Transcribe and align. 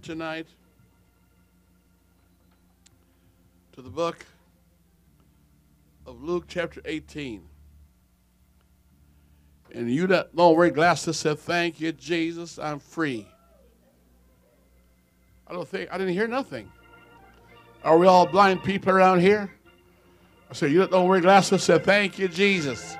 tonight 0.00 0.46
to 3.72 3.82
the 3.82 3.90
book 3.90 4.24
of 6.06 6.22
Luke, 6.22 6.44
chapter 6.46 6.80
18. 6.84 7.42
And 9.74 9.90
you 9.90 10.06
that 10.06 10.36
don't 10.36 10.56
wear 10.56 10.70
glasses 10.70 11.18
said, 11.18 11.40
Thank 11.40 11.80
you, 11.80 11.90
Jesus, 11.90 12.60
I'm 12.60 12.78
free. 12.78 13.26
I 15.48 15.52
don't 15.52 15.66
think, 15.66 15.92
I 15.92 15.98
didn't 15.98 16.14
hear 16.14 16.28
nothing. 16.28 16.70
Are 17.82 17.98
we 17.98 18.06
all 18.06 18.28
blind 18.28 18.62
people 18.62 18.92
around 18.92 19.18
here? 19.18 19.52
I 20.48 20.54
said, 20.54 20.70
You 20.70 20.78
that 20.78 20.92
don't 20.92 21.08
wear 21.08 21.20
glasses 21.20 21.64
said, 21.64 21.82
Thank 21.82 22.20
you, 22.20 22.28
Jesus. 22.28 22.96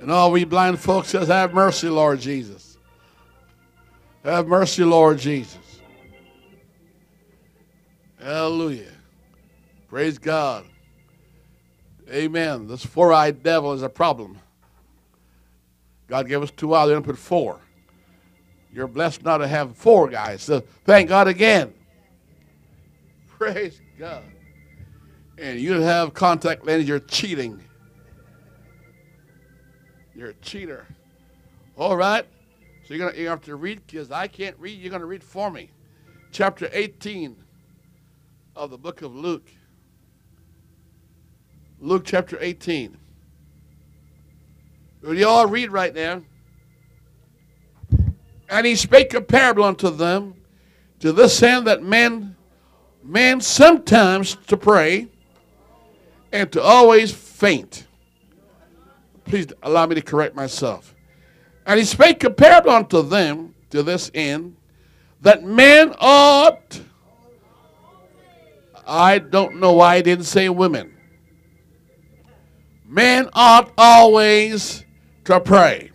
And 0.00 0.12
all 0.12 0.30
we 0.30 0.44
blind 0.44 0.78
folks 0.78 1.08
says, 1.08 1.26
Have 1.26 1.52
mercy, 1.52 1.88
Lord 1.88 2.20
Jesus. 2.20 2.67
Have 4.28 4.46
mercy, 4.46 4.84
Lord 4.84 5.18
Jesus. 5.18 5.80
Hallelujah. 8.20 8.92
Praise 9.88 10.18
God. 10.18 10.66
Amen. 12.10 12.66
This 12.66 12.84
four 12.84 13.10
eyed 13.10 13.42
devil 13.42 13.72
is 13.72 13.80
a 13.80 13.88
problem. 13.88 14.38
God 16.08 16.28
gave 16.28 16.42
us 16.42 16.50
two 16.50 16.74
eyes, 16.74 16.90
then 16.90 17.02
put 17.02 17.16
four. 17.16 17.58
You're 18.70 18.86
blessed 18.86 19.24
not 19.24 19.38
to 19.38 19.48
have 19.48 19.74
four 19.74 20.08
guys. 20.08 20.42
So 20.42 20.60
thank 20.84 21.08
God 21.08 21.26
again. 21.26 21.72
Praise 23.28 23.80
God. 23.98 24.24
And 25.38 25.58
you 25.58 25.80
have 25.80 26.12
contact 26.12 26.66
lenses, 26.66 26.86
you're 26.86 27.00
cheating. 27.00 27.64
You're 30.14 30.30
a 30.30 30.34
cheater. 30.34 30.86
All 31.78 31.96
right. 31.96 32.26
So 32.88 32.94
you're 32.94 33.06
going 33.06 33.22
to 33.22 33.28
have 33.28 33.42
to 33.42 33.54
read 33.54 33.86
because 33.86 34.10
I 34.10 34.28
can't 34.28 34.56
read. 34.58 34.80
You're 34.80 34.98
to 34.98 35.04
read 35.04 35.22
for 35.22 35.50
me. 35.50 35.70
Chapter 36.32 36.70
18 36.72 37.36
of 38.56 38.70
the 38.70 38.78
book 38.78 39.02
of 39.02 39.14
Luke. 39.14 39.50
Luke 41.80 42.04
chapter 42.06 42.38
18. 42.40 42.96
Will 45.02 45.18
you 45.18 45.28
all 45.28 45.46
read 45.46 45.70
right 45.70 45.94
now? 45.94 46.22
And 48.48 48.66
he 48.66 48.74
spake 48.74 49.12
a 49.12 49.20
parable 49.20 49.64
unto 49.64 49.90
them 49.90 50.32
to 51.00 51.12
this 51.12 51.42
end 51.42 51.66
that 51.66 51.82
men, 51.82 52.36
men 53.02 53.42
sometimes 53.42 54.34
to 54.46 54.56
pray 54.56 55.08
and 56.32 56.50
to 56.52 56.62
always 56.62 57.12
faint. 57.12 57.86
Please 59.26 59.48
allow 59.62 59.84
me 59.84 59.94
to 59.94 60.00
correct 60.00 60.34
myself. 60.34 60.94
And 61.68 61.78
he 61.78 61.84
spake 61.84 62.24
a 62.24 62.30
parable 62.30 62.70
unto 62.70 63.02
them 63.02 63.54
to 63.68 63.82
this 63.82 64.10
end 64.14 64.56
that 65.20 65.44
men 65.44 65.94
ought. 65.98 66.80
I 68.86 69.18
don't 69.18 69.56
know 69.56 69.74
why 69.74 69.96
he 69.96 70.02
didn't 70.02 70.24
say 70.24 70.48
women. 70.48 70.96
Men 72.86 73.28
ought 73.34 73.70
always 73.76 74.82
to 75.26 75.40
pray 75.40 75.90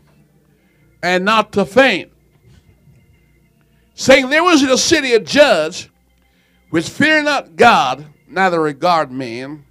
and 1.01 1.25
not 1.25 1.51
to 1.53 1.65
faint. 1.65 2.11
Saying, 3.95 4.29
There 4.29 4.43
was 4.43 4.61
in 4.61 4.69
a 4.69 4.77
city 4.77 5.13
a 5.13 5.19
judge 5.19 5.89
which 6.69 6.87
feared 6.87 7.25
not 7.25 7.55
God, 7.55 8.05
neither 8.27 8.61
regard 8.61 9.11
men. 9.11 9.65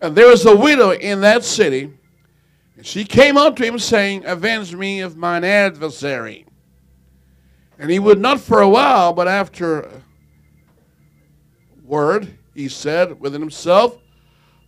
And 0.00 0.16
there 0.16 0.28
was 0.28 0.46
a 0.46 0.56
widow 0.56 0.92
in 0.92 1.20
that 1.20 1.44
city 1.44 1.92
and 2.76 2.86
she 2.86 3.04
came 3.04 3.36
unto 3.36 3.64
him, 3.64 3.78
saying, 3.78 4.24
Avenge 4.26 4.74
me 4.74 5.00
of 5.00 5.16
mine 5.16 5.44
adversary. 5.44 6.46
And 7.78 7.90
he 7.90 7.98
would 7.98 8.20
not 8.20 8.40
for 8.40 8.60
a 8.60 8.68
while, 8.68 9.12
but 9.12 9.28
after 9.28 9.90
word, 11.84 12.36
he 12.54 12.68
said 12.68 13.20
within 13.20 13.40
himself, 13.40 13.98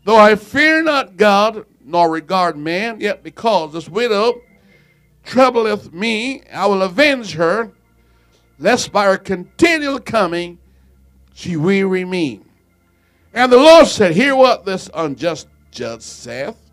Though 0.05 0.17
I 0.17 0.36
fear 0.36 0.83
not 0.83 1.17
God, 1.17 1.67
nor 1.85 2.11
regard 2.11 2.57
man, 2.57 3.01
yet 3.01 3.23
because 3.23 3.73
this 3.73 3.89
widow 3.89 4.41
troubleth 5.24 5.92
me, 5.92 6.42
I 6.52 6.67
will 6.67 6.83
avenge 6.83 7.33
her, 7.35 7.73
lest 8.58 8.92
by 8.92 9.05
her 9.05 9.18
continual 9.18 9.98
coming 10.01 10.58
she 11.35 11.57
weary 11.57 12.05
me. 12.05 12.41
And 13.33 13.52
the 13.52 13.58
Lord 13.58 13.86
said, 13.86 14.13
Hear 14.13 14.35
what 14.35 14.64
this 14.64 14.91
unjust 14.95 15.48
judge 15.70 16.02
saith. 16.02 16.67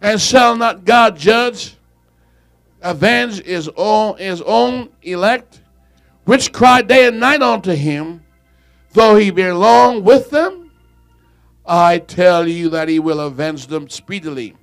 And 0.00 0.20
shall 0.20 0.56
not 0.56 0.84
God 0.84 1.16
judge, 1.16 1.76
avenge 2.82 3.42
his 3.42 3.70
own, 3.76 4.18
his 4.18 4.42
own 4.42 4.90
elect, 5.02 5.62
which 6.24 6.52
cry 6.52 6.82
day 6.82 7.06
and 7.08 7.18
night 7.18 7.42
unto 7.42 7.72
him, 7.72 8.22
though 8.92 9.16
he 9.16 9.30
be 9.30 9.50
long 9.50 10.04
with 10.04 10.30
them? 10.30 10.70
I 11.64 11.98
tell 11.98 12.46
you 12.46 12.68
that 12.70 12.88
he 12.88 12.98
will 12.98 13.20
avenge 13.20 13.66
them 13.66 13.88
speedily. 13.88 14.54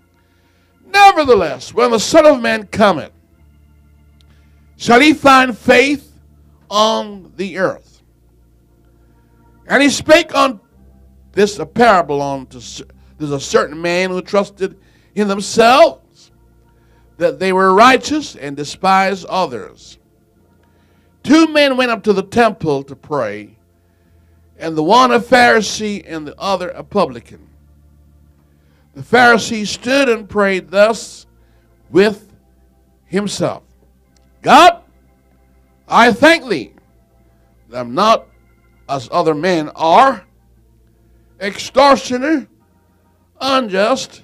Nevertheless, 0.85 1.73
when 1.73 1.91
the 1.91 1.99
Son 1.99 2.25
of 2.25 2.41
Man 2.41 2.67
cometh, 2.67 3.11
shall 4.77 5.01
he 5.01 5.13
find 5.13 5.57
faith 5.57 6.17
on 6.69 7.33
the 7.35 7.57
earth? 7.57 8.01
And 9.67 9.81
he 9.81 9.89
spake 9.89 10.35
on 10.35 10.59
this 11.31 11.57
a 11.59 11.66
parable 11.66 12.22
unto 12.22 12.59
there's 13.17 13.31
a 13.31 13.39
certain 13.39 13.81
man 13.81 14.09
who 14.09 14.22
trusted 14.22 14.77
in 15.16 15.28
themselves 15.28 16.31
that 17.18 17.40
they 17.40 17.53
were 17.53 17.74
righteous 17.74 18.35
and 18.35 18.57
despised 18.57 19.25
others. 19.28 19.97
Two 21.24 21.47
men 21.47 21.78
went 21.78 21.91
up 21.91 22.03
to 22.03 22.13
the 22.13 22.24
temple 22.24 22.84
to 22.84 22.96
pray, 22.96 23.57
and 24.57 24.75
the 24.75 24.84
one 24.84 25.12
a 25.12 25.19
Pharisee 25.19 26.03
and 26.06 26.28
the 26.28 26.38
other 26.40 26.69
a 26.69 26.84
publican. 26.84 27.47
The 28.94 29.02
Pharisee 29.02 29.66
stood 29.66 30.09
and 30.09 30.29
prayed 30.29 30.69
thus 30.69 31.25
with 31.90 32.31
himself 33.06 33.63
God, 34.41 34.81
I 35.88 36.12
thank 36.12 36.47
thee 36.50 36.73
that 37.69 37.79
I'm 37.79 37.94
not 37.94 38.28
as 38.90 39.07
other 39.12 39.34
men 39.34 39.69
are, 39.75 40.25
extortioner, 41.40 42.47
unjust, 43.40 44.22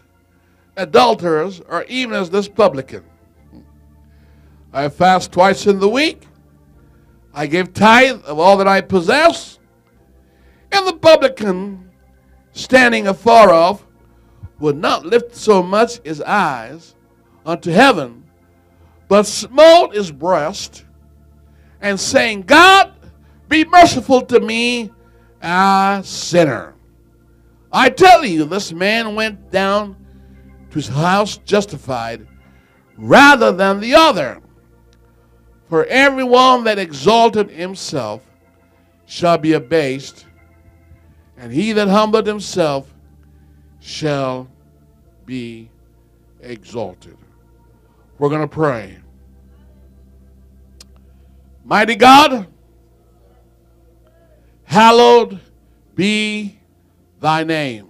adulterers, 0.78 1.62
or 1.68 1.84
even 1.84 2.16
as 2.16 2.30
this 2.30 2.48
publican. 2.48 3.04
I 4.72 4.90
fast 4.90 5.32
twice 5.32 5.66
in 5.68 5.80
the 5.80 5.90
week. 5.90 6.28
I 7.34 7.48
give 7.48 7.74
tithe 7.74 8.24
of 8.26 8.40
all 8.40 8.58
that 8.58 8.68
I 8.68 8.82
possess. 8.82 9.60
And 10.72 10.88
the 10.88 10.94
publican, 10.94 11.90
standing 12.52 13.08
afar 13.08 13.52
off, 13.52 13.86
would 14.60 14.78
not 14.78 15.06
lift 15.06 15.36
so 15.36 15.64
much 15.64 16.00
his 16.04 16.22
eyes 16.22 16.96
unto 17.46 17.72
heaven, 17.72 18.26
but 19.08 19.26
smote 19.26 19.96
his 19.96 20.12
breast, 20.12 20.86
and 21.82 22.00
saying, 22.00 22.44
God, 22.44 22.94
be 23.48 23.66
merciful 23.66 24.22
to 24.24 24.40
me, 24.40 24.92
a 25.42 26.02
sinner. 26.04 26.76
I 27.72 27.90
tell 27.90 28.26
you, 28.26 28.46
this 28.46 28.74
man 28.74 29.16
went 29.16 29.50
down 29.50 29.96
to 30.70 30.76
his 30.76 30.88
house 30.88 31.38
justified 31.38 32.28
rather 32.98 33.52
than 33.52 33.80
the 33.80 33.96
other. 33.96 34.42
For 35.68 35.86
everyone 35.86 36.64
that 36.64 36.80
exalted 36.80 37.50
himself 37.52 38.24
shall 39.06 39.38
be 39.38 39.54
abased, 39.54 40.26
and 41.38 41.52
he 41.52 41.74
that 41.74 41.88
humbled 41.88 42.26
himself 42.26 42.94
shall 43.80 44.50
be 45.26 45.70
exalted. 46.42 47.18
We're 48.18 48.30
going 48.30 48.42
to 48.42 48.48
pray. 48.48 48.98
Mighty 51.64 51.96
God, 51.96 52.48
hallowed 54.64 55.40
be 55.96 56.60
thy 57.20 57.44
name. 57.44 57.88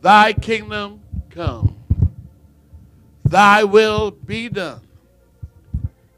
Thy 0.00 0.32
kingdom 0.32 0.97
come. 1.38 1.76
Thy 3.24 3.62
will 3.62 4.10
be 4.10 4.48
done 4.48 4.80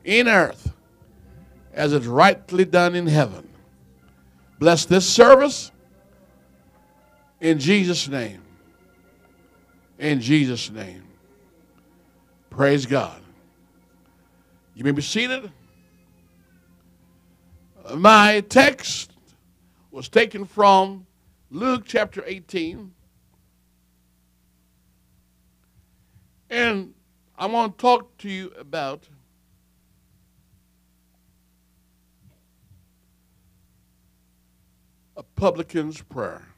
in 0.02 0.26
earth 0.26 0.72
as 1.74 1.92
it's 1.92 2.06
rightly 2.06 2.64
done 2.64 2.94
in 2.94 3.06
heaven. 3.06 3.46
Bless 4.58 4.86
this 4.86 5.06
service 5.06 5.72
in 7.38 7.58
Jesus' 7.58 8.08
name. 8.08 8.42
In 9.98 10.22
Jesus' 10.22 10.70
name. 10.70 11.04
Praise 12.48 12.86
God. 12.86 13.20
You 14.74 14.84
may 14.84 14.92
be 14.92 15.02
seated. 15.02 15.52
My 17.94 18.40
text 18.48 19.12
was 19.90 20.08
taken 20.08 20.46
from 20.46 21.06
Luke 21.50 21.82
chapter 21.84 22.24
18 22.26 22.94
And 26.50 26.94
I 27.38 27.46
want 27.46 27.78
to 27.78 27.80
talk 27.80 28.18
to 28.18 28.28
you 28.28 28.52
about 28.58 29.08
a 35.16 35.22
publican's 35.22 36.02
prayer. 36.02 36.48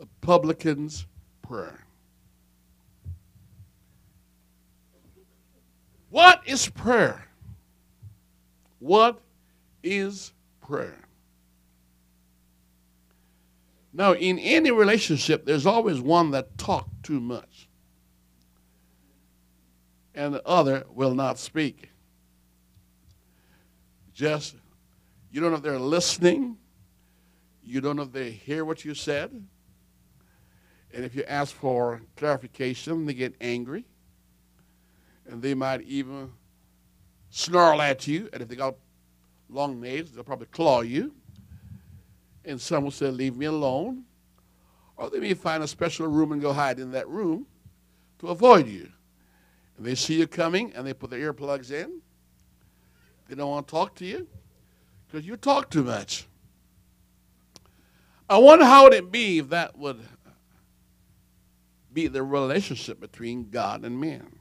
A 0.00 0.06
publican's 0.20 1.06
prayer. 1.42 1.86
What 6.10 6.42
is 6.44 6.68
prayer? 6.68 7.28
What 8.80 9.20
is 9.84 10.32
prayer? 10.60 10.98
Now, 13.92 14.12
in 14.12 14.38
any 14.38 14.70
relationship, 14.70 15.44
there's 15.44 15.66
always 15.66 16.00
one 16.00 16.30
that 16.30 16.56
talks 16.56 16.88
too 17.02 17.20
much, 17.20 17.68
and 20.14 20.32
the 20.32 20.46
other 20.46 20.84
will 20.88 21.14
not 21.14 21.38
speak. 21.38 21.90
Just, 24.14 24.54
you 25.32 25.40
don't 25.40 25.50
know 25.50 25.56
if 25.56 25.62
they're 25.62 25.78
listening, 25.78 26.56
you 27.64 27.80
don't 27.80 27.96
know 27.96 28.02
if 28.02 28.12
they 28.12 28.30
hear 28.30 28.64
what 28.64 28.84
you 28.84 28.94
said, 28.94 29.44
and 30.92 31.04
if 31.04 31.14
you 31.14 31.24
ask 31.24 31.54
for 31.54 32.00
clarification, 32.16 33.06
they 33.06 33.14
get 33.14 33.34
angry, 33.40 33.84
and 35.26 35.42
they 35.42 35.54
might 35.54 35.82
even 35.82 36.30
snarl 37.30 37.82
at 37.82 38.06
you, 38.06 38.28
and 38.32 38.40
if 38.40 38.48
they 38.48 38.56
got 38.56 38.76
long 39.48 39.80
nails, 39.80 40.12
they'll 40.12 40.22
probably 40.22 40.46
claw 40.46 40.80
you 40.82 41.12
and 42.50 42.60
some 42.60 42.84
will 42.84 42.90
say, 42.90 43.10
Leave 43.10 43.36
me 43.36 43.46
alone. 43.46 44.04
Or 44.96 45.08
they 45.08 45.18
may 45.18 45.34
find 45.34 45.62
a 45.62 45.68
special 45.68 46.06
room 46.06 46.32
and 46.32 46.42
go 46.42 46.52
hide 46.52 46.78
in 46.78 46.90
that 46.92 47.08
room 47.08 47.46
to 48.18 48.28
avoid 48.28 48.68
you. 48.68 48.90
And 49.76 49.86
they 49.86 49.94
see 49.94 50.18
you 50.18 50.26
coming 50.26 50.72
and 50.74 50.86
they 50.86 50.92
put 50.92 51.08
their 51.08 51.32
earplugs 51.32 51.70
in. 51.70 52.02
They 53.28 53.34
don't 53.34 53.48
want 53.48 53.66
to 53.66 53.70
talk 53.70 53.94
to 53.96 54.04
you 54.04 54.26
because 55.06 55.26
you 55.26 55.36
talk 55.36 55.70
too 55.70 55.84
much. 55.84 56.26
I 58.28 58.38
wonder 58.38 58.64
how 58.64 58.84
would 58.84 58.92
it 58.92 59.10
be 59.10 59.38
if 59.38 59.48
that 59.48 59.78
would 59.78 60.00
be 61.92 62.06
the 62.06 62.22
relationship 62.22 63.00
between 63.00 63.50
God 63.50 63.84
and 63.84 64.00
man. 64.00 64.36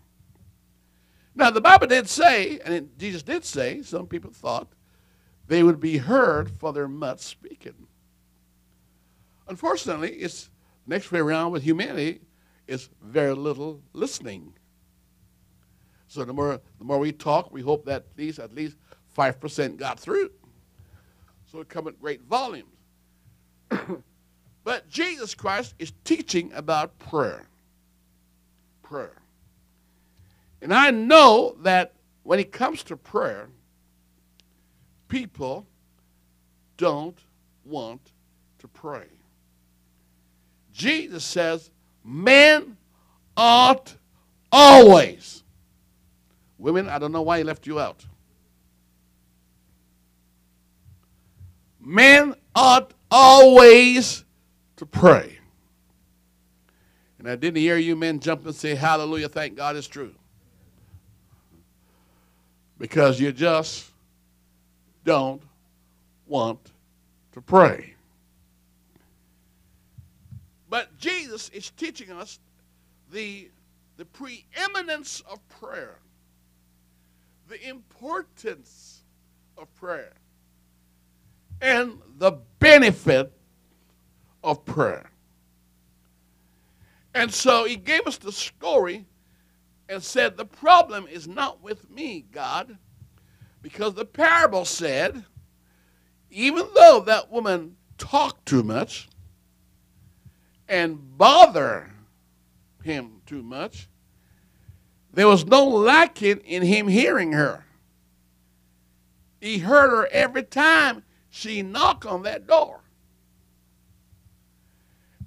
Now, 1.35 1.50
the 1.51 1.61
Bible 1.61 1.88
did 1.88 2.09
say, 2.09 2.59
and 2.65 2.89
Jesus 2.97 3.23
did 3.23 3.45
say, 3.45 3.81
some 3.81 4.07
people 4.07 4.31
thought, 4.31 4.67
they 5.47 5.63
would 5.63 5.79
be 5.79 5.97
heard 5.97 6.51
for 6.51 6.73
their 6.73 6.88
much 6.88 7.21
speaking. 7.21 7.88
Unfortunately, 9.50 10.12
it's 10.12 10.50
next 10.86 11.12
way 11.12 11.19
around 11.19 11.51
with 11.51 11.63
humanity 11.63 12.22
is 12.68 12.90
very 13.01 13.34
little 13.34 13.81
listening. 13.94 14.54
So 16.07 16.24
the 16.24 16.34
more 16.34 16.62
the 16.78 16.86
more 16.86 17.00
we 17.00 17.12
talk, 17.12 17.51
we 17.51 17.62
hope 17.62 17.86
that 17.86 18.06
at 18.12 18.18
least 18.18 18.40
at 18.40 18.54
least 18.54 18.78
five 19.10 19.40
percent 19.40 19.78
got 19.78 20.00
through. 20.00 20.31
So 21.51 21.60
it 21.62 21.69
come 21.69 21.88
at 21.88 22.00
great 22.00 22.22
volumes. 22.22 22.69
but 24.63 24.88
Jesus 24.88 25.34
Christ 25.34 25.74
is 25.80 25.94
teaching 26.04 26.52
about 26.54 26.98
prayer. 27.00 27.48
Prayer. 28.84 29.18
And 30.62 30.74
I 30.74 30.92
know 30.92 31.56
that 31.62 31.94
when 32.24 32.40
it 32.40 32.52
comes 32.52 32.84
to 32.84 32.98
prayer, 32.98 33.50
people 35.07 35.66
don't 36.78 37.18
want 37.66 38.12
to 38.60 38.68
pray. 38.68 39.07
Jesus 40.80 41.26
says, 41.26 41.70
men 42.06 42.78
ought 43.36 43.94
always. 44.50 45.44
Women, 46.58 46.88
I 46.88 47.00
don't 47.00 47.12
know 47.12 47.22
why 47.22 47.40
he 47.40 47.44
left 47.44 47.68
you 47.68 47.81
out. 47.81 48.06
Men 51.81 52.34
ought 52.56 52.94
always 53.12 54.24
to 54.78 54.86
pray. 54.86 55.38
And 57.18 57.30
I 57.30 57.36
didn't 57.36 57.58
hear 57.58 57.76
you 57.76 57.98
men 57.98 58.22
jump 58.22 58.46
and 58.46 58.56
say, 58.56 58.74
Hallelujah, 58.74 59.28
thank 59.28 59.58
God 59.58 59.76
it's 59.76 59.88
true. 59.88 60.16
Because 62.78 63.20
you 63.20 63.34
just 63.34 63.92
don't 65.04 65.42
want 66.26 66.72
to 67.34 67.42
pray. 67.42 67.96
But 70.69 70.98
Jesus 70.98 71.50
is 71.50 71.71
teaching 71.71 72.12
us 72.12 72.39
the, 73.12 73.50
the 73.98 74.06
preeminence 74.06 75.24
of 75.30 75.39
prayer, 75.50 75.98
the 77.48 77.68
importance 77.68 79.04
of 79.57 79.74
prayer, 79.75 80.13
and 81.62 82.00
the 82.18 82.33
benefit 82.60 83.33
of 84.44 84.63
prayer. 84.63 85.10
And 87.13 87.33
so 87.33 87.66
he 87.66 87.75
gave 87.75 88.06
us 88.06 88.18
the 88.18 88.31
story 88.31 89.06
and 89.89 90.04
said, 90.04 90.38
The 90.38 90.45
problem 90.45 91.07
is 91.07 91.27
not 91.27 91.62
with 91.62 91.89
me, 91.89 92.25
God, 92.31 92.77
because 93.62 93.95
the 93.95 94.06
parable 94.06 94.63
said, 94.63 95.25
even 96.31 96.68
though 96.75 97.01
that 97.01 97.31
woman 97.31 97.75
talked 97.98 98.45
too 98.45 98.62
much, 98.63 99.10
and 100.69 101.18
bother 101.18 101.92
him 102.83 103.21
too 103.25 103.42
much. 103.44 103.89
There 105.12 105.27
was 105.27 105.45
no 105.45 105.68
lacking 105.68 106.38
in 106.45 106.62
him 106.63 106.88
hearing 106.88 107.33
her. 107.33 107.66
He 109.42 109.57
heard 109.57 109.89
her 109.89 110.07
every 110.12 110.44
time 110.44 111.04
she 111.30 111.63
knocked 111.63 112.06
on 112.06 112.24
that 112.24 112.48
door. 112.48 112.81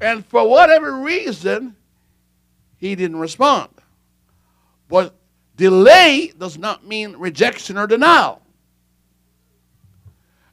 And 0.01 0.25
for 0.25 0.49
whatever 0.49 0.97
reason, 0.97 1.77
he 2.79 2.95
didn't 2.95 3.19
respond. 3.19 3.71
But 4.89 5.15
delay 5.57 6.33
does 6.39 6.59
not 6.59 6.87
mean 6.87 7.17
rejection 7.17 7.77
or 7.77 7.87
denial. 7.87 8.43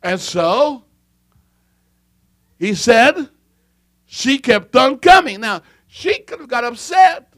And 0.01 0.19
so, 0.19 0.85
he 2.57 2.73
said, 2.73 3.29
she 4.11 4.39
kept 4.39 4.75
on 4.75 4.97
coming. 4.97 5.39
Now, 5.39 5.61
she 5.85 6.17
could 6.21 6.39
have 6.39 6.49
got 6.49 6.63
upset 6.63 7.31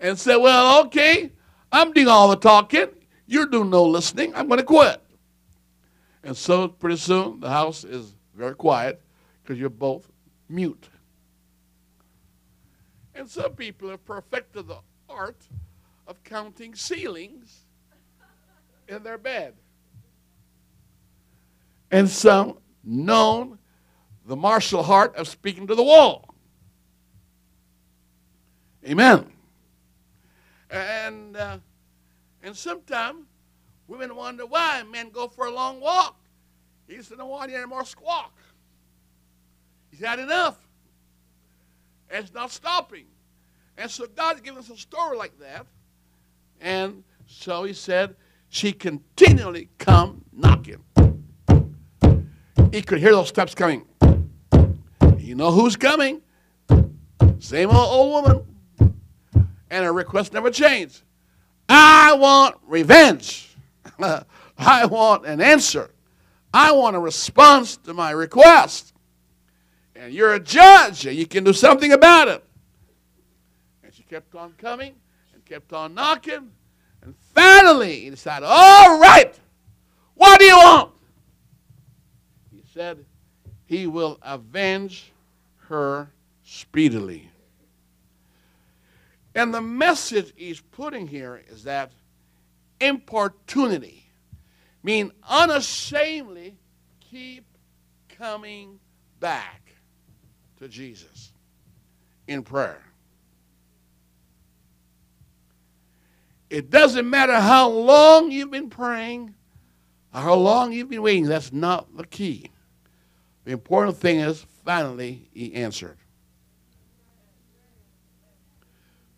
and 0.00 0.18
said, 0.18 0.34
Well, 0.34 0.84
okay, 0.86 1.30
I'm 1.70 1.92
doing 1.92 2.08
all 2.08 2.28
the 2.28 2.34
talking. 2.34 2.88
You're 3.24 3.46
doing 3.46 3.70
no 3.70 3.84
listening. 3.84 4.34
I'm 4.34 4.48
going 4.48 4.58
to 4.58 4.66
quit. 4.66 5.00
And 6.24 6.36
so, 6.36 6.66
pretty 6.66 6.96
soon, 6.96 7.38
the 7.38 7.48
house 7.48 7.84
is 7.84 8.16
very 8.34 8.56
quiet 8.56 9.00
because 9.44 9.60
you're 9.60 9.70
both 9.70 10.10
mute. 10.48 10.88
And 13.14 13.30
some 13.30 13.52
people 13.52 13.90
have 13.90 14.04
perfected 14.04 14.66
the 14.66 14.78
art 15.08 15.46
of 16.08 16.24
counting 16.24 16.74
ceilings 16.74 17.60
in 18.88 19.04
their 19.04 19.18
bed. 19.18 19.54
And 21.92 22.10
some 22.10 22.58
known 22.82 23.57
the 24.28 24.36
martial 24.36 24.84
art 24.84 25.16
of 25.16 25.26
speaking 25.26 25.66
to 25.66 25.74
the 25.74 25.82
wall. 25.82 26.34
Amen. 28.86 29.32
And 30.70 31.34
uh, 31.34 31.58
and 32.42 32.54
sometimes 32.54 33.24
women 33.88 34.14
wonder 34.14 34.44
why 34.44 34.82
men 34.82 35.08
go 35.08 35.28
for 35.28 35.46
a 35.46 35.50
long 35.50 35.80
walk. 35.80 36.20
He 36.86 36.96
"Don't 36.96 37.28
want 37.28 37.50
any 37.50 37.66
more 37.66 37.86
squawk." 37.86 38.38
He's 39.90 40.00
had 40.00 40.18
enough. 40.18 40.58
And 42.10 42.24
it's 42.24 42.34
not 42.34 42.50
stopping. 42.50 43.06
And 43.78 43.90
so 43.90 44.06
God's 44.06 44.42
given 44.42 44.58
us 44.58 44.68
a 44.68 44.76
story 44.76 45.16
like 45.16 45.38
that. 45.40 45.66
And 46.60 47.02
so 47.26 47.64
he 47.64 47.72
said, 47.72 48.16
she 48.48 48.72
continually 48.72 49.68
come 49.78 50.24
knocking. 50.32 50.82
He 52.72 52.82
could 52.82 52.98
hear 52.98 53.12
those 53.12 53.28
steps 53.28 53.54
coming. 53.54 53.86
You 55.28 55.34
know 55.34 55.52
who's 55.52 55.76
coming? 55.76 56.22
Same 57.38 57.68
old, 57.68 57.76
old 57.76 58.24
woman. 58.24 58.96
And 59.68 59.84
her 59.84 59.92
request 59.92 60.32
never 60.32 60.50
changed. 60.50 61.02
I 61.68 62.14
want 62.14 62.56
revenge. 62.66 63.54
I 63.98 64.86
want 64.86 65.26
an 65.26 65.42
answer. 65.42 65.90
I 66.54 66.72
want 66.72 66.96
a 66.96 66.98
response 66.98 67.76
to 67.76 67.92
my 67.92 68.12
request. 68.12 68.94
And 69.94 70.14
you're 70.14 70.32
a 70.32 70.40
judge, 70.40 71.04
and 71.04 71.14
you 71.14 71.26
can 71.26 71.44
do 71.44 71.52
something 71.52 71.92
about 71.92 72.28
it. 72.28 72.42
And 73.84 73.92
she 73.92 74.04
kept 74.04 74.34
on 74.34 74.54
coming 74.56 74.94
and 75.34 75.44
kept 75.44 75.74
on 75.74 75.92
knocking. 75.92 76.50
And 77.02 77.14
finally, 77.34 78.00
he 78.00 78.08
decided, 78.08 78.46
All 78.48 78.98
right, 78.98 79.38
what 80.14 80.40
do 80.40 80.46
you 80.46 80.56
want? 80.56 80.92
He 82.50 82.62
said, 82.72 83.04
He 83.66 83.86
will 83.86 84.18
avenge 84.22 85.12
her 85.68 86.10
speedily. 86.44 87.30
And 89.34 89.54
the 89.54 89.60
message 89.60 90.32
he's 90.34 90.60
putting 90.60 91.06
here 91.06 91.42
is 91.48 91.64
that 91.64 91.92
importunity, 92.80 94.10
mean 94.82 95.12
unashamedly 95.28 96.56
keep 97.00 97.44
coming 98.08 98.80
back 99.20 99.72
to 100.58 100.68
Jesus 100.68 101.32
in 102.26 102.42
prayer. 102.42 102.82
It 106.50 106.70
doesn't 106.70 107.08
matter 107.08 107.34
how 107.34 107.68
long 107.68 108.30
you've 108.30 108.50
been 108.50 108.70
praying 108.70 109.34
or 110.14 110.20
how 110.20 110.34
long 110.34 110.72
you've 110.72 110.88
been 110.88 111.02
waiting. 111.02 111.26
That's 111.26 111.52
not 111.52 111.94
the 111.96 112.06
key. 112.06 112.50
The 113.44 113.52
important 113.52 113.98
thing 113.98 114.20
is 114.20 114.46
finally 114.68 115.26
he 115.32 115.54
answered. 115.54 115.96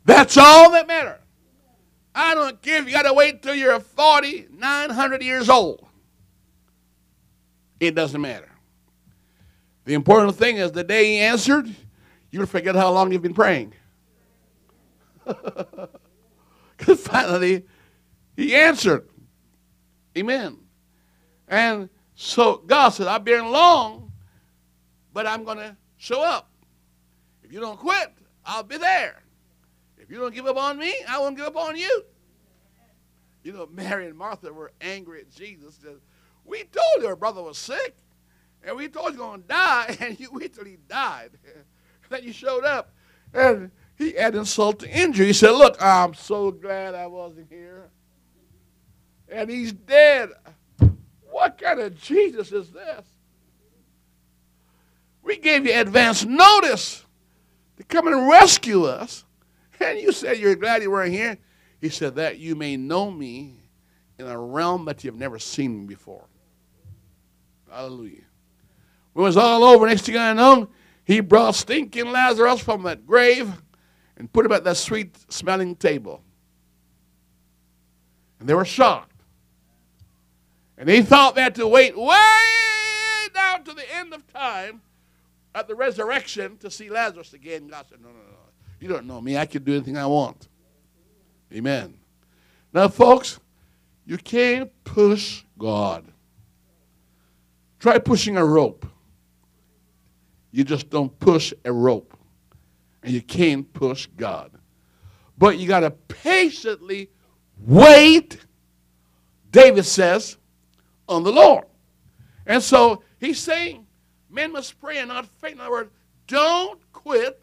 That's 0.05 0.37
all 0.37 0.71
that 0.71 0.87
matters. 0.87 1.19
I 2.15 2.37
don't 2.37 2.63
care 2.63 2.81
if 2.81 2.87
you 2.87 2.93
got 2.93 3.03
to 3.03 3.13
wait 3.13 3.43
till 3.43 3.57
you're 3.57 3.81
40, 3.81 4.47
900 4.57 5.25
years 5.25 5.49
old. 5.49 5.89
It 7.81 7.97
doesn't 7.97 8.21
matter. 8.21 8.49
The 9.87 9.95
important 9.95 10.37
thing 10.37 10.59
is 10.59 10.71
the 10.71 10.85
day 10.85 11.07
he 11.07 11.19
answered, 11.19 11.69
you'll 12.31 12.47
forget 12.47 12.77
how 12.77 12.93
long 12.93 13.11
you've 13.11 13.23
been 13.23 13.35
praying. 13.35 13.75
Because 16.77 16.99
finally, 16.99 17.67
he 18.37 18.55
answered. 18.55 19.07
Amen. 20.17 20.57
And 21.47 21.91
so 22.15 22.63
God 22.67 22.89
said, 22.89 23.07
I've 23.07 23.23
been 23.23 23.51
long, 23.53 24.10
but 25.13 25.27
I'm 25.27 25.45
going 25.45 25.59
to 25.59 25.77
show 25.97 26.23
up. 26.23 26.51
If 27.43 27.53
you 27.53 27.61
don't 27.61 27.79
quit, 27.79 28.13
I'll 28.45 28.63
be 28.63 28.77
there. 28.77 29.23
If 29.99 30.11
you 30.11 30.19
don't 30.19 30.35
give 30.35 30.47
up 30.47 30.57
on 30.57 30.79
me, 30.79 30.95
I 31.09 31.19
won't 31.19 31.37
give 31.37 31.47
up 31.47 31.57
on 31.57 31.77
you. 31.77 32.05
You 33.43 33.53
know, 33.53 33.69
Mary 33.71 34.07
and 34.07 34.17
Martha 34.17 34.53
were 34.53 34.73
angry 34.81 35.21
at 35.21 35.31
Jesus. 35.31 35.79
We 36.45 36.59
told 36.65 37.03
you 37.03 37.07
our 37.07 37.17
brother 37.17 37.43
was 37.43 37.59
sick, 37.59 37.97
and 38.63 38.77
we 38.77 38.89
told 38.89 39.13
you 39.13 39.19
going 39.19 39.43
to 39.43 39.49
die, 39.49 39.97
and 40.01 40.19
you 40.19 40.29
wait 40.33 40.55
till 40.55 40.65
he 40.65 40.79
died. 40.89 41.31
then 42.11 42.25
you 42.25 42.33
showed 42.33 42.65
up, 42.65 42.93
and 43.33 43.71
he 43.97 44.13
had 44.13 44.35
insult 44.35 44.81
to 44.81 44.91
injury. 44.91 45.27
He 45.27 45.33
said, 45.33 45.53
Look, 45.53 45.81
I'm 45.81 46.15
so 46.15 46.51
glad 46.51 46.95
I 46.95 47.07
wasn't 47.07 47.49
here. 47.51 47.91
And 49.29 49.49
he's 49.49 49.73
dead. 49.73 50.31
What 51.31 51.59
kind 51.59 51.81
of 51.81 52.01
Jesus 52.01 52.51
is 52.51 52.71
this? 52.71 53.07
We 55.23 55.39
gave 55.39 55.67
you 55.67 55.79
advance 55.79 56.25
notice 56.25 57.05
to 57.77 57.85
come 57.85 58.07
and 58.07 58.29
rescue 58.29 58.85
us. 58.85 59.25
And 59.79 59.99
you 59.99 60.13
said 60.13 60.39
you're 60.39 60.57
glad 60.57 60.83
you 60.83 60.91
weren't 60.91 61.13
here. 61.13 61.39
He 61.81 61.89
said, 61.89 62.17
That 62.17 62.39
you 62.39 62.55
may 62.55 62.77
know 62.77 63.11
me 63.11 63.57
in 64.19 64.27
a 64.27 64.39
realm 64.39 64.85
that 64.85 65.03
you've 65.05 65.17
never 65.17 65.39
seen 65.39 65.87
before. 65.87 66.27
Hallelujah. 67.71 68.25
When 69.13 69.25
it 69.25 69.29
was 69.29 69.37
all 69.37 69.65
over, 69.65 69.87
next 69.87 70.03
thing 70.03 70.17
I 70.17 70.33
know, 70.33 70.69
he 71.05 71.21
brought 71.21 71.55
stinking 71.55 72.13
Lazarus 72.13 72.61
from 72.61 72.83
that 72.83 73.07
grave 73.07 73.51
and 74.17 74.33
put 74.33 74.45
him 74.45 74.53
at 74.53 74.65
that 74.65 74.77
sweet 74.77 75.17
smelling 75.33 75.75
table. 75.77 76.23
And 78.39 78.49
they 78.49 78.55
were 78.55 78.65
shocked. 78.65 79.23
And 80.77 80.89
they 80.89 81.03
thought 81.03 81.35
they 81.35 81.43
had 81.43 81.55
to 81.57 81.67
wait 81.67 81.97
way 81.97 83.29
down 83.35 83.65
to 83.65 83.73
the 83.73 83.97
end 83.97 84.13
of 84.15 84.27
time 84.33 84.83
at 85.55 85.69
the 85.69 85.75
resurrection 85.75 86.57
to 86.59 86.71
see 86.71 86.89
Lazarus 86.89 87.33
again. 87.33 87.69
God 87.69 87.87
said, 87.89 88.01
No, 88.01 88.09
no, 88.09 88.15
no. 88.15 88.37
You 88.81 88.89
don't 88.89 89.07
know 89.07 89.21
me. 89.21 89.37
I 89.37 89.47
can 89.47 89.63
do 89.63 89.73
anything 89.75 89.99
I 89.99 90.07
want. 90.07 90.49
Amen. 91.53 91.99
Now, 92.73 92.89
folks, 92.89 93.41
you 94.07 94.17
can't 94.17 94.71
push 94.85 95.45
God. 95.59 96.11
Try 97.79 97.99
pushing 97.99 98.37
a 98.37 98.45
rope. 98.45 98.87
You 100.53 100.65
just 100.65 100.91
don't 100.91 101.17
push 101.19 101.53
a 101.65 101.73
rope. 101.73 102.17
And 103.03 103.13
you 103.13 103.23
can't 103.23 103.71
push 103.73 104.07
God. 104.17 104.53
But 105.39 105.59
you 105.59 105.67
got 105.67 105.81
to 105.81 105.91
patiently 105.91 107.11
wait, 107.59 108.39
David 109.51 109.85
says, 109.85 110.37
on 111.09 111.23
the 111.23 111.33
Lord. 111.33 111.65
And 112.47 112.63
so 112.63 113.03
he's 113.19 113.39
saying 113.39 113.87
men 114.31 114.53
must 114.53 114.81
pray 114.81 114.99
and 114.99 115.09
not 115.09 115.27
faint. 115.41 115.55
In 115.55 115.61
other 115.61 115.71
words, 115.71 115.91
don't 116.27 116.81
quit 116.93 117.43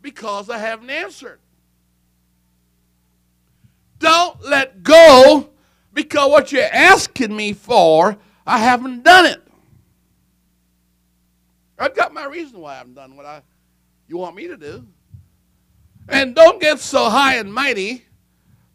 because 0.00 0.48
I 0.48 0.58
haven't 0.58 0.90
answered. 0.90 1.38
Don't 3.98 4.42
let 4.42 4.82
go 4.82 5.50
because 5.92 6.30
what 6.30 6.52
you're 6.52 6.62
asking 6.64 7.36
me 7.36 7.52
for, 7.52 8.16
I 8.46 8.58
haven't 8.58 9.04
done 9.04 9.26
it. 9.26 9.42
I've 11.78 11.94
got 11.94 12.12
my 12.12 12.24
reason 12.24 12.60
why 12.60 12.74
I 12.74 12.78
haven't 12.78 12.94
done 12.94 13.16
what 13.16 13.26
I 13.26 13.42
you 14.08 14.16
want 14.16 14.34
me 14.34 14.48
to 14.48 14.56
do. 14.56 14.86
And 16.08 16.34
don't 16.34 16.60
get 16.60 16.80
so 16.80 17.08
high 17.08 17.36
and 17.36 17.52
mighty 17.52 18.04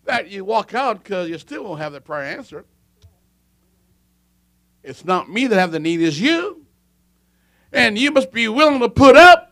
that 0.05 0.29
you 0.29 0.45
walk 0.45 0.73
out 0.73 1.03
because 1.03 1.29
you 1.29 1.37
still 1.37 1.65
won't 1.65 1.81
have 1.81 1.91
the 1.91 1.99
prayer 1.99 2.37
answered. 2.37 2.65
It's 4.81 5.03
not 5.03 5.29
me 5.29 5.47
that 5.47 5.59
have 5.59 5.71
the 5.71 5.79
need, 5.79 6.01
it's 6.01 6.17
you. 6.17 6.64
And 7.75 7.97
you 7.97 8.09
must 8.11 8.31
be 8.31 8.47
willing 8.47 8.79
to 8.79 8.87
put 8.87 9.17
up 9.17 9.51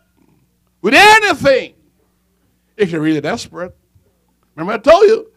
with 0.81 0.93
anything 0.95 1.73
if 2.77 2.89
you're 2.89 3.01
really 3.01 3.19
desperate. 3.19 3.75
Remember 4.55 4.73
I 4.73 4.77
told 4.77 5.03
you, 5.03 5.31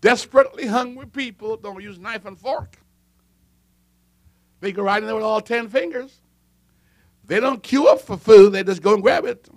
desperately 0.00 0.66
hungry 0.66 1.06
people 1.06 1.56
don't 1.56 1.80
use 1.80 1.96
knife 1.96 2.26
and 2.26 2.36
fork. 2.36 2.76
They 4.58 4.72
go 4.72 4.82
right 4.82 5.00
in 5.00 5.06
there 5.06 5.14
with 5.14 5.24
all 5.24 5.40
ten 5.40 5.68
fingers. 5.68 6.20
They 7.24 7.38
don't 7.38 7.62
queue 7.62 7.86
up 7.86 8.00
for 8.00 8.16
food, 8.16 8.52
they 8.52 8.64
just 8.64 8.82
go 8.82 8.94
and 8.94 9.02
grab 9.02 9.24
it. 9.24 9.48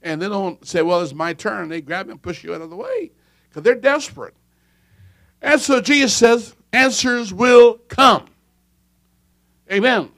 And 0.00 0.22
they 0.22 0.28
don't 0.28 0.66
say, 0.66 0.80
well, 0.80 1.02
it's 1.02 1.12
my 1.12 1.34
turn. 1.34 1.68
They 1.68 1.82
grab 1.82 2.08
and 2.08 2.22
push 2.22 2.44
you 2.44 2.54
out 2.54 2.62
of 2.62 2.70
the 2.70 2.76
way 2.76 3.10
because 3.48 3.62
they're 3.62 3.74
desperate. 3.74 4.34
And 5.42 5.60
so 5.60 5.82
Jesus 5.82 6.14
says, 6.14 6.54
answers 6.72 7.34
will 7.34 7.74
come. 7.88 8.26
Amen. 9.70 10.10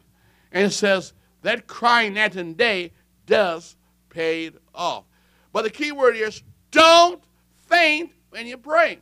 And 0.53 0.67
it 0.67 0.71
says, 0.71 1.13
that 1.43 1.67
crying 1.67 2.15
night 2.15 2.37
and 2.37 2.57
day 2.57 2.93
does 3.27 3.77
paid 4.09 4.55
off. 4.75 5.05
But 5.53 5.63
the 5.63 5.71
key 5.71 5.93
word 5.93 6.17
is 6.17 6.43
don't 6.71 7.23
faint 7.69 8.13
when 8.31 8.47
you 8.47 8.57
pray. 8.57 8.99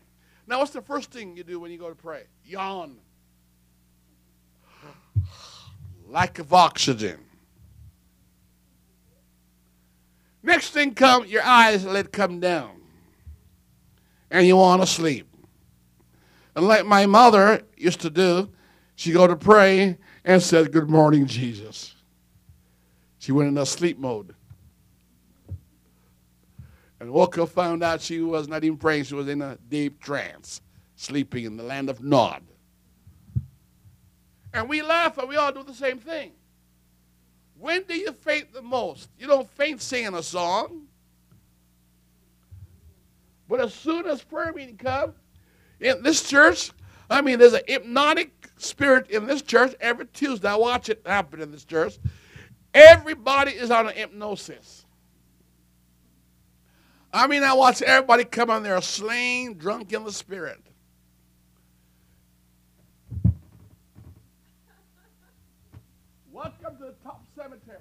Now, 0.46 0.60
what's 0.60 0.70
the 0.70 0.82
first 0.82 1.10
thing 1.10 1.36
you 1.36 1.44
do 1.44 1.60
when 1.60 1.70
you 1.70 1.78
go 1.78 1.88
to 1.88 1.94
pray? 1.94 2.22
Yawn. 2.44 2.96
Lack 6.08 6.38
of 6.38 6.54
oxygen. 6.54 7.18
Next 10.42 10.70
thing 10.70 10.94
come, 10.94 11.26
your 11.26 11.42
eyes 11.42 11.84
let 11.84 12.12
come 12.12 12.40
down. 12.40 12.80
And 14.30 14.46
you 14.46 14.56
want 14.56 14.80
to 14.82 14.86
sleep. 14.86 15.26
And 16.54 16.66
like 16.66 16.86
my 16.86 17.06
mother 17.06 17.62
used 17.76 18.00
to 18.00 18.10
do, 18.10 18.48
she 18.94 19.12
go 19.12 19.26
to 19.26 19.36
pray 19.36 19.98
and 20.24 20.42
said, 20.42 20.72
Good 20.72 20.88
morning, 20.88 21.26
Jesus. 21.26 21.94
She 23.18 23.32
went 23.32 23.48
in 23.48 23.58
a 23.58 23.66
sleep 23.66 23.98
mode. 23.98 24.34
And 27.00 27.14
up, 27.14 27.48
found 27.50 27.82
out 27.82 28.00
she 28.00 28.20
was 28.20 28.48
not 28.48 28.64
even 28.64 28.76
praying, 28.76 29.04
she 29.04 29.14
was 29.14 29.28
in 29.28 29.40
a 29.40 29.56
deep 29.68 30.00
trance, 30.00 30.60
sleeping 30.96 31.44
in 31.44 31.56
the 31.56 31.62
land 31.62 31.88
of 31.88 32.02
Nod. 32.02 32.42
And 34.52 34.68
we 34.68 34.82
laugh 34.82 35.18
and 35.18 35.28
we 35.28 35.36
all 35.36 35.52
do 35.52 35.62
the 35.62 35.74
same 35.74 35.98
thing. 35.98 36.32
When 37.58 37.82
do 37.84 37.94
you 37.94 38.12
faint 38.12 38.52
the 38.52 38.62
most? 38.62 39.10
You 39.18 39.26
don't 39.26 39.48
faint 39.50 39.80
singing 39.80 40.14
a 40.14 40.22
song. 40.22 40.86
But 43.48 43.60
as 43.60 43.74
soon 43.74 44.06
as 44.06 44.22
prayer 44.22 44.52
meeting 44.52 44.76
comes, 44.76 45.14
in 45.80 46.02
this 46.02 46.28
church, 46.28 46.70
I 47.08 47.20
mean, 47.20 47.38
there's 47.38 47.54
a 47.54 47.62
hypnotic 47.66 48.50
spirit 48.58 49.10
in 49.10 49.26
this 49.26 49.42
church 49.42 49.74
every 49.80 50.06
Tuesday. 50.06 50.48
I 50.48 50.56
watch 50.56 50.88
it 50.88 51.02
happen 51.06 51.40
in 51.40 51.50
this 51.50 51.64
church. 51.64 51.98
Everybody 52.74 53.52
is 53.52 53.70
on 53.70 53.88
an 53.88 53.94
hypnosis. 53.94 54.84
I 57.12 57.26
mean, 57.26 57.42
I 57.42 57.54
watch 57.54 57.80
everybody 57.80 58.24
come 58.24 58.50
on 58.50 58.62
there 58.62 58.80
slain, 58.82 59.56
drunk 59.56 59.92
in 59.92 60.04
the 60.04 60.12
spirit. 60.12 60.60
Welcome 66.30 66.76
to 66.78 66.84
the 66.84 66.94
top 67.02 67.24
cemetery. 67.34 67.78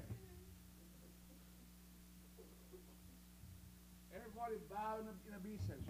Everybody 4.16 4.56
bow 4.70 4.98
in 5.00 5.58
section. 5.68 5.84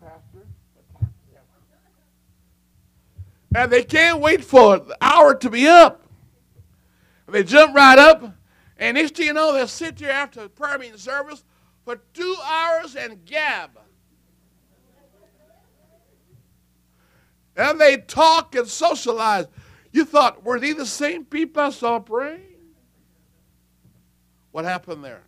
Pastor. 0.00 0.46
And 3.54 3.72
they 3.72 3.82
can't 3.82 4.20
wait 4.20 4.44
for 4.44 4.78
the 4.78 4.96
hour 5.00 5.34
to 5.34 5.50
be 5.50 5.66
up. 5.66 6.07
They 7.28 7.44
jump 7.44 7.74
right 7.74 7.98
up 7.98 8.38
and 8.78 8.96
next 8.96 9.16
thing 9.16 9.26
you 9.26 9.32
know, 9.32 9.52
they'll 9.52 9.66
sit 9.66 9.96
there 9.96 10.12
after 10.12 10.42
the 10.42 10.48
prayer 10.48 10.78
meeting 10.78 10.96
service 10.96 11.42
for 11.84 11.96
two 12.14 12.36
hours 12.44 12.94
and 12.94 13.24
gab. 13.24 13.70
And 17.56 17.80
they 17.80 17.96
talk 17.96 18.54
and 18.54 18.68
socialize. 18.68 19.46
You 19.90 20.04
thought, 20.04 20.44
were 20.44 20.60
they 20.60 20.72
the 20.72 20.86
same 20.86 21.24
people 21.24 21.60
I 21.60 21.70
saw 21.70 21.98
praying? 21.98 22.40
What 24.52 24.64
happened 24.64 25.04
there? 25.04 25.24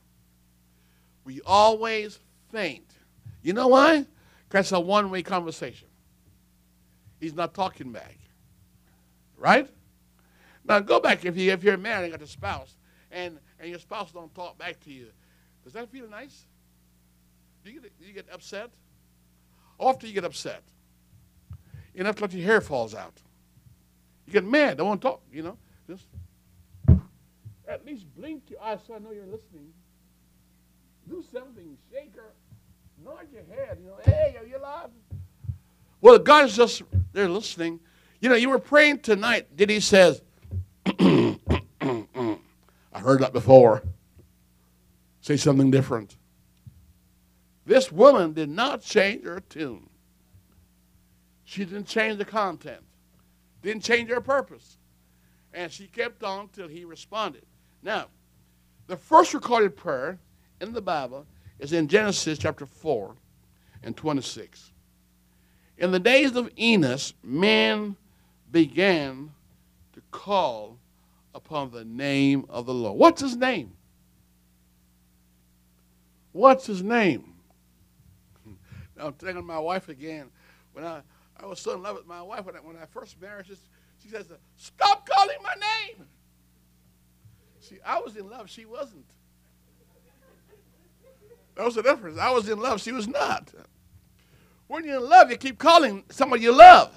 We 1.25 1.40
always 1.45 2.21
faint. 2.52 2.87
You 3.42 3.52
know 3.52 3.66
why? 3.66 4.07
Because 4.49 4.66
it's 4.66 4.73
a 4.73 4.80
one 4.80 5.11
way 5.11 5.23
conversation. 5.23 5.88
He's 7.19 7.35
not 7.35 7.52
talking 7.52 7.90
back. 7.90 8.16
Right? 9.37 9.69
Now 10.70 10.78
go 10.78 11.00
back 11.00 11.24
if 11.24 11.36
you 11.36 11.50
if 11.50 11.64
you're 11.64 11.76
married 11.76 12.04
and 12.04 12.12
got 12.12 12.22
a 12.22 12.28
spouse 12.28 12.76
and, 13.10 13.40
and 13.58 13.68
your 13.68 13.80
spouse 13.80 14.12
don't 14.12 14.32
talk 14.36 14.56
back 14.56 14.78
to 14.84 14.92
you. 14.92 15.08
Does 15.64 15.72
that 15.72 15.90
feel 15.90 16.08
nice? 16.08 16.44
Do 17.64 17.72
you 17.72 17.80
get, 17.80 17.98
do 17.98 18.06
you 18.06 18.12
get 18.12 18.26
upset? 18.32 18.70
Often 19.80 20.10
you 20.10 20.14
get 20.14 20.24
upset. 20.24 20.62
Enough 21.92 22.20
let 22.20 22.32
your 22.32 22.46
hair 22.46 22.60
falls 22.60 22.94
out. 22.94 23.14
You 24.26 24.32
get 24.32 24.44
mad, 24.44 24.76
don't 24.76 24.86
want 24.86 25.02
to 25.02 25.08
talk, 25.08 25.22
you 25.32 25.42
know. 25.42 25.58
Just 25.88 26.04
at 27.66 27.84
least 27.84 28.04
blink 28.16 28.44
your 28.48 28.62
eyes 28.62 28.78
so 28.86 28.94
I 28.94 29.00
know 29.00 29.10
you're 29.10 29.24
listening. 29.24 29.72
Do 31.08 31.24
something, 31.32 31.76
shake 31.92 32.14
her, 32.14 32.30
nod 33.04 33.26
your 33.32 33.42
head, 33.56 33.78
you 33.82 33.88
know, 33.88 33.98
hey, 34.04 34.36
are 34.38 34.46
you 34.46 34.56
alive? 34.56 34.90
Well, 36.00 36.20
God 36.20 36.44
is 36.44 36.54
just 36.54 36.82
there 37.12 37.28
listening. 37.28 37.80
You 38.20 38.28
know, 38.28 38.36
you 38.36 38.50
were 38.50 38.60
praying 38.60 39.00
tonight. 39.00 39.56
Did 39.56 39.68
he 39.68 39.80
says, 39.80 40.22
heard 43.00 43.21
that 43.21 43.33
before. 43.33 43.83
Say 45.21 45.37
something 45.37 45.71
different. 45.71 46.16
This 47.66 47.92
woman 47.92 48.33
did 48.33 48.49
not 48.49 48.83
change 48.83 49.25
her 49.25 49.40
tune. 49.40 49.88
She 51.45 51.64
didn't 51.64 51.87
change 51.87 52.19
the 52.19 52.25
content, 52.25 52.83
didn't 53.62 53.83
change 53.83 54.09
her 54.11 54.21
purpose. 54.21 54.78
And 55.52 55.71
she 55.71 55.87
kept 55.87 56.23
on 56.23 56.49
till 56.49 56.69
he 56.69 56.85
responded. 56.85 57.42
Now, 57.83 58.07
the 58.87 58.97
first 58.97 59.35
recorded 59.35 59.76
prayer 59.76 60.19
in 60.61 60.73
the 60.73 60.80
Bible 60.80 61.26
is 61.59 61.73
in 61.73 61.88
Genesis 61.88 62.38
chapter 62.38 62.66
4 62.66 63.14
and 63.83 63.97
26. 63.97 64.73
In 65.78 65.92
the 65.92 65.99
days 65.99 66.37
of 66.37 66.50
Enos, 66.59 67.14
men 67.23 67.97
began 68.50 69.30
to 69.92 70.00
call 70.11 70.76
upon 71.34 71.70
the 71.70 71.84
name 71.84 72.44
of 72.49 72.66
the 72.66 72.75
Lord. 72.75 72.99
What's 72.99 73.20
his 73.20 73.37
name? 73.37 73.72
What's 76.32 76.66
his 76.66 76.82
name? 76.82 77.34
Now, 78.96 79.06
I'm 79.06 79.14
telling 79.14 79.44
my 79.46 79.58
wife 79.58 79.88
again. 79.88 80.30
When 80.75 80.84
I, 80.84 81.00
I 81.38 81.46
was 81.46 81.58
so 81.58 81.72
in 81.75 81.82
love 81.82 81.96
with 81.96 82.06
my 82.06 82.20
wife 82.20 82.44
when 82.44 82.54
I, 82.54 82.58
when 82.58 82.76
I 82.76 82.84
first 82.84 83.18
married, 83.20 83.46
she, 83.46 83.54
she 84.02 84.08
says, 84.10 84.26
Stop 84.56 85.08
calling 85.08 85.38
my 85.42 85.54
name. 85.54 86.06
See, 87.60 87.78
I 87.84 87.99
was 87.99 88.16
in 88.16 88.28
love, 88.28 88.50
she 88.50 88.66
wasn't. 88.66 89.06
That 91.54 91.64
was 91.64 91.75
the 91.75 91.82
difference. 91.82 92.18
I 92.18 92.30
was 92.30 92.49
in 92.49 92.58
love, 92.58 92.80
she 92.80 92.92
was 92.92 93.08
not. 93.08 93.52
When 94.66 94.84
you're 94.84 94.96
in 94.96 95.08
love, 95.08 95.30
you 95.30 95.37
keep 95.37 95.58
calling 95.58 96.04
somebody 96.10 96.42
you 96.42 96.56
love. 96.56 96.92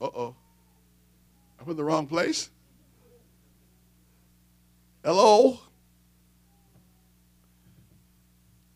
Uh 0.00 0.04
oh. 0.06 0.36
I'm 1.60 1.68
in 1.70 1.76
the 1.76 1.84
wrong 1.84 2.06
place. 2.06 2.50
Hello? 5.04 5.58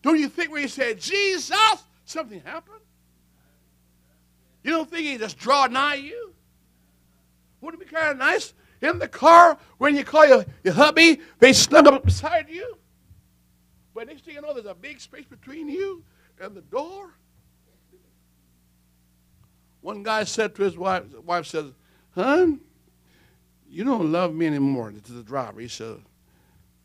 Don't 0.03 0.19
you 0.19 0.29
think 0.29 0.53
when 0.53 0.63
you 0.63 0.69
said 0.69 1.01
Jesus, 1.01 1.57
something 2.05 2.41
happened? 2.41 2.81
You 4.63 4.71
don't 4.71 4.91
think 4.91 5.07
he 5.07 5.17
just 5.17 5.39
draw 5.39 5.67
nigh 5.67 5.95
you? 5.95 6.35
Wouldn't 7.61 7.83
it 7.83 7.89
be 7.89 7.95
kind 7.95 8.11
of 8.11 8.19
nice 8.19 8.53
in 8.83 8.99
the 8.99 9.09
car 9.09 9.59
when 9.79 9.97
you 9.97 10.05
call 10.05 10.27
your, 10.27 10.45
your 10.63 10.75
hubby, 10.75 11.21
they 11.39 11.55
snuggle 11.55 11.95
up 11.95 12.05
beside 12.05 12.51
you? 12.51 12.77
But 13.95 14.09
next 14.09 14.25
thing 14.25 14.35
you 14.35 14.43
know, 14.43 14.53
there's 14.53 14.67
a 14.67 14.75
big 14.75 15.01
space 15.01 15.25
between 15.25 15.69
you 15.69 16.03
and 16.39 16.55
the 16.55 16.63
door. 16.63 17.15
One 19.81 20.03
guy 20.03 20.25
said 20.25 20.55
to 20.57 20.63
his 20.63 20.77
wife, 20.77 21.05
wife 21.25 21.47
says, 21.47 21.73
Hun, 22.15 22.61
you 23.75 23.83
don't 23.83 24.13
love 24.13 24.33
me 24.33 24.47
anymore 24.47 24.93
to 24.93 25.13
the 25.13 25.23
driver. 25.23 25.61
He 25.61 25.69
said, 25.69 25.97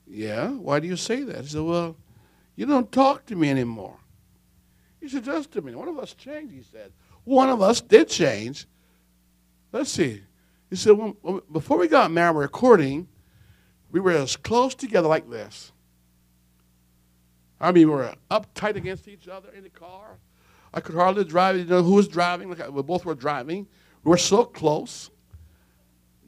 Yeah, 0.07 0.49
why 0.49 0.79
do 0.79 0.87
you 0.87 0.95
say 0.95 1.21
that? 1.23 1.41
He 1.41 1.47
said, 1.47 1.61
Well, 1.61 1.95
you 2.55 2.65
don't 2.65 2.91
talk 2.91 3.25
to 3.27 3.35
me 3.35 3.49
anymore. 3.49 3.97
He 4.99 5.07
said, 5.07 5.23
Just 5.23 5.55
a 5.55 5.61
minute. 5.61 5.77
One 5.77 5.87
of 5.87 5.99
us 5.99 6.13
changed, 6.13 6.53
he 6.53 6.63
said. 6.63 6.91
One 7.25 7.49
of 7.49 7.61
us 7.61 7.79
did 7.79 8.09
change. 8.09 8.65
Let's 9.71 9.91
see. 9.91 10.23
He 10.71 10.75
said, 10.75 10.97
well, 10.97 11.41
Before 11.51 11.77
we 11.77 11.87
got 11.87 12.09
married, 12.09 12.37
recording, 12.37 13.07
we 13.91 13.99
were 13.99 14.11
as 14.11 14.35
close 14.35 14.73
together 14.73 15.07
like 15.07 15.29
this. 15.29 15.71
I 17.61 17.71
mean, 17.71 17.87
we 17.87 17.93
were 17.93 18.15
uptight 18.31 18.77
against 18.77 19.07
each 19.07 19.27
other 19.27 19.49
in 19.55 19.63
the 19.63 19.69
car. 19.69 20.17
I 20.73 20.79
could 20.79 20.95
hardly 20.95 21.23
drive. 21.23 21.57
You 21.57 21.65
know 21.65 21.83
who 21.83 21.95
was 21.95 22.07
driving? 22.07 22.49
We 22.49 22.81
both 22.81 23.05
were 23.05 23.15
driving. 23.15 23.67
We 24.03 24.09
were 24.09 24.17
so 24.17 24.43
close. 24.43 25.11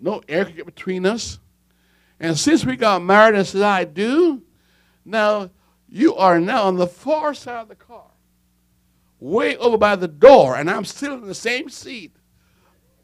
No 0.02 0.22
air 0.28 0.46
could 0.46 0.56
get 0.56 0.66
between 0.66 1.06
us. 1.06 1.40
And 2.20 2.38
since 2.38 2.66
we 2.66 2.76
got 2.76 3.02
married 3.02 3.36
and 3.36 3.48
said, 3.48 3.62
I 3.62 3.84
do, 3.84 4.42
now 5.06 5.52
you 5.88 6.16
are 6.16 6.40
now 6.40 6.64
on 6.64 6.78
the 6.78 6.88
far 6.88 7.34
side 7.34 7.62
of 7.62 7.68
the 7.68 7.76
car, 7.76 8.12
way 9.20 9.56
over 9.58 9.78
by 9.78 9.96
the 9.96 10.08
door, 10.08 10.56
and 10.56 10.70
I'm 10.70 10.86
still 10.86 11.14
in 11.14 11.28
the 11.28 11.36
same 11.36 11.70
seat. 11.70 12.16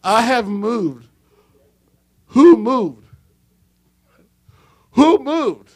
I 0.03 0.21
have 0.21 0.47
moved. 0.47 1.07
Who 2.27 2.57
moved? 2.57 3.07
Who 4.91 5.19
moved? 5.19 5.71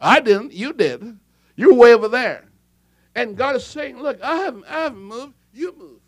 I 0.00 0.20
didn't. 0.20 0.52
You 0.52 0.72
did. 0.72 1.18
You're 1.56 1.74
way 1.74 1.94
over 1.94 2.08
there. 2.08 2.48
And 3.14 3.36
God 3.36 3.56
is 3.56 3.64
saying, 3.64 4.00
Look, 4.00 4.20
I 4.22 4.36
haven't, 4.36 4.64
I 4.66 4.80
haven't 4.80 5.02
moved. 5.02 5.34
You 5.52 5.74
moved. 5.76 6.00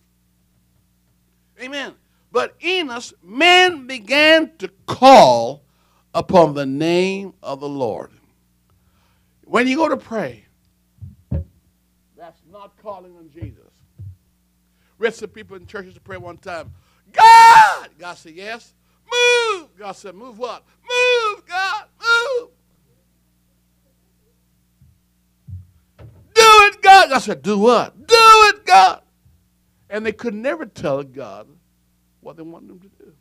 Amen. 1.60 1.94
But 2.36 2.54
Enos, 2.62 3.14
men 3.22 3.86
began 3.86 4.58
to 4.58 4.68
call 4.84 5.64
upon 6.12 6.52
the 6.52 6.66
name 6.66 7.32
of 7.42 7.60
the 7.60 7.68
Lord. 7.68 8.10
When 9.44 9.66
you 9.66 9.78
go 9.78 9.88
to 9.88 9.96
pray, 9.96 10.44
that's 12.14 12.42
not 12.52 12.76
calling 12.82 13.16
on 13.16 13.30
Jesus. 13.30 13.72
We 14.98 15.06
had 15.06 15.14
some 15.14 15.30
people 15.30 15.56
in 15.56 15.64
churches 15.64 15.94
to 15.94 16.00
pray 16.02 16.18
one 16.18 16.36
time. 16.36 16.74
God! 17.10 17.88
God 17.98 18.18
said, 18.18 18.34
Yes. 18.34 18.74
Move! 19.10 19.68
God 19.78 19.92
said, 19.92 20.14
Move 20.14 20.36
what? 20.38 20.62
Move, 20.82 21.46
God! 21.46 21.84
Move! 21.98 22.50
Do 25.98 26.44
it, 26.44 26.82
God! 26.82 27.08
God 27.08 27.18
said, 27.20 27.40
Do 27.40 27.58
what? 27.58 27.96
Do 28.06 28.14
it, 28.14 28.66
God! 28.66 29.00
And 29.88 30.04
they 30.04 30.12
could 30.12 30.34
never 30.34 30.66
tell 30.66 31.02
God 31.02 31.48
what 32.26 32.36
they 32.36 32.42
want 32.42 32.66
them 32.66 32.80
to 32.80 32.88
do. 32.88 33.12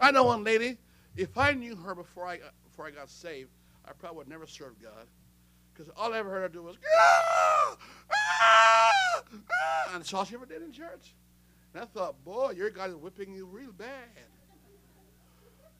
I 0.00 0.12
know 0.12 0.22
one 0.24 0.44
lady, 0.44 0.78
if 1.16 1.36
I 1.36 1.52
knew 1.52 1.74
her 1.74 1.94
before 1.94 2.26
I 2.26 2.38
before 2.64 2.86
I 2.86 2.92
got 2.92 3.10
saved, 3.10 3.50
I 3.84 3.90
probably 3.92 4.18
would 4.18 4.28
never 4.28 4.46
serve 4.46 4.80
God. 4.80 5.06
Because 5.74 5.92
all 5.96 6.14
I 6.14 6.18
ever 6.18 6.30
heard 6.30 6.42
her 6.42 6.48
do 6.48 6.62
was, 6.62 6.76
ah, 6.96 7.76
ah, 8.12 9.22
ah, 9.22 9.90
and 9.92 10.00
that's 10.00 10.14
all 10.14 10.24
she 10.24 10.34
ever 10.34 10.46
did 10.46 10.62
in 10.62 10.72
church. 10.72 11.14
And 11.74 11.82
I 11.82 11.86
thought, 11.86 12.24
boy, 12.24 12.52
your 12.52 12.70
God 12.70 12.90
is 12.90 12.96
whipping 12.96 13.32
you 13.32 13.46
real 13.46 13.72
bad. 13.72 13.88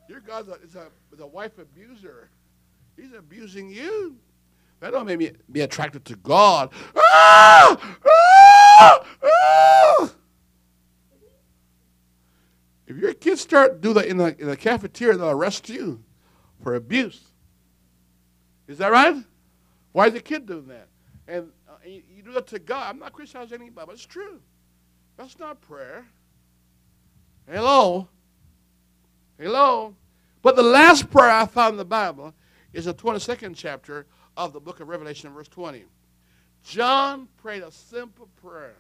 Your 0.09 0.21
God 0.21 0.49
is 0.65 0.75
a, 0.75 0.89
is 1.13 1.21
a 1.21 1.27
wife 1.27 1.59
abuser. 1.59 2.31
He's 2.97 3.13
abusing 3.13 3.71
you. 3.71 4.17
That 4.81 4.91
don't 4.93 5.07
make 5.07 5.19
me 5.19 5.31
be 5.53 5.61
attracted 5.61 6.05
to 6.07 6.17
God. 6.17 6.73
Ah! 6.97 7.99
Ah! 8.07 9.05
Ah! 9.23 10.11
If 12.91 12.97
your 12.97 13.15
kids 13.15 13.41
start 13.41 13.81
do 13.81 13.93
that 13.93 14.07
in 14.07 14.17
the, 14.17 14.37
in 14.41 14.49
the 14.49 14.57
cafeteria, 14.57 15.17
they'll 15.17 15.31
arrest 15.31 15.69
you 15.69 16.03
for 16.61 16.75
abuse. 16.75 17.21
Is 18.67 18.79
that 18.79 18.91
right? 18.91 19.15
Why 19.93 20.09
is 20.09 20.15
the 20.15 20.21
kid 20.21 20.45
doing 20.45 20.67
that? 20.67 20.89
And 21.29 21.53
uh, 21.69 21.75
you, 21.87 22.03
you, 22.13 22.23
do 22.25 22.33
that 22.33 22.49
to 22.49 22.59
God. 22.59 22.91
I'm 22.91 22.99
not 22.99 23.13
criticizing 23.13 23.61
anybody, 23.61 23.87
but 23.87 23.93
it's 23.93 24.05
true. 24.05 24.41
That's 25.17 25.39
not 25.39 25.61
prayer. 25.61 26.05
Hello? 27.49 28.09
Hello? 29.39 29.95
But 30.43 30.57
the 30.57 30.63
last 30.65 31.13
prayer 31.13 31.31
I 31.31 31.47
found 31.47 31.75
in 31.75 31.79
the 31.79 31.85
Bible 31.85 32.35
is 32.73 32.87
the 32.87 32.95
22nd 32.95 33.55
chapter 33.55 34.07
of 34.37 34.53
the 34.53 34.61
book 34.61 34.81
of 34.81 34.89
Revelation, 34.89 35.33
verse 35.33 35.47
20. 35.47 35.85
John 36.65 37.29
prayed 37.37 37.63
a 37.63 37.71
simple 37.71 38.29
prayer. 38.43 38.75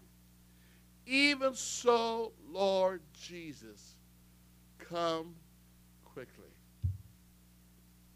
Even 1.06 1.54
so, 1.54 2.32
Lord 2.50 3.02
Jesus, 3.12 3.89
come 4.90 5.34
quickly. 6.04 6.44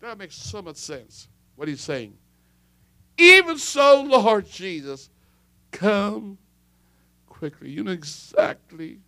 That 0.00 0.18
makes 0.18 0.34
so 0.34 0.60
much 0.60 0.76
sense, 0.76 1.28
what 1.56 1.68
he's 1.68 1.80
saying. 1.80 2.14
Even 3.16 3.58
so, 3.58 4.02
Lord 4.02 4.46
Jesus, 4.48 5.08
come 5.70 6.36
quickly. 7.26 7.70
You 7.70 7.84
know 7.84 7.92
exactly 7.92 9.00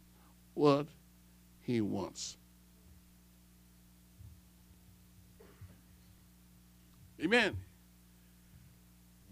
what 0.54 0.86
he 1.60 1.80
wants. 1.80 2.36
Amen. 7.22 7.56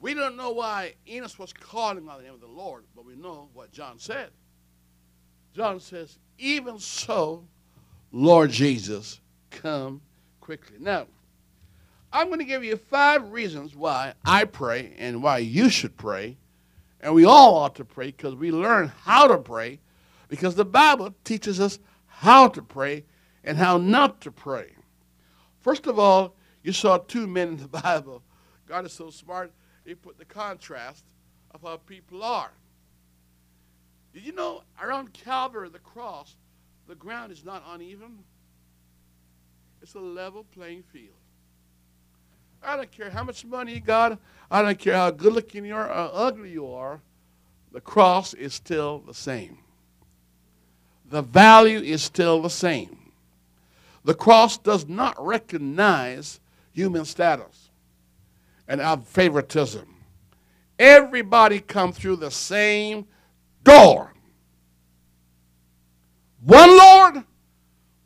We 0.00 0.12
don't 0.12 0.36
know 0.36 0.50
why 0.50 0.94
Enos 1.08 1.38
was 1.38 1.52
calling 1.52 2.08
on 2.08 2.18
the 2.18 2.24
name 2.24 2.34
of 2.34 2.40
the 2.40 2.46
Lord, 2.46 2.84
but 2.94 3.06
we 3.06 3.14
know 3.14 3.48
what 3.54 3.72
John 3.72 3.98
said. 3.98 4.30
John 5.54 5.80
says, 5.80 6.18
Even 6.36 6.78
so, 6.78 7.46
Lord 8.16 8.50
Jesus, 8.50 9.18
come 9.50 10.00
quickly. 10.40 10.76
Now, 10.78 11.08
I'm 12.12 12.28
going 12.28 12.38
to 12.38 12.44
give 12.44 12.62
you 12.62 12.76
five 12.76 13.32
reasons 13.32 13.74
why 13.74 14.14
I 14.24 14.44
pray 14.44 14.94
and 14.98 15.20
why 15.20 15.38
you 15.38 15.68
should 15.68 15.96
pray. 15.96 16.36
And 17.00 17.12
we 17.12 17.24
all 17.24 17.56
ought 17.56 17.74
to 17.74 17.84
pray 17.84 18.12
because 18.12 18.36
we 18.36 18.52
learn 18.52 18.92
how 19.02 19.26
to 19.26 19.38
pray 19.38 19.80
because 20.28 20.54
the 20.54 20.64
Bible 20.64 21.12
teaches 21.24 21.58
us 21.58 21.80
how 22.06 22.46
to 22.46 22.62
pray 22.62 23.04
and 23.42 23.58
how 23.58 23.78
not 23.78 24.20
to 24.20 24.30
pray. 24.30 24.70
First 25.60 25.88
of 25.88 25.98
all, 25.98 26.36
you 26.62 26.70
saw 26.70 26.98
two 26.98 27.26
men 27.26 27.48
in 27.48 27.56
the 27.56 27.66
Bible. 27.82 28.22
God 28.68 28.86
is 28.86 28.92
so 28.92 29.10
smart, 29.10 29.52
he 29.84 29.96
put 29.96 30.18
the 30.18 30.24
contrast 30.24 31.02
of 31.50 31.62
how 31.62 31.78
people 31.78 32.22
are. 32.22 32.52
Did 34.12 34.22
you 34.22 34.32
know 34.32 34.62
around 34.80 35.12
Calvary, 35.12 35.68
the 35.68 35.80
cross, 35.80 36.36
the 36.88 36.94
ground 36.94 37.32
is 37.32 37.44
not 37.44 37.62
uneven? 37.68 38.18
It's 39.82 39.94
a 39.94 40.00
level 40.00 40.44
playing 40.54 40.82
field. 40.82 41.14
I 42.62 42.76
don't 42.76 42.90
care 42.90 43.10
how 43.10 43.24
much 43.24 43.44
money 43.44 43.74
you 43.74 43.80
got. 43.80 44.18
I 44.50 44.62
don't 44.62 44.78
care 44.78 44.94
how 44.94 45.10
good 45.10 45.32
looking 45.32 45.66
you 45.66 45.76
are 45.76 45.88
or 45.88 46.10
ugly 46.12 46.50
you 46.50 46.66
are. 46.72 47.00
The 47.72 47.80
cross 47.80 48.32
is 48.34 48.54
still 48.54 49.00
the 49.00 49.12
same. 49.12 49.58
The 51.10 51.20
value 51.20 51.80
is 51.80 52.02
still 52.02 52.40
the 52.40 52.48
same. 52.48 53.12
The 54.04 54.14
cross 54.14 54.56
does 54.56 54.88
not 54.88 55.14
recognize 55.18 56.40
human 56.72 57.04
status 57.04 57.70
and 58.66 58.80
our 58.80 58.98
favoritism. 58.98 59.86
Everybody 60.78 61.60
come 61.60 61.92
through 61.92 62.16
the 62.16 62.30
same 62.30 63.06
door. 63.62 64.13
One 66.44 66.76
Lord, 66.76 67.24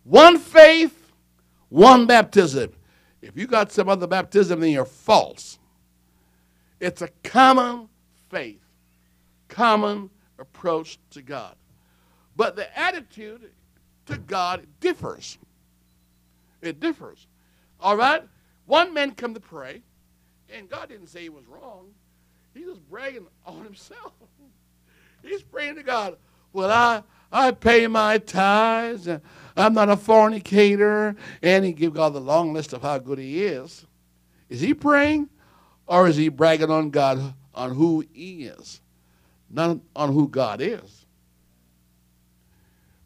one 0.05 0.38
faith, 0.38 1.12
one 1.68 2.07
baptism. 2.07 2.72
If 3.20 3.37
you 3.37 3.48
got 3.48 3.72
some 3.72 3.88
other 3.88 4.07
baptism, 4.07 4.61
then 4.61 4.70
you're 4.70 4.85
false. 4.85 5.59
It's 6.79 7.03
a 7.03 7.09
common 7.24 7.88
faith, 8.31 8.62
common 9.48 10.11
approach 10.38 11.01
to 11.11 11.22
God. 11.22 11.57
But 12.37 12.55
the 12.55 12.79
attitude 12.79 13.51
to 14.07 14.16
God 14.18 14.66
differs. 14.79 15.37
It 16.62 16.79
differs. 16.79 17.27
All 17.81 17.96
right? 17.96 18.22
One 18.66 18.94
man 18.94 19.12
come 19.12 19.35
to 19.35 19.40
pray, 19.40 19.83
and 20.48 20.68
God 20.68 20.88
didn't 20.88 21.09
say 21.09 21.22
he 21.22 21.29
was 21.29 21.46
wrong. 21.46 21.88
He 22.55 22.64
was 22.64 22.79
bragging 22.79 23.27
on 23.46 23.64
himself. 23.64 24.12
He's 25.22 25.42
praying 25.42 25.74
to 25.74 25.83
God. 25.83 26.16
Well, 26.53 26.70
I, 26.70 27.03
I 27.31 27.51
pay 27.51 27.87
my 27.87 28.19
tithes. 28.19 29.09
I'm 29.57 29.75
not 29.75 29.88
a 29.88 29.97
fornicator. 29.97 31.17
And 31.43 31.64
he 31.64 31.73
give 31.73 31.95
God 31.95 32.14
the 32.14 32.21
long 32.21 32.53
list 32.53 32.73
of 32.73 32.83
how 32.83 32.99
good 32.99 33.19
he 33.19 33.45
is. 33.45 33.87
Is 34.49 34.61
he 34.61 34.75
praying? 34.75 35.29
Or 35.87 36.09
is 36.09 36.17
he 36.17 36.29
bragging 36.29 36.71
on 36.71 36.91
God 36.91 37.35
on 37.55 37.75
who 37.75 38.05
he 38.12 38.45
is? 38.45 38.81
Not 39.51 39.79
on 39.97 40.12
who 40.12 40.29
God 40.29 40.61
is. 40.61 41.07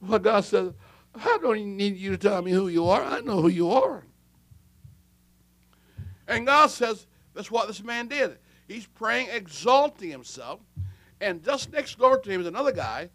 Well, 0.00 0.18
God 0.18 0.44
says, 0.44 0.72
I 1.14 1.38
don't 1.40 1.76
need 1.76 1.96
you 1.96 2.10
to 2.10 2.18
tell 2.18 2.42
me 2.42 2.50
who 2.50 2.68
you 2.68 2.88
are. 2.88 3.02
I 3.02 3.20
know 3.20 3.40
who 3.40 3.48
you 3.48 3.70
are. 3.70 4.04
And 6.26 6.46
God 6.46 6.68
says, 6.70 7.06
that's 7.34 7.50
what 7.50 7.68
this 7.68 7.82
man 7.82 8.08
did. 8.08 8.38
He's 8.66 8.86
praying, 8.86 9.28
exalting 9.30 10.10
himself. 10.10 10.60
And 11.20 11.44
just 11.44 11.72
next 11.72 11.98
door 11.98 12.18
to 12.18 12.30
him 12.30 12.40
is 12.40 12.46
another 12.46 12.72
guy 12.72 13.10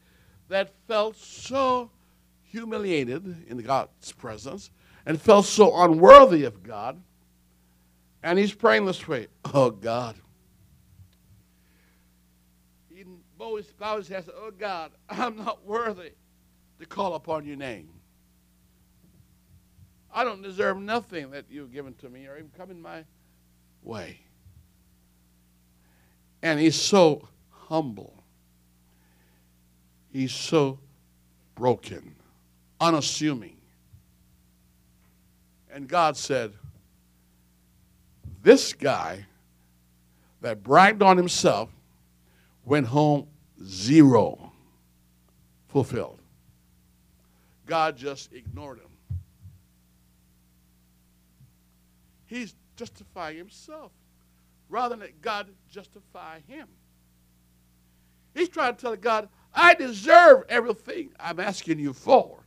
that 0.50 0.74
felt 0.88 1.16
so 1.18 1.92
humiliated 2.44 3.46
in 3.48 3.58
God's 3.60 4.12
presence 4.14 4.72
and 5.06 5.20
felt 5.20 5.46
so 5.46 5.76
unworthy 5.84 6.44
of 6.44 6.64
God. 6.64 7.02
And 8.24 8.40
he's 8.40 8.54
praying 8.54 8.86
this 8.86 9.08
way 9.08 9.28
Oh, 9.54 9.70
God. 9.70 10.16
He 12.94 13.04
bows 13.38 14.08
his 14.08 14.26
head 14.26 14.26
Oh, 14.36 14.52
God, 14.52 14.92
I'm 15.10 15.38
not 15.38 15.66
worthy 15.66 16.12
to 16.80 16.86
call 16.86 17.16
upon 17.16 17.46
your 17.46 17.58
name. 17.58 17.90
I 20.14 20.24
don't 20.24 20.42
deserve 20.42 20.78
nothing 20.78 21.32
that 21.32 21.46
you've 21.50 21.72
given 21.72 21.94
to 21.96 22.10
me 22.10 22.26
or 22.28 22.38
even 22.38 22.50
come 22.58 22.72
in 22.72 22.82
my 22.82 23.04
way. 23.84 24.22
And 26.42 26.60
he's 26.60 26.76
so 26.76 27.28
humble. 27.50 28.17
He's 30.18 30.34
so 30.34 30.80
broken, 31.54 32.16
unassuming. 32.82 33.58
And 35.72 35.88
God 35.88 36.18
said, 36.18 36.54
This 38.42 38.74
guy 38.74 39.28
that 40.42 40.64
bragged 40.64 41.04
on 41.04 41.18
himself 41.18 41.70
went 42.66 42.88
home 42.88 43.28
zero 43.64 44.54
fulfilled. 45.68 46.20
God 47.68 47.96
just 47.96 48.34
ignored 48.34 48.80
him. 48.80 48.90
He's 52.26 52.56
justifying 52.76 53.38
himself 53.38 53.92
rather 54.68 54.96
than 54.96 55.02
let 55.02 55.22
God 55.22 55.50
justify 55.70 56.40
him. 56.48 56.68
He's 58.34 58.50
trying 58.50 58.76
to 58.76 58.82
tell 58.82 58.96
God, 58.96 59.30
I 59.54 59.74
deserve 59.74 60.44
everything 60.50 61.12
I'm 61.20 61.40
asking 61.40 61.80
you 61.80 61.94
for. 61.94 62.44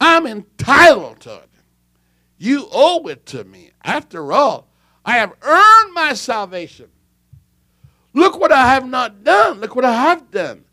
I'm 0.00 0.26
entitled 0.26 1.20
to 1.20 1.34
it. 1.36 1.50
You 2.38 2.68
owe 2.72 3.06
it 3.08 3.26
to 3.26 3.44
me. 3.44 3.70
After 3.82 4.32
all, 4.32 4.68
I 5.04 5.18
have 5.18 5.32
earned 5.42 5.94
my 5.94 6.14
salvation. 6.14 6.88
Look 8.12 8.38
what 8.38 8.52
I 8.52 8.74
have 8.74 8.88
not 8.88 9.24
done. 9.24 9.60
Look 9.60 9.74
what 9.76 9.84
I 9.84 9.92
have 9.92 10.30
done. 10.30 10.64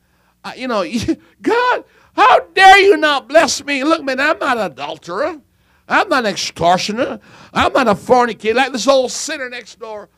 I, 0.43 0.55
you 0.55 0.67
know, 0.67 0.85
God, 1.41 1.83
how 2.15 2.39
dare 2.53 2.79
you 2.79 2.97
not 2.97 3.27
bless 3.27 3.63
me? 3.63 3.83
Look, 3.83 4.03
man, 4.03 4.19
I'm 4.19 4.39
not 4.39 4.57
an 4.57 4.71
adulterer. 4.71 5.41
I'm 5.87 6.09
not 6.09 6.25
an 6.25 6.31
extortioner. 6.31 7.19
I'm 7.53 7.73
not 7.73 7.87
a 7.87 7.95
fornicator 7.95 8.55
like 8.55 8.71
this 8.71 8.87
old 8.87 9.11
sinner 9.11 9.49
next 9.49 9.79
door. 9.79 10.09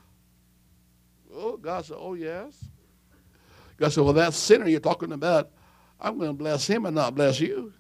Oh, 1.33 1.57
God 1.57 1.85
said, 1.85 1.97
Oh, 1.99 2.13
yes. 2.13 2.53
God 3.83 3.91
said, 3.91 4.05
Well, 4.05 4.13
that 4.13 4.33
sinner 4.33 4.65
you're 4.65 4.79
talking 4.79 5.11
about, 5.11 5.51
I'm 5.99 6.17
going 6.17 6.29
to 6.29 6.33
bless 6.33 6.65
him 6.65 6.85
and 6.85 6.95
not 6.95 7.15
bless 7.15 7.41
you. 7.41 7.73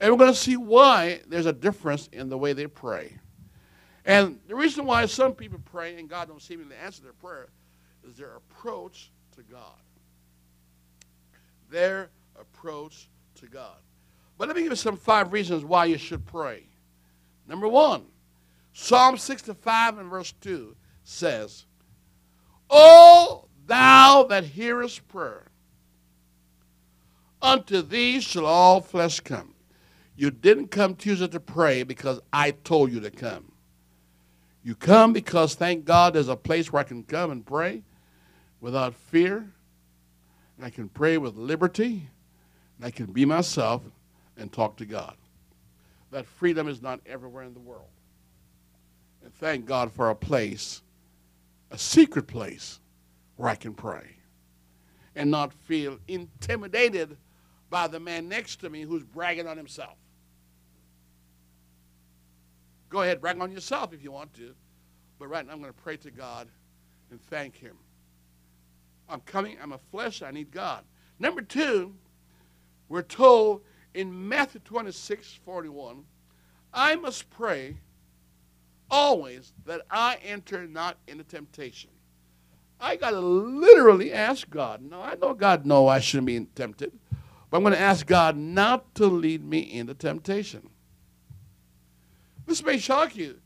And 0.00 0.12
we're 0.12 0.18
going 0.18 0.32
to 0.32 0.38
see 0.38 0.56
why 0.56 1.20
there's 1.26 1.46
a 1.46 1.52
difference 1.52 2.08
in 2.12 2.28
the 2.28 2.38
way 2.38 2.52
they 2.52 2.68
pray. 2.68 3.18
And 4.04 4.38
the 4.46 4.54
reason 4.54 4.86
why 4.86 5.06
some 5.06 5.32
people 5.32 5.58
pray 5.72 5.98
and 5.98 6.08
God 6.08 6.28
don't 6.28 6.40
seem 6.40 6.64
to 6.64 6.82
answer 6.84 7.02
their 7.02 7.12
prayer 7.12 7.48
is 8.08 8.14
their 8.14 8.36
approach 8.36 9.10
to 9.34 9.42
God. 9.42 9.80
Their 11.68 12.10
approach 12.40 13.08
to 13.40 13.46
God. 13.46 13.78
But 14.38 14.46
let 14.46 14.56
me 14.56 14.62
give 14.62 14.70
you 14.70 14.76
some 14.76 14.96
five 14.96 15.32
reasons 15.32 15.64
why 15.64 15.86
you 15.86 15.98
should 15.98 16.24
pray. 16.26 16.68
Number 17.48 17.66
one, 17.66 18.04
Psalm 18.72 19.18
65 19.18 19.98
and 19.98 20.08
verse 20.08 20.32
2 20.42 20.76
says, 21.02 21.66
O 22.70 23.48
thou 23.66 24.24
that 24.28 24.44
hearest 24.44 25.06
prayer, 25.08 25.46
unto 27.42 27.82
thee 27.82 28.20
shall 28.20 28.46
all 28.46 28.80
flesh 28.80 29.20
come. 29.20 29.54
You 30.16 30.30
didn't 30.30 30.68
come 30.68 30.94
Tuesday 30.94 31.28
to 31.28 31.40
pray 31.40 31.82
because 31.82 32.20
I 32.32 32.50
told 32.50 32.92
you 32.92 33.00
to 33.00 33.10
come. 33.10 33.52
You 34.62 34.74
come 34.74 35.12
because, 35.12 35.54
thank 35.54 35.86
God, 35.86 36.12
there's 36.12 36.28
a 36.28 36.36
place 36.36 36.70
where 36.70 36.80
I 36.80 36.84
can 36.84 37.02
come 37.02 37.30
and 37.30 37.44
pray 37.44 37.82
without 38.60 38.94
fear. 38.94 39.50
I 40.62 40.68
can 40.68 40.90
pray 40.90 41.16
with 41.16 41.36
liberty. 41.36 42.08
I 42.82 42.90
can 42.90 43.06
be 43.06 43.24
myself 43.24 43.82
and 44.36 44.52
talk 44.52 44.76
to 44.76 44.84
God. 44.84 45.16
That 46.10 46.26
freedom 46.26 46.68
is 46.68 46.82
not 46.82 47.00
everywhere 47.06 47.44
in 47.44 47.54
the 47.54 47.60
world. 47.60 47.88
And 49.24 49.32
thank 49.34 49.64
God 49.64 49.92
for 49.92 50.10
a 50.10 50.14
place, 50.14 50.82
a 51.70 51.78
secret 51.78 52.26
place, 52.26 52.80
where 53.36 53.48
I 53.48 53.54
can 53.54 53.74
pray 53.74 54.16
and 55.14 55.30
not 55.30 55.52
feel 55.52 55.98
intimidated 56.08 57.16
by 57.68 57.86
the 57.86 58.00
man 58.00 58.28
next 58.28 58.60
to 58.60 58.70
me 58.70 58.82
who's 58.82 59.04
bragging 59.04 59.46
on 59.46 59.56
himself. 59.56 59.96
Go 62.90 63.02
ahead, 63.02 63.20
brag 63.20 63.40
on 63.40 63.52
yourself 63.52 63.94
if 63.94 64.02
you 64.02 64.10
want 64.10 64.34
to. 64.34 64.54
But 65.18 65.28
right 65.28 65.46
now, 65.46 65.52
I'm 65.52 65.60
going 65.60 65.72
to 65.72 65.80
pray 65.80 65.96
to 65.98 66.10
God 66.10 66.48
and 67.10 67.20
thank 67.22 67.56
Him. 67.56 67.76
I'm 69.08 69.20
coming, 69.20 69.56
I'm 69.62 69.72
a 69.72 69.78
flesh, 69.78 70.22
I 70.22 70.30
need 70.30 70.50
God. 70.50 70.84
Number 71.18 71.42
two, 71.42 71.94
we're 72.88 73.02
told 73.02 73.62
in 73.94 74.28
Matthew 74.28 74.60
26 74.64 75.38
41, 75.44 76.04
I 76.72 76.96
must 76.96 77.30
pray 77.30 77.76
always 78.90 79.52
that 79.66 79.82
I 79.90 80.18
enter 80.24 80.66
not 80.66 80.96
into 81.06 81.24
temptation. 81.24 81.90
I 82.80 82.96
got 82.96 83.10
to 83.10 83.20
literally 83.20 84.12
ask 84.12 84.48
God. 84.48 84.82
Now, 84.82 85.02
I 85.02 85.14
know 85.14 85.34
God 85.34 85.66
know 85.66 85.86
I 85.86 86.00
shouldn't 86.00 86.26
be 86.26 86.40
tempted, 86.54 86.92
but 87.50 87.56
I'm 87.56 87.62
going 87.62 87.74
to 87.74 87.80
ask 87.80 88.06
God 88.06 88.36
not 88.36 88.94
to 88.96 89.06
lead 89.06 89.44
me 89.44 89.60
into 89.60 89.94
temptation. 89.94 90.70
This 92.46 92.62
may 92.62 92.78
shock 92.78 93.16
you. 93.16 93.38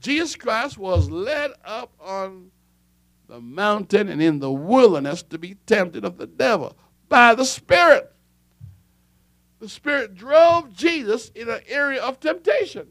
Jesus 0.00 0.36
Christ 0.36 0.78
was 0.78 1.10
led 1.10 1.50
up 1.64 1.92
on 2.00 2.50
the 3.26 3.40
mountain 3.40 4.08
and 4.08 4.22
in 4.22 4.38
the 4.38 4.50
wilderness 4.50 5.22
to 5.24 5.38
be 5.38 5.56
tempted 5.66 6.04
of 6.04 6.18
the 6.18 6.26
devil 6.26 6.76
by 7.08 7.34
the 7.34 7.44
Spirit. 7.44 8.12
The 9.58 9.68
Spirit 9.68 10.14
drove 10.14 10.72
Jesus 10.72 11.30
in 11.34 11.48
an 11.48 11.60
area 11.66 12.00
of 12.00 12.20
temptation. 12.20 12.86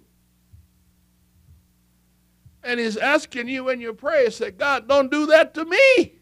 And 2.68 2.82
He's 2.82 2.98
asking 2.98 3.48
you 3.48 3.70
in 3.70 3.80
your 3.80 3.94
pray, 3.94 4.30
say, 4.30 4.52
God, 4.52 4.90
don't 4.90 5.10
do 5.10 5.26
that 5.28 5.54
to 5.54 5.64
me. 5.64 6.16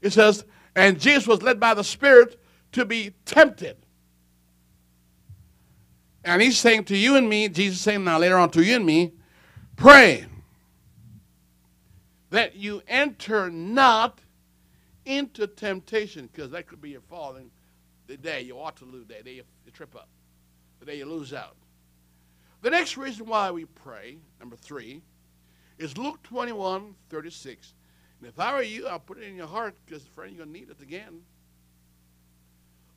It 0.00 0.12
says, 0.12 0.44
and 0.74 0.98
Jesus 1.00 1.28
was 1.28 1.42
led 1.42 1.60
by 1.60 1.74
the 1.74 1.84
Spirit 1.84 2.40
to 2.72 2.84
be 2.84 3.14
tempted. 3.24 3.76
And 6.24 6.42
he's 6.42 6.58
saying 6.58 6.84
to 6.84 6.96
you 6.96 7.16
and 7.16 7.28
me, 7.28 7.48
Jesus 7.48 7.80
saying 7.80 8.04
now 8.04 8.18
later 8.18 8.36
on 8.36 8.50
to 8.50 8.62
you 8.62 8.76
and 8.76 8.84
me, 8.84 9.12
pray 9.76 10.26
that 12.30 12.56
you 12.56 12.82
enter 12.86 13.48
not 13.48 14.20
into 15.06 15.46
temptation, 15.46 16.28
because 16.30 16.50
that 16.50 16.66
could 16.66 16.82
be 16.82 16.90
your 16.90 17.00
falling 17.00 17.50
the 18.08 18.16
day 18.16 18.42
you 18.42 18.58
ought 18.58 18.76
to 18.76 18.84
lose, 18.84 19.06
the 19.06 19.14
day 19.22 19.32
you 19.32 19.44
trip 19.72 19.94
up, 19.94 20.08
the 20.80 20.86
day 20.86 20.98
you 20.98 21.06
lose 21.06 21.32
out. 21.32 21.56
The 22.62 22.70
next 22.70 22.96
reason 22.96 23.26
why 23.26 23.50
we 23.50 23.64
pray, 23.66 24.18
number 24.40 24.56
three, 24.56 25.02
is 25.78 25.96
Luke 25.96 26.22
21, 26.24 26.94
36. 27.08 27.74
And 28.20 28.28
if 28.28 28.38
I 28.40 28.52
were 28.52 28.62
you, 28.62 28.88
I'll 28.88 28.98
put 28.98 29.18
it 29.18 29.24
in 29.24 29.36
your 29.36 29.46
heart 29.46 29.76
because, 29.86 30.02
friend, 30.04 30.32
you're 30.32 30.44
going 30.44 30.52
to 30.52 30.60
need 30.60 30.70
it 30.70 30.82
again. 30.82 31.20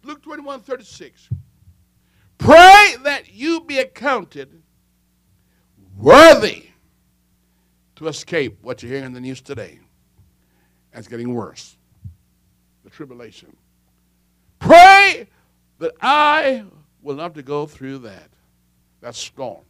Luke 0.03 0.23
21, 0.23 0.61
36. 0.61 1.29
Pray 2.39 2.95
that 3.03 3.31
you 3.31 3.61
be 3.61 3.77
accounted 3.77 4.63
worthy 5.95 6.69
to 7.97 8.07
escape 8.07 8.57
what 8.63 8.81
you're 8.81 8.89
hearing 8.89 9.05
in 9.05 9.13
the 9.13 9.21
news 9.21 9.41
today. 9.41 9.79
It's 10.91 11.07
getting 11.07 11.35
worse. 11.35 11.77
The 12.83 12.89
tribulation. 12.89 13.55
Pray 14.57 15.27
that 15.77 15.91
I 16.01 16.65
will 17.03 17.15
not 17.15 17.23
have 17.23 17.33
to 17.33 17.43
go 17.43 17.67
through 17.67 17.99
that. 17.99 18.29
That 19.01 19.15
storm. 19.15 19.63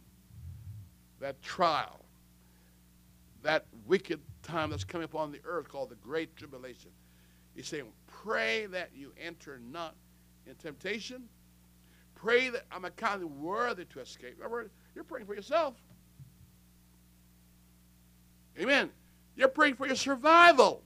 That 1.20 1.40
trial. 1.42 2.04
That 3.42 3.66
wicked 3.86 4.20
time 4.42 4.70
that's 4.70 4.84
coming 4.84 5.04
upon 5.04 5.32
the 5.32 5.40
earth 5.44 5.68
called 5.68 5.90
the 5.90 5.96
Great 5.96 6.36
Tribulation. 6.36 6.90
He's 7.54 7.66
saying, 7.66 7.86
Pray 8.06 8.66
that 8.66 8.90
you 8.94 9.12
enter 9.20 9.60
not 9.70 9.94
in 10.46 10.54
temptation. 10.54 11.24
Pray 12.14 12.50
that 12.50 12.64
I'm 12.70 12.84
accounted 12.84 13.26
worthy 13.26 13.84
to 13.86 14.00
escape. 14.00 14.34
Remember, 14.36 14.70
you're 14.94 15.04
praying 15.04 15.26
for 15.26 15.34
yourself. 15.34 15.74
Amen. 18.58 18.90
You're 19.34 19.48
praying 19.48 19.76
for 19.76 19.86
your 19.86 19.96
survival. 19.96 20.82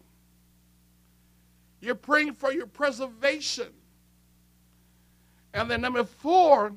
You're 1.80 1.94
praying 1.94 2.34
for 2.34 2.52
your 2.52 2.66
preservation. 2.66 3.68
And 5.52 5.70
then 5.70 5.80
number 5.80 6.04
four, 6.04 6.72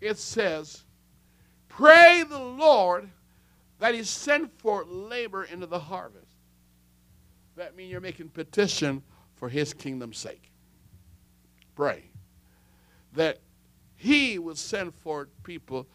it 0.00 0.18
says, 0.18 0.82
Pray 1.68 2.24
the 2.28 2.38
Lord 2.38 3.08
that 3.78 3.94
He 3.94 4.02
send 4.04 4.50
forth 4.52 4.86
labor 4.88 5.44
into 5.44 5.66
the 5.66 5.78
harvest. 5.78 6.26
That 7.56 7.76
means 7.76 7.90
you're 7.90 8.00
making 8.00 8.30
petition 8.30 9.02
for 9.34 9.48
His 9.48 9.72
kingdom's 9.72 10.18
sake. 10.18 10.50
Pray 11.74 12.04
that 13.14 13.38
He 13.96 14.38
will 14.38 14.56
send 14.56 14.94
forth 14.94 15.28
people 15.42 15.86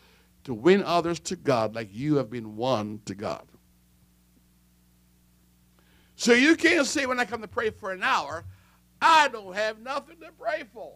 to 0.44 0.54
win 0.54 0.84
others 0.84 1.20
to 1.22 1.36
God 1.36 1.76
like 1.76 1.90
you 1.92 2.16
have 2.16 2.30
been 2.30 2.56
won 2.56 3.02
to 3.06 3.16
God. 3.16 3.46
So 6.16 6.34
you 6.34 6.56
can't 6.56 6.88
say 6.88 7.06
when 7.06 7.20
I 7.20 7.26
come 7.26 7.42
to 7.42 7.48
pray 7.48 7.72
for 7.72 7.92
an 7.92 8.02
hour, 8.02 8.46
I 9.02 9.28
don't 9.28 9.54
have 9.54 9.80
nothing 9.80 10.18
to 10.22 10.32
pray 10.40 10.64
for. 10.74 10.94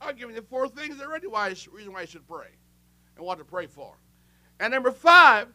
I've 0.00 0.16
given 0.16 0.34
you 0.34 0.42
four 0.42 0.68
things 0.68 1.00
already 1.00 1.26
why 1.26 1.48
reason 1.48 1.92
why 1.92 2.02
you 2.02 2.06
should 2.06 2.26
pray 2.26 2.48
and 3.16 3.24
what 3.24 3.38
to 3.38 3.44
pray 3.44 3.66
for. 3.66 3.96
And 4.60 4.72
number 4.72 4.90
five, 4.90 5.48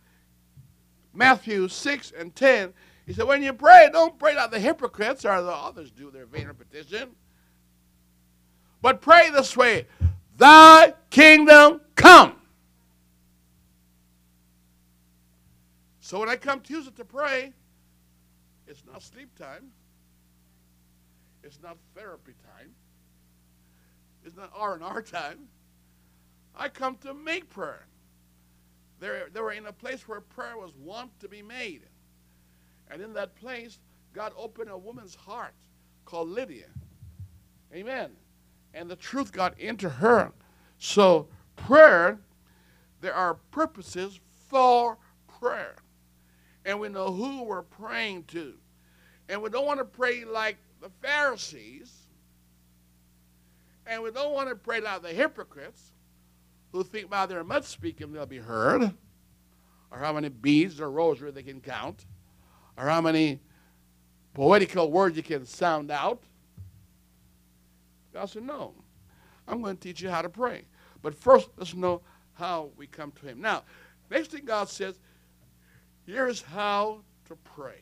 Matthew 1.13 1.67
6 1.67 2.13
and 2.17 2.35
10, 2.35 2.73
he 3.05 3.13
said, 3.13 3.25
when 3.25 3.43
you 3.43 3.53
pray, 3.53 3.89
don't 3.91 4.17
pray 4.17 4.35
like 4.35 4.51
the 4.51 4.59
hypocrites 4.59 5.25
or 5.25 5.41
the 5.41 5.51
others 5.51 5.91
do 5.91 6.09
their 6.09 6.25
vain 6.25 6.47
repetition. 6.47 7.09
But 8.81 9.01
pray 9.01 9.29
this 9.29 9.55
way, 9.55 9.87
thy 10.37 10.93
kingdom 11.09 11.81
come. 11.95 12.35
So 16.01 16.19
when 16.19 16.29
I 16.29 16.35
come 16.35 16.59
Tuesday 16.59 16.91
to 16.97 17.05
pray, 17.05 17.53
it's 18.67 18.83
not 18.91 19.01
sleep 19.01 19.37
time. 19.37 19.71
It's 21.43 21.59
not 21.61 21.77
therapy 21.95 22.33
time. 22.57 22.71
It's 24.25 24.35
not 24.35 24.51
R&R 24.55 25.01
time. 25.01 25.47
I 26.55 26.69
come 26.69 26.97
to 26.97 27.13
make 27.13 27.49
prayer. 27.49 27.87
They, 28.99 29.21
they 29.33 29.41
were 29.41 29.51
in 29.51 29.65
a 29.65 29.73
place 29.73 30.07
where 30.07 30.21
prayer 30.21 30.57
was 30.57 30.71
wont 30.77 31.11
to 31.19 31.27
be 31.27 31.41
made. 31.41 31.81
And 32.89 33.01
in 33.01 33.13
that 33.13 33.35
place, 33.35 33.79
God 34.13 34.33
opened 34.37 34.69
a 34.69 34.77
woman's 34.77 35.15
heart 35.15 35.53
called 36.05 36.29
Lydia. 36.29 36.67
Amen. 37.73 38.11
And 38.73 38.89
the 38.89 38.95
truth 38.95 39.31
got 39.31 39.59
into 39.59 39.89
her. 39.89 40.31
So, 40.77 41.27
prayer, 41.55 42.19
there 43.01 43.13
are 43.13 43.35
purposes 43.51 44.19
for 44.49 44.97
prayer 45.39 45.75
and 46.65 46.79
we 46.79 46.89
know 46.89 47.11
who 47.11 47.43
we're 47.43 47.63
praying 47.63 48.23
to. 48.25 48.53
And 49.29 49.41
we 49.41 49.49
don't 49.49 49.65
want 49.65 49.79
to 49.79 49.85
pray 49.85 50.23
like 50.25 50.57
the 50.81 50.89
Pharisees, 51.01 52.02
and 53.85 54.01
we 54.01 54.11
don't 54.11 54.33
want 54.33 54.49
to 54.49 54.55
pray 54.55 54.79
like 54.79 55.01
the 55.01 55.09
hypocrites 55.09 55.91
who 56.71 56.83
think 56.83 57.09
by 57.09 57.25
their 57.25 57.43
mud 57.43 57.65
speaking 57.65 58.11
they'll 58.11 58.25
be 58.25 58.37
heard, 58.37 58.93
or 59.91 59.99
how 59.99 60.13
many 60.13 60.29
beads 60.29 60.81
or 60.81 60.89
rosary 60.89 61.31
they 61.31 61.43
can 61.43 61.61
count, 61.61 62.05
or 62.77 62.85
how 62.85 63.01
many 63.01 63.39
poetical 64.33 64.91
words 64.91 65.15
you 65.15 65.23
can 65.23 65.45
sound 65.45 65.91
out. 65.91 66.21
God 68.13 68.25
said, 68.25 68.43
No, 68.43 68.73
I'm 69.47 69.61
going 69.61 69.77
to 69.77 69.81
teach 69.81 70.01
you 70.01 70.09
how 70.09 70.21
to 70.21 70.29
pray. 70.29 70.63
But 71.01 71.15
first, 71.15 71.49
let's 71.57 71.73
know 71.73 72.01
how 72.33 72.69
we 72.77 72.87
come 72.87 73.11
to 73.11 73.25
Him. 73.25 73.41
Now, 73.41 73.63
next 74.09 74.31
thing 74.31 74.45
God 74.45 74.69
says, 74.69 74.99
Here's 76.05 76.41
how 76.41 77.01
to 77.27 77.35
pray. 77.35 77.81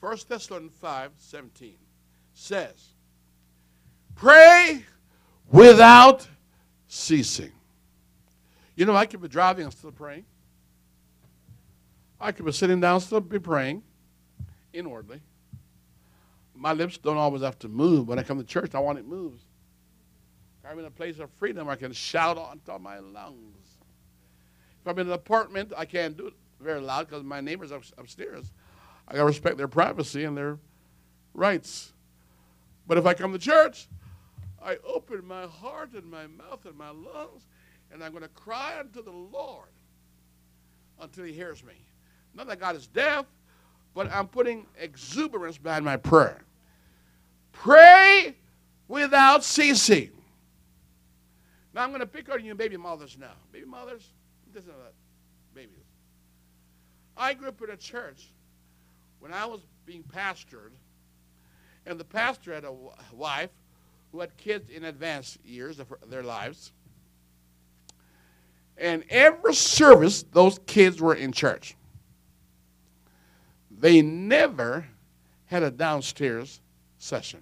1 0.00 0.16
Thessalonians 0.28 0.72
5 0.80 1.12
17 1.18 1.74
says, 2.34 2.91
Pray 4.22 4.84
without 5.50 6.28
ceasing. 6.86 7.50
You 8.76 8.86
know, 8.86 8.94
I 8.94 9.04
could 9.04 9.20
be 9.20 9.26
driving 9.26 9.64
and 9.64 9.72
still 9.72 9.90
praying. 9.90 10.24
I 12.20 12.30
could 12.30 12.46
be 12.46 12.52
sitting 12.52 12.78
down 12.78 12.94
and 12.94 13.02
still 13.02 13.20
be 13.20 13.40
praying 13.40 13.82
inwardly. 14.72 15.20
My 16.54 16.72
lips 16.72 16.98
don't 16.98 17.16
always 17.16 17.42
have 17.42 17.58
to 17.58 17.68
move. 17.68 18.06
When 18.06 18.16
I 18.20 18.22
come 18.22 18.38
to 18.38 18.44
church, 18.44 18.76
I 18.76 18.78
want 18.78 19.00
it 19.00 19.08
moves. 19.08 19.42
I'm 20.64 20.78
in 20.78 20.84
a 20.84 20.90
place 20.90 21.18
of 21.18 21.28
freedom. 21.40 21.68
I 21.68 21.74
can 21.74 21.92
shout 21.92 22.38
of 22.38 22.80
my 22.80 23.00
lungs. 23.00 23.56
If 24.80 24.86
I'm 24.86 24.96
in 25.00 25.08
an 25.08 25.14
apartment, 25.14 25.72
I 25.76 25.84
can't 25.84 26.16
do 26.16 26.28
it 26.28 26.34
very 26.60 26.80
loud 26.80 27.08
because 27.08 27.24
my 27.24 27.40
neighbors 27.40 27.72
are 27.72 27.80
upstairs. 27.98 28.52
I 29.08 29.14
gotta 29.14 29.24
respect 29.24 29.56
their 29.56 29.66
privacy 29.66 30.22
and 30.22 30.36
their 30.36 30.60
rights. 31.34 31.92
But 32.86 32.98
if 32.98 33.04
I 33.04 33.14
come 33.14 33.32
to 33.32 33.38
church, 33.40 33.88
I 34.64 34.76
open 34.86 35.26
my 35.26 35.46
heart 35.46 35.92
and 35.94 36.04
my 36.10 36.26
mouth 36.26 36.64
and 36.64 36.76
my 36.76 36.90
lungs, 36.90 37.46
and 37.90 38.02
I'm 38.02 38.12
going 38.12 38.22
to 38.22 38.28
cry 38.28 38.78
unto 38.78 39.02
the 39.02 39.10
Lord 39.10 39.68
until 41.00 41.24
He 41.24 41.32
hears 41.32 41.64
me. 41.64 41.74
Not 42.34 42.46
that 42.48 42.60
God 42.60 42.76
is 42.76 42.86
deaf, 42.86 43.26
but 43.94 44.10
I'm 44.10 44.28
putting 44.28 44.66
exuberance 44.78 45.58
behind 45.58 45.84
my 45.84 45.96
prayer. 45.96 46.42
Pray 47.52 48.34
without 48.88 49.44
ceasing. 49.44 50.10
Now 51.74 51.82
I'm 51.82 51.90
going 51.90 52.00
to 52.00 52.06
pick 52.06 52.30
on 52.32 52.44
you 52.44 52.54
baby 52.54 52.76
mothers 52.76 53.16
now. 53.18 53.32
Baby 53.52 53.66
mothers, 53.66 54.08
this 54.54 54.64
is 54.64 54.70
babies. 55.54 55.76
I 57.16 57.34
grew 57.34 57.48
up 57.48 57.60
in 57.62 57.70
a 57.70 57.76
church 57.76 58.30
when 59.20 59.32
I 59.32 59.44
was 59.46 59.60
being 59.86 60.02
pastored, 60.02 60.70
and 61.86 61.98
the 61.98 62.04
pastor 62.04 62.54
had 62.54 62.64
a 62.64 62.74
wife 63.12 63.50
who 64.12 64.20
had 64.20 64.36
kids 64.36 64.68
in 64.68 64.84
advanced 64.84 65.38
years 65.44 65.80
of 65.80 65.92
their 66.08 66.22
lives. 66.22 66.72
And 68.76 69.04
every 69.08 69.54
service, 69.54 70.22
those 70.22 70.58
kids 70.66 71.00
were 71.00 71.14
in 71.14 71.32
church. 71.32 71.76
They 73.70 74.02
never 74.02 74.86
had 75.46 75.62
a 75.62 75.70
downstairs 75.70 76.60
session. 76.98 77.40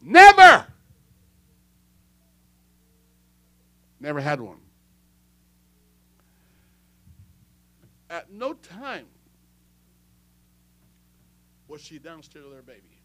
Never! 0.00 0.66
Never 4.00 4.20
had 4.20 4.40
one. 4.40 4.58
At 8.10 8.30
no 8.30 8.52
time 8.52 9.06
was 11.68 11.80
she 11.80 11.98
downstairs 11.98 12.44
with 12.44 12.54
her 12.54 12.62
baby 12.62 13.01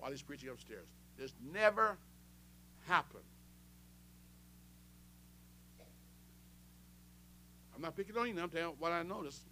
while 0.00 0.10
he's 0.10 0.22
preaching 0.22 0.48
upstairs. 0.48 0.86
This 1.18 1.32
never 1.52 1.96
happened. 2.86 3.24
I'm 7.74 7.82
not 7.82 7.96
picking 7.96 8.16
on 8.16 8.28
you 8.28 8.40
I'm 8.40 8.48
telling 8.50 8.74
what 8.78 8.92
I 8.92 9.02
noticed. 9.02 9.42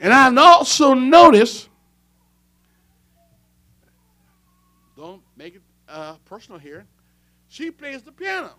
And 0.00 0.12
I 0.12 0.34
also 0.34 0.94
noticed, 0.94 1.68
don't 4.96 5.22
make 5.36 5.56
it 5.56 5.62
uh, 5.88 6.14
personal 6.24 6.60
here, 6.60 6.86
she 7.48 7.70
plays 7.70 8.02
the 8.02 8.12
piano. 8.12 8.50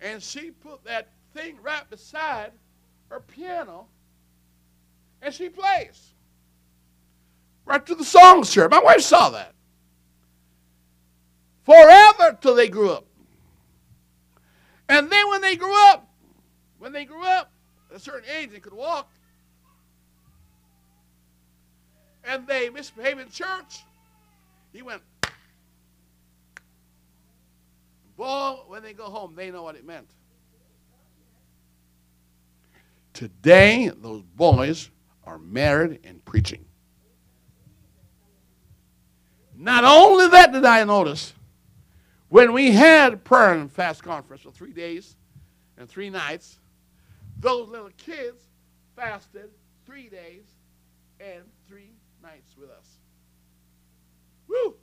And 0.00 0.22
she 0.22 0.50
put 0.50 0.84
that 0.84 1.08
thing 1.34 1.58
right 1.62 1.88
beside 1.88 2.52
her 3.08 3.20
piano 3.20 3.86
and 5.22 5.34
she 5.34 5.48
plays. 5.48 6.14
Right 7.68 7.84
to 7.84 7.94
the 7.94 8.04
songs 8.04 8.54
here. 8.54 8.66
My 8.70 8.78
wife 8.78 9.02
saw 9.02 9.28
that. 9.28 9.52
Forever 11.64 12.38
till 12.40 12.54
they 12.54 12.68
grew 12.68 12.90
up. 12.90 13.04
And 14.88 15.10
then 15.10 15.28
when 15.28 15.42
they 15.42 15.54
grew 15.54 15.76
up, 15.90 16.08
when 16.78 16.92
they 16.92 17.04
grew 17.04 17.22
up, 17.22 17.52
at 17.90 17.96
a 17.96 18.00
certain 18.00 18.28
age, 18.38 18.52
they 18.52 18.58
could 18.58 18.72
walk. 18.72 19.10
And 22.24 22.46
they 22.46 22.70
misbehaved 22.70 23.20
in 23.20 23.28
church. 23.28 23.84
He 24.72 24.80
went, 24.80 25.02
Boy, 28.16 28.56
when 28.66 28.82
they 28.82 28.94
go 28.94 29.04
home, 29.04 29.34
they 29.36 29.50
know 29.50 29.62
what 29.62 29.76
it 29.76 29.84
meant. 29.84 30.08
Today, 33.12 33.90
those 33.94 34.22
boys 34.22 34.90
are 35.24 35.38
married 35.38 36.00
and 36.04 36.24
preaching. 36.24 36.64
Not 39.60 39.82
only 39.82 40.28
that 40.28 40.52
did 40.52 40.64
I 40.64 40.84
notice, 40.84 41.34
when 42.28 42.52
we 42.52 42.70
had 42.70 43.24
prayer 43.24 43.54
and 43.54 43.70
fast 43.70 44.04
conference 44.04 44.42
for 44.42 44.52
three 44.52 44.72
days 44.72 45.16
and 45.76 45.88
three 45.88 46.10
nights, 46.10 46.60
those 47.40 47.68
little 47.68 47.90
kids 47.96 48.40
fasted 48.94 49.50
three 49.84 50.08
days 50.08 50.44
and 51.18 51.42
three 51.66 51.90
nights 52.22 52.54
with 52.56 52.70
us. 52.70 52.86
Woo! 54.46 54.76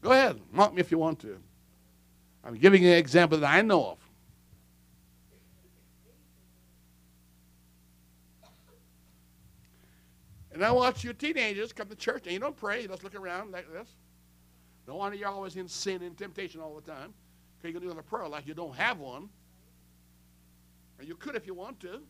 Go 0.00 0.12
ahead, 0.12 0.40
mock 0.52 0.72
me 0.72 0.80
if 0.80 0.92
you 0.92 0.98
want 0.98 1.18
to. 1.20 1.36
I'm 2.44 2.54
giving 2.54 2.84
you 2.84 2.90
an 2.92 2.98
example 2.98 3.38
that 3.38 3.50
I 3.52 3.62
know 3.62 3.84
of. 3.84 3.98
And 10.54 10.64
I 10.64 10.70
watch 10.70 11.02
your 11.02 11.14
teenagers 11.14 11.72
come 11.72 11.88
to 11.88 11.96
church 11.96 12.22
and 12.24 12.32
you 12.32 12.38
don't 12.38 12.56
pray, 12.56 12.82
you 12.82 12.88
just 12.88 13.02
look 13.02 13.16
around 13.16 13.50
like 13.50 13.70
this. 13.72 13.88
No 14.86 14.94
wonder 14.94 15.18
you're 15.18 15.28
always 15.28 15.56
in 15.56 15.66
sin 15.66 16.00
and 16.02 16.16
temptation 16.16 16.60
all 16.60 16.76
the 16.76 16.92
time. 16.92 17.12
Because 17.60 17.72
you're 17.72 17.80
doing 17.80 17.98
a 17.98 18.02
prayer 18.02 18.28
like 18.28 18.46
you 18.46 18.54
don't 18.54 18.74
have 18.76 19.00
one. 19.00 19.28
And 21.00 21.08
you 21.08 21.16
could 21.16 21.34
if 21.34 21.44
you 21.44 21.54
want 21.54 21.80
to. 21.80 22.00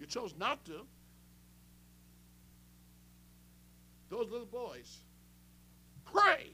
You 0.00 0.06
chose 0.06 0.34
not 0.38 0.64
to. 0.64 0.86
Those 4.08 4.30
little 4.30 4.46
boys 4.46 4.98
pray. 6.06 6.50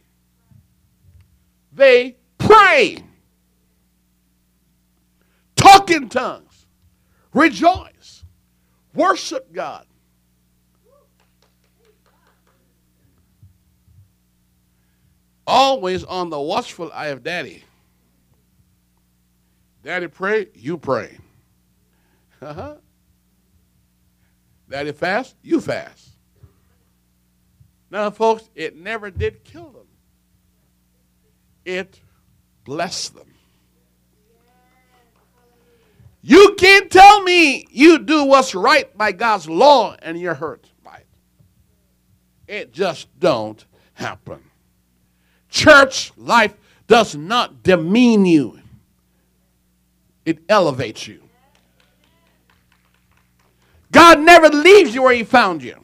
They 1.72 2.16
pray. 2.38 2.98
Talk 5.54 5.90
in 5.90 6.08
tongues. 6.08 6.66
Rejoice. 7.32 8.24
Worship 8.92 9.52
God. 9.52 9.86
Always 15.50 16.04
on 16.04 16.28
the 16.28 16.38
watchful 16.38 16.92
eye 16.92 17.06
of 17.06 17.22
daddy. 17.22 17.64
Daddy 19.82 20.06
pray, 20.06 20.48
you 20.52 20.76
pray. 20.76 21.16
Uh-huh. 22.42 22.74
Daddy 24.68 24.92
fast, 24.92 25.36
you 25.42 25.62
fast. 25.62 26.10
Now, 27.90 28.10
folks, 28.10 28.50
it 28.54 28.76
never 28.76 29.10
did 29.10 29.42
kill 29.42 29.70
them. 29.70 29.86
It 31.64 31.98
blessed 32.64 33.14
them. 33.14 33.32
You 36.20 36.56
can't 36.58 36.90
tell 36.90 37.22
me 37.22 37.66
you 37.70 38.00
do 38.00 38.24
what's 38.24 38.54
right 38.54 38.94
by 38.98 39.12
God's 39.12 39.48
law 39.48 39.96
and 40.02 40.20
you're 40.20 40.34
hurt 40.34 40.66
by 40.84 40.96
it. 40.98 41.06
It 42.46 42.72
just 42.74 43.08
don't 43.18 43.64
happen. 43.94 44.47
Church 45.48 46.12
life 46.16 46.54
does 46.86 47.14
not 47.14 47.62
demean 47.62 48.24
you. 48.24 48.60
It 50.24 50.40
elevates 50.48 51.06
you. 51.06 51.22
God 53.90 54.20
never 54.20 54.48
leaves 54.48 54.94
you 54.94 55.02
where 55.02 55.14
he 55.14 55.24
found 55.24 55.62
you. 55.62 55.82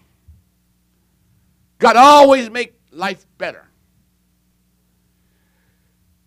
God 1.78 1.96
always 1.96 2.50
make 2.50 2.74
life 2.92 3.26
better. 3.38 3.66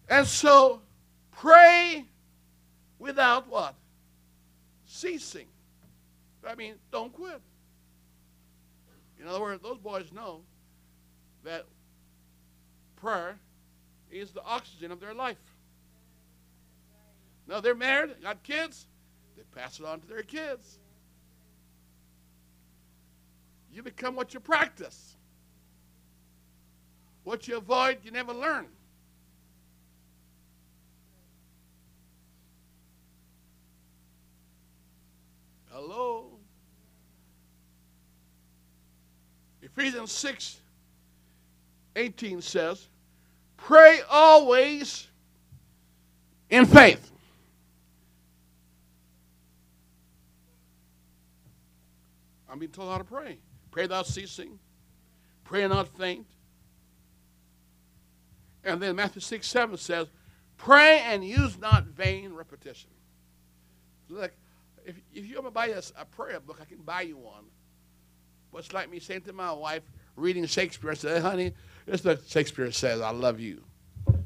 And 0.09 0.25
so 0.25 0.81
pray 1.31 2.05
without 2.99 3.47
what? 3.47 3.75
Ceasing. 4.85 5.47
I 6.47 6.55
mean, 6.55 6.75
don't 6.91 7.11
quit. 7.11 7.41
In 9.19 9.27
other 9.27 9.41
words, 9.41 9.61
those 9.61 9.77
boys 9.77 10.11
know 10.11 10.41
that 11.43 11.65
prayer 12.97 13.37
is 14.11 14.31
the 14.31 14.43
oxygen 14.43 14.91
of 14.91 14.99
their 14.99 15.13
life. 15.13 15.37
Now 17.47 17.61
they're 17.61 17.75
married, 17.75 18.21
got 18.21 18.43
kids, 18.43 18.87
they 19.37 19.43
pass 19.55 19.79
it 19.79 19.85
on 19.85 20.01
to 20.01 20.07
their 20.07 20.23
kids. 20.23 20.79
You 23.71 23.83
become 23.83 24.15
what 24.15 24.33
you 24.33 24.39
practice. 24.39 25.15
What 27.23 27.47
you 27.47 27.57
avoid, 27.57 27.99
you 28.03 28.11
never 28.11 28.33
learn. 28.33 28.65
Hello? 35.69 36.31
Ephesians 39.61 40.11
6 40.11 40.61
18 41.97 42.41
says, 42.41 42.87
Pray 43.57 43.99
always 44.09 45.07
in 46.49 46.65
faith. 46.65 47.11
I'm 52.49 52.59
being 52.59 52.71
told 52.71 52.91
how 52.91 52.97
to 52.97 53.03
pray. 53.03 53.39
Pray 53.71 53.83
without 53.83 54.07
ceasing. 54.07 54.57
Pray 55.43 55.67
not 55.67 55.87
faint. 55.97 56.25
And 58.63 58.81
then 58.81 58.95
Matthew 58.95 59.21
6 59.21 59.47
7 59.47 59.77
says, 59.77 60.07
Pray 60.57 60.99
and 60.99 61.23
use 61.23 61.57
not 61.59 61.85
vain 61.85 62.33
repetition. 62.33 62.89
Look, 64.09 64.31
if, 64.85 64.95
if 65.13 65.25
you 65.25 65.37
ever 65.37 65.51
buy 65.51 65.67
a, 65.67 65.81
a 65.97 66.05
prayer 66.05 66.39
book, 66.39 66.59
I 66.61 66.65
can 66.65 66.79
buy 66.79 67.01
you 67.01 67.17
one. 67.17 67.45
But 68.51 68.59
it's 68.59 68.73
like 68.73 68.89
me 68.89 68.99
saying 68.99 69.21
to 69.21 69.33
my 69.33 69.51
wife, 69.51 69.83
reading 70.15 70.45
Shakespeare, 70.45 70.91
I 70.91 70.95
said, 70.95 71.21
honey, 71.21 71.53
is 71.87 72.03
what 72.03 72.27
Shakespeare 72.27 72.71
says, 72.71 73.01
I 73.01 73.11
love 73.11 73.39
you. 73.39 73.63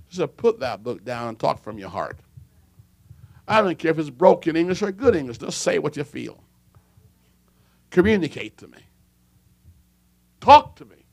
So 0.09 0.27
put 0.27 0.59
that 0.59 0.83
book 0.83 1.05
down 1.05 1.29
and 1.29 1.39
talk 1.39 1.63
from 1.63 1.77
your 1.77 1.89
heart. 1.89 2.19
I 3.47 3.61
don't 3.61 3.77
care 3.77 3.91
if 3.91 3.99
it's 3.99 4.09
broken 4.09 4.55
English 4.55 4.81
or 4.81 4.91
good 4.91 5.15
English. 5.15 5.37
Just 5.37 5.61
say 5.61 5.79
what 5.79 5.95
you 5.95 6.03
feel. 6.03 6.43
Communicate 7.89 8.57
to 8.57 8.67
me. 8.67 8.79
Talk 10.39 10.75
to 10.77 10.85
me. 10.85 11.05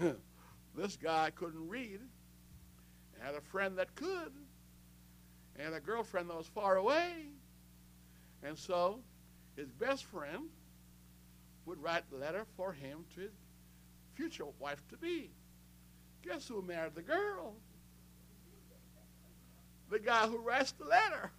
this 0.76 0.96
guy 0.96 1.30
couldn't 1.34 1.68
read. 1.68 2.00
Had 3.20 3.34
a 3.34 3.40
friend 3.40 3.78
that 3.78 3.94
could. 3.94 4.32
and 5.56 5.74
a 5.74 5.80
girlfriend 5.80 6.28
that 6.30 6.36
was 6.36 6.46
far 6.46 6.76
away. 6.76 7.26
And 8.42 8.58
so 8.58 9.00
his 9.56 9.70
best 9.70 10.04
friend 10.04 10.48
would 11.66 11.82
write 11.82 12.08
the 12.10 12.16
letter 12.16 12.44
for 12.56 12.72
him 12.72 13.04
to 13.14 13.20
his 13.20 13.30
future 14.14 14.44
wife 14.58 14.82
to 14.88 14.96
be. 14.96 15.30
Guess 16.22 16.48
who 16.48 16.62
married 16.62 16.94
the 16.94 17.02
girl? 17.02 17.54
The 19.90 19.98
guy 19.98 20.26
who 20.26 20.38
writes 20.38 20.72
the 20.72 20.84
letter 20.84 21.30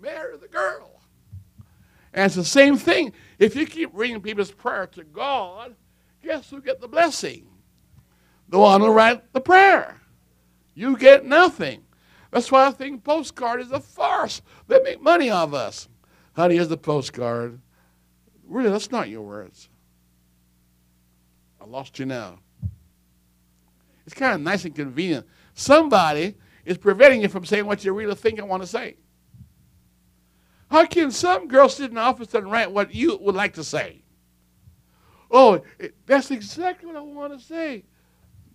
married 0.00 0.40
the 0.40 0.48
girl. 0.48 1.00
And 2.12 2.26
it's 2.26 2.36
the 2.36 2.44
same 2.44 2.76
thing. 2.76 3.12
If 3.38 3.56
you 3.56 3.66
keep 3.66 3.90
reading 3.92 4.20
people's 4.20 4.52
prayer 4.52 4.86
to 4.88 5.04
God, 5.04 5.74
guess 6.22 6.48
who 6.50 6.60
get 6.60 6.80
the 6.80 6.88
blessing? 6.88 7.46
The 8.48 8.58
one 8.58 8.80
who 8.80 8.92
write 8.92 9.32
the 9.32 9.40
prayer. 9.40 10.00
You 10.74 10.96
get 10.96 11.24
nothing. 11.24 11.84
That's 12.30 12.50
why 12.50 12.66
I 12.66 12.70
think 12.70 13.04
postcard 13.04 13.60
is 13.60 13.72
a 13.72 13.80
farce. 13.80 14.42
They 14.68 14.80
make 14.80 15.00
money 15.00 15.30
off 15.30 15.52
us. 15.52 15.88
Honey, 16.34 16.56
here's 16.56 16.68
the 16.68 16.76
postcard. 16.76 17.60
Really, 18.46 18.70
that's 18.70 18.90
not 18.90 19.08
your 19.08 19.22
words. 19.22 19.68
I 21.60 21.64
lost 21.64 21.98
you 21.98 22.06
now. 22.06 22.40
It's 24.06 24.14
kind 24.14 24.34
of 24.34 24.40
nice 24.40 24.64
and 24.64 24.74
convenient. 24.74 25.26
Somebody 25.54 26.36
is 26.64 26.76
preventing 26.76 27.22
you 27.22 27.28
from 27.28 27.44
saying 27.44 27.66
what 27.66 27.84
you 27.84 27.92
really 27.92 28.14
think 28.14 28.38
and 28.38 28.48
want 28.48 28.62
to 28.62 28.66
say. 28.66 28.96
How 30.70 30.84
can 30.86 31.10
some 31.10 31.48
girl 31.48 31.68
sit 31.68 31.90
in 31.90 31.94
the 31.94 32.00
office 32.00 32.34
and 32.34 32.50
write 32.50 32.70
what 32.70 32.94
you 32.94 33.16
would 33.20 33.34
like 33.34 33.54
to 33.54 33.64
say? 33.64 34.02
Oh, 35.30 35.62
that's 36.06 36.30
exactly 36.30 36.86
what 36.86 36.96
I 36.96 37.00
want 37.00 37.32
to 37.32 37.44
say. 37.44 37.84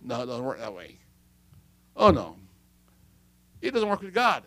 No, 0.02 0.22
it 0.22 0.26
doesn't 0.26 0.44
work 0.44 0.58
that 0.58 0.74
way. 0.74 0.98
Oh, 1.96 2.10
no. 2.10 2.36
It 3.60 3.72
doesn't 3.72 3.88
work 3.88 4.02
with 4.02 4.14
God. 4.14 4.44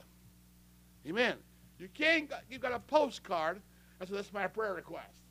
Amen. 1.08 1.36
You 1.80 1.90
can't, 1.94 2.32
you've 2.50 2.62
got 2.62 2.72
a 2.72 2.80
postcard, 2.80 3.62
and 4.00 4.08
so 4.08 4.16
that's 4.16 4.32
my 4.32 4.48
prayer 4.48 4.74
request. 4.74 5.23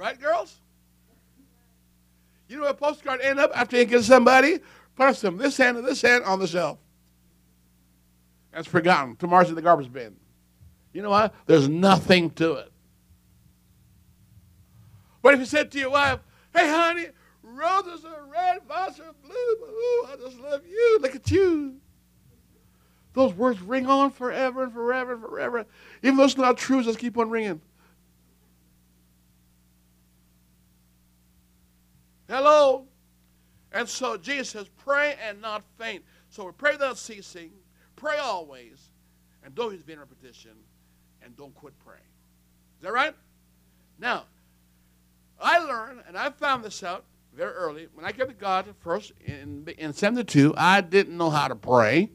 Right, 0.00 0.18
girls? 0.18 0.58
You 2.48 2.56
know 2.56 2.62
what 2.62 2.70
a 2.70 2.74
postcard 2.74 3.20
end 3.20 3.38
up 3.38 3.50
after 3.54 3.76
you 3.76 3.84
get 3.84 4.02
somebody? 4.02 4.60
Put 4.96 5.14
some 5.14 5.36
this 5.36 5.58
hand 5.58 5.76
and 5.76 5.86
this 5.86 6.00
hand 6.00 6.24
on 6.24 6.38
the 6.38 6.46
shelf. 6.46 6.78
That's 8.50 8.66
forgotten. 8.66 9.16
Tomorrow's 9.16 9.50
in 9.50 9.56
the 9.56 9.62
garbage 9.62 9.92
bin. 9.92 10.16
You 10.94 11.02
know 11.02 11.10
what? 11.10 11.34
There's 11.44 11.68
nothing 11.68 12.30
to 12.30 12.54
it. 12.54 12.72
But 15.20 15.34
if 15.34 15.40
you 15.40 15.46
said 15.46 15.70
to 15.72 15.78
your 15.78 15.90
wife, 15.90 16.20
hey, 16.54 16.66
honey, 16.66 17.08
roses 17.42 18.02
are 18.06 18.24
red, 18.24 18.62
violets 18.66 19.00
are 19.00 19.14
blue, 19.22 19.34
ooh, 19.34 20.06
I 20.10 20.16
just 20.18 20.38
love 20.38 20.62
you. 20.66 20.98
Look 21.02 21.14
at 21.14 21.30
you. 21.30 21.76
Those 23.12 23.34
words 23.34 23.60
ring 23.60 23.86
on 23.86 24.12
forever 24.12 24.62
and 24.62 24.72
forever 24.72 25.12
and 25.12 25.22
forever. 25.22 25.66
Even 26.02 26.16
though 26.16 26.24
it's 26.24 26.38
not 26.38 26.56
true, 26.56 26.82
just 26.82 26.98
keep 26.98 27.18
on 27.18 27.28
ringing. 27.28 27.60
Hello? 32.30 32.86
And 33.72 33.88
so 33.88 34.16
Jesus 34.16 34.50
says, 34.50 34.68
pray 34.84 35.16
and 35.20 35.40
not 35.40 35.64
faint. 35.76 36.04
So 36.28 36.44
we 36.44 36.52
pray 36.52 36.72
without 36.72 36.96
ceasing, 36.96 37.50
pray 37.96 38.18
always, 38.18 38.90
and 39.44 39.52
don't 39.52 39.72
use 39.72 39.82
vain 39.82 39.98
repetition, 39.98 40.52
and 41.22 41.36
don't 41.36 41.52
quit 41.56 41.76
praying. 41.80 42.04
Is 42.78 42.84
that 42.84 42.92
right? 42.92 43.14
Now, 43.98 44.26
I 45.40 45.58
learned, 45.58 46.02
and 46.06 46.16
I 46.16 46.30
found 46.30 46.62
this 46.62 46.84
out 46.84 47.04
very 47.34 47.52
early. 47.52 47.88
When 47.94 48.06
I 48.06 48.12
came 48.12 48.28
to 48.28 48.32
God 48.32 48.66
first 48.78 49.12
in, 49.24 49.66
in 49.76 49.92
72, 49.92 50.54
I 50.56 50.82
didn't 50.82 51.16
know 51.16 51.30
how 51.30 51.48
to 51.48 51.56
pray. 51.56 52.10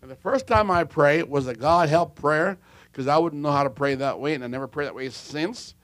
And 0.00 0.10
the 0.10 0.16
first 0.16 0.46
time 0.46 0.70
I 0.70 0.84
prayed 0.84 1.24
was 1.24 1.46
a 1.46 1.54
God 1.54 1.90
help 1.90 2.14
prayer 2.18 2.56
because 2.90 3.06
I 3.06 3.18
wouldn't 3.18 3.42
know 3.42 3.52
how 3.52 3.64
to 3.64 3.70
pray 3.70 3.96
that 3.96 4.18
way, 4.18 4.32
and 4.32 4.42
I 4.42 4.46
never 4.46 4.66
prayed 4.66 4.86
that 4.86 4.94
way 4.94 5.10
since. 5.10 5.74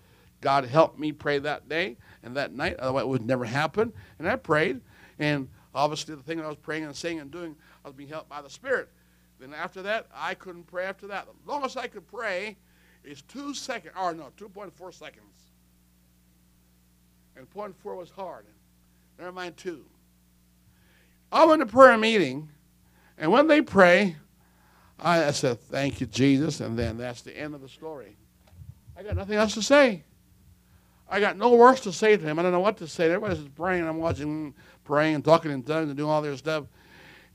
God 0.40 0.64
helped 0.64 0.98
me 0.98 1.12
pray 1.12 1.38
that 1.40 1.68
day 1.68 1.98
and 2.26 2.36
that 2.36 2.52
night, 2.52 2.76
otherwise 2.80 3.02
it 3.02 3.08
would 3.08 3.24
never 3.24 3.44
happen. 3.44 3.92
And 4.18 4.28
I 4.28 4.34
prayed, 4.34 4.80
and 5.20 5.48
obviously 5.72 6.16
the 6.16 6.22
thing 6.22 6.40
I 6.40 6.48
was 6.48 6.56
praying 6.56 6.84
and 6.84 6.94
saying 6.94 7.20
and 7.20 7.30
doing, 7.30 7.54
I 7.84 7.88
was 7.88 7.96
being 7.96 8.08
helped 8.08 8.28
by 8.28 8.42
the 8.42 8.50
Spirit. 8.50 8.88
Then 9.38 9.54
after 9.54 9.80
that, 9.82 10.08
I 10.12 10.34
couldn't 10.34 10.64
pray 10.64 10.86
after 10.86 11.06
that. 11.06 11.26
The 11.26 11.50
longest 11.50 11.76
I 11.76 11.86
could 11.86 12.06
pray 12.08 12.56
is 13.04 13.22
two 13.22 13.54
seconds, 13.54 13.94
or 13.96 14.12
no, 14.12 14.32
2.4 14.36 14.92
seconds. 14.92 15.22
And 17.36 17.48
point 17.48 17.76
four 17.76 17.94
was 17.94 18.10
hard. 18.10 18.46
Never 19.18 19.30
mind 19.30 19.56
two. 19.56 19.84
I 21.30 21.44
went 21.44 21.60
to 21.60 21.66
prayer 21.66 21.96
meeting, 21.96 22.48
and 23.18 23.30
when 23.30 23.46
they 23.46 23.60
pray, 23.62 24.16
I 24.98 25.30
said, 25.30 25.60
Thank 25.60 26.00
you, 26.00 26.06
Jesus, 26.06 26.60
and 26.60 26.76
then 26.76 26.96
that's 26.96 27.22
the 27.22 27.38
end 27.38 27.54
of 27.54 27.60
the 27.60 27.68
story. 27.68 28.16
I 28.98 29.02
got 29.02 29.14
nothing 29.14 29.36
else 29.36 29.54
to 29.54 29.62
say. 29.62 30.02
I 31.08 31.20
got 31.20 31.36
no 31.36 31.54
words 31.54 31.80
to 31.82 31.92
say 31.92 32.16
to 32.16 32.22
him. 32.22 32.38
I 32.38 32.42
don't 32.42 32.52
know 32.52 32.60
what 32.60 32.78
to 32.78 32.88
say. 32.88 33.06
Everybody's 33.06 33.46
praying. 33.48 33.86
I'm 33.86 33.98
watching, 33.98 34.54
praying 34.84 35.16
and 35.16 35.24
talking 35.24 35.52
in 35.52 35.62
tongues 35.62 35.88
and 35.88 35.96
doing 35.96 36.10
all 36.10 36.22
their 36.22 36.36
stuff. 36.36 36.64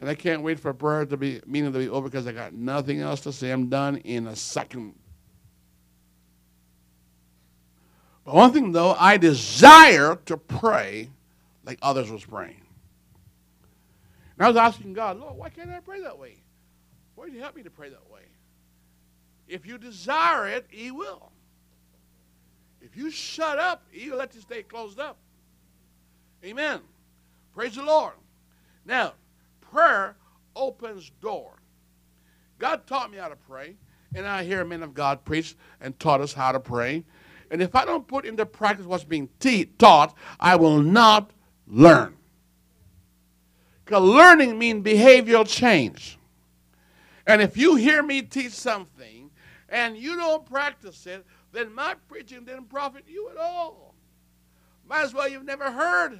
And 0.02 0.10
I 0.10 0.16
can't 0.16 0.42
wait 0.42 0.60
for 0.60 0.74
prayer 0.74 1.06
to 1.06 1.16
be 1.16 1.42
meeting 1.46 1.72
to 1.72 1.80
be 1.80 1.88
over 1.88 2.10
because 2.10 2.28
I 2.28 2.32
got 2.32 2.54
nothing 2.54 3.02
else 3.02 3.22
to 3.22 3.32
say. 3.32 3.52
I'm 3.52 3.70
done 3.70 3.98
in 3.98 4.28
a 4.28 4.36
second. 4.36 4.96
But 8.26 8.36
one 8.36 8.52
thing 8.52 8.72
though, 8.72 8.94
I 8.94 9.18
desire 9.18 10.18
to 10.26 10.38
pray 10.38 11.10
like 11.66 11.80
others 11.82 12.12
was 12.12 12.26
praying. 12.26 12.62
And 14.38 14.46
I 14.46 14.48
was 14.48 14.58
asking 14.58 14.94
God, 14.94 15.20
Lord, 15.20 15.38
why 15.38 15.50
can't 15.50 15.70
I 15.70 15.80
pray 15.80 16.02
that 16.02 16.18
way? 16.18 16.38
Why 17.16 17.28
do 17.28 17.34
you 17.34 17.42
help 17.42 17.56
me 17.56 17.64
to 17.64 17.70
pray 17.70 17.90
that 17.90 18.10
way? 18.10 18.22
If 19.48 19.66
you 19.68 19.78
desire 19.78 20.48
it, 20.48 20.66
He 20.70 20.92
will. 20.92 21.31
If 22.82 22.98
you 22.98 23.12
shut 23.12 23.60
up, 23.60 23.84
he'll 23.92 24.18
let 24.18 24.34
you 24.36 24.42
stay 24.42 24.64
closed 24.64 25.00
up. 25.00 25.18
Amen. 26.44 26.80
Praise 27.54 27.76
the 27.76 27.84
Lord. 27.84 28.14
Now, 28.86 29.14
prayer 29.60 30.16
opens 30.56 31.12
door. 31.22 31.54
God 32.58 32.86
taught 32.88 33.12
me 33.12 33.18
how 33.18 33.30
to 33.30 33.36
pray, 33.36 33.76
and 34.16 34.26
I 34.26 34.44
hear 34.44 34.66
men 34.66 34.84
of 34.84 34.94
God 34.94 35.24
preach 35.24 35.56
and 35.80 35.98
taught 36.00 36.22
us 36.22 36.34
how 36.34 36.52
to 36.52 36.60
pray. 36.60 37.04
And 37.50 37.62
if 37.62 37.76
I 37.76 37.86
don't 37.86 38.08
put 38.08 38.26
into 38.26 38.46
practice 38.46 38.86
what's 38.86 39.04
being 39.04 39.30
taught, 39.78 40.16
I 40.40 40.56
will 40.56 40.80
not 40.80 41.32
learn. 41.68 42.16
Because 43.84 44.04
learning 44.04 44.58
means 44.58 44.86
behavioral 44.86 45.46
change. 45.48 46.18
And 47.28 47.42
if 47.42 47.58
you 47.58 47.76
hear 47.76 48.02
me 48.02 48.22
teach 48.22 48.54
something 48.54 49.30
and 49.70 49.98
you 49.98 50.16
don't 50.16 50.46
practice 50.46 51.06
it, 51.06 51.26
then 51.52 51.74
my 51.74 51.96
preaching 52.08 52.46
didn't 52.46 52.70
profit 52.70 53.04
you 53.08 53.30
at 53.30 53.38
all. 53.38 53.96
Might 54.88 55.04
as 55.04 55.14
well 55.14 55.28
you've 55.28 55.46
never 55.46 55.72
heard. 55.72 56.20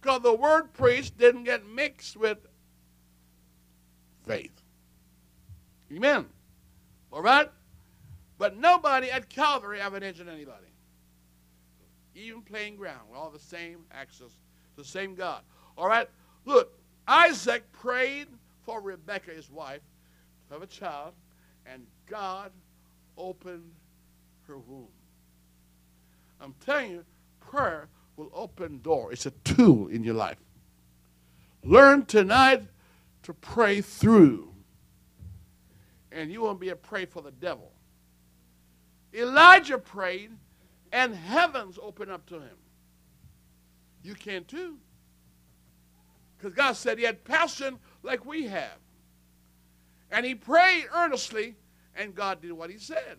Because 0.00 0.22
the 0.22 0.34
word 0.34 0.72
preached 0.72 1.16
didn't 1.16 1.44
get 1.44 1.66
mixed 1.66 2.16
with 2.16 2.38
faith. 4.26 4.62
Amen. 5.92 6.26
All 7.12 7.22
right? 7.22 7.50
But 8.38 8.56
nobody 8.56 9.10
at 9.10 9.28
Calvary 9.28 9.80
ever 9.80 9.98
injured 9.98 10.28
anybody. 10.28 10.66
Even 12.14 12.42
playing 12.42 12.76
ground. 12.76 13.02
We're 13.10 13.16
all 13.16 13.30
the 13.30 13.38
same 13.38 13.84
access, 13.92 14.30
the 14.76 14.84
same 14.84 15.14
God. 15.14 15.42
All 15.76 15.86
right? 15.86 16.08
Look, 16.44 16.72
Isaac 17.06 17.70
prayed 17.72 18.28
for 18.64 18.80
Rebekah, 18.80 19.32
his 19.32 19.50
wife, 19.50 19.82
to 20.48 20.54
have 20.54 20.62
a 20.62 20.66
child, 20.66 21.14
and 21.66 21.86
God 22.06 22.50
opened 23.16 23.70
her 24.46 24.58
womb. 24.58 24.88
I'm 26.40 26.54
telling 26.64 26.90
you, 26.90 27.04
prayer 27.40 27.88
will 28.16 28.30
open 28.34 28.80
door. 28.82 29.12
It's 29.12 29.26
a 29.26 29.30
tool 29.30 29.88
in 29.88 30.04
your 30.04 30.14
life. 30.14 30.38
Learn 31.64 32.04
tonight 32.06 32.62
to 33.22 33.32
pray 33.32 33.80
through. 33.80 34.52
And 36.10 36.30
you 36.30 36.42
won't 36.42 36.60
be 36.60 36.70
a 36.70 36.76
prey 36.76 37.06
for 37.06 37.22
the 37.22 37.30
devil. 37.30 37.70
Elijah 39.14 39.78
prayed, 39.78 40.30
and 40.92 41.14
heavens 41.14 41.78
opened 41.80 42.10
up 42.10 42.26
to 42.26 42.34
him. 42.34 42.56
You 44.02 44.14
can 44.14 44.44
too. 44.44 44.78
Because 46.36 46.54
God 46.54 46.72
said 46.72 46.98
he 46.98 47.04
had 47.04 47.24
passion 47.24 47.78
like 48.02 48.26
we 48.26 48.48
have. 48.48 48.78
And 50.10 50.26
he 50.26 50.34
prayed 50.34 50.86
earnestly, 50.94 51.54
and 51.96 52.14
God 52.14 52.40
did 52.40 52.52
what 52.52 52.70
he 52.70 52.78
said. 52.78 53.18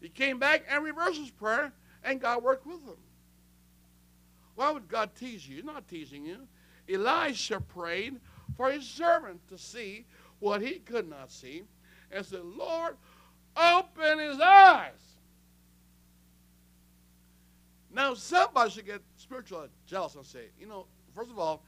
He 0.00 0.08
came 0.08 0.38
back 0.38 0.64
and 0.68 0.82
reversed 0.82 1.20
his 1.20 1.30
prayer, 1.30 1.72
and 2.02 2.20
God 2.20 2.42
worked 2.42 2.66
with 2.66 2.82
him. 2.84 2.96
Why 4.54 4.70
would 4.70 4.88
God 4.88 5.10
tease 5.14 5.48
you? 5.48 5.56
He's 5.56 5.64
not 5.64 5.88
teasing 5.88 6.26
you. 6.26 6.38
Elisha 6.92 7.60
prayed 7.60 8.20
for 8.56 8.70
his 8.70 8.86
servant 8.86 9.40
to 9.48 9.56
see 9.56 10.04
what 10.40 10.60
he 10.60 10.80
could 10.80 11.08
not 11.08 11.30
see 11.30 11.62
and 12.10 12.26
said, 12.26 12.44
Lord, 12.44 12.96
open 13.56 14.18
his 14.18 14.40
eyes. 14.40 14.90
Now, 17.94 18.14
somebody 18.14 18.70
should 18.70 18.86
get 18.86 19.02
spiritual 19.16 19.66
jealous 19.86 20.14
and 20.14 20.24
say, 20.24 20.46
you 20.58 20.66
know, 20.66 20.86
first 21.14 21.30
of 21.30 21.38
all, 21.38 21.62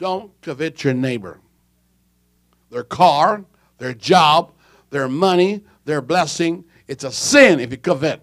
Don't 0.00 0.32
covet 0.40 0.82
your 0.82 0.94
neighbor. 0.94 1.40
Their 2.70 2.84
car, 2.84 3.44
their 3.76 3.92
job, 3.92 4.52
their 4.88 5.08
money, 5.08 5.62
their 5.84 6.00
blessing. 6.00 6.64
It's 6.86 7.04
a 7.04 7.12
sin 7.12 7.60
if 7.60 7.70
you 7.70 7.78
covet. 7.78 8.20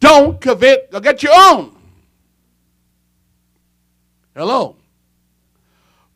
Don't 0.00 0.40
covet, 0.40 0.90
go 0.90 1.00
get 1.00 1.22
your 1.22 1.32
own. 1.34 1.76
Hello. 4.34 4.76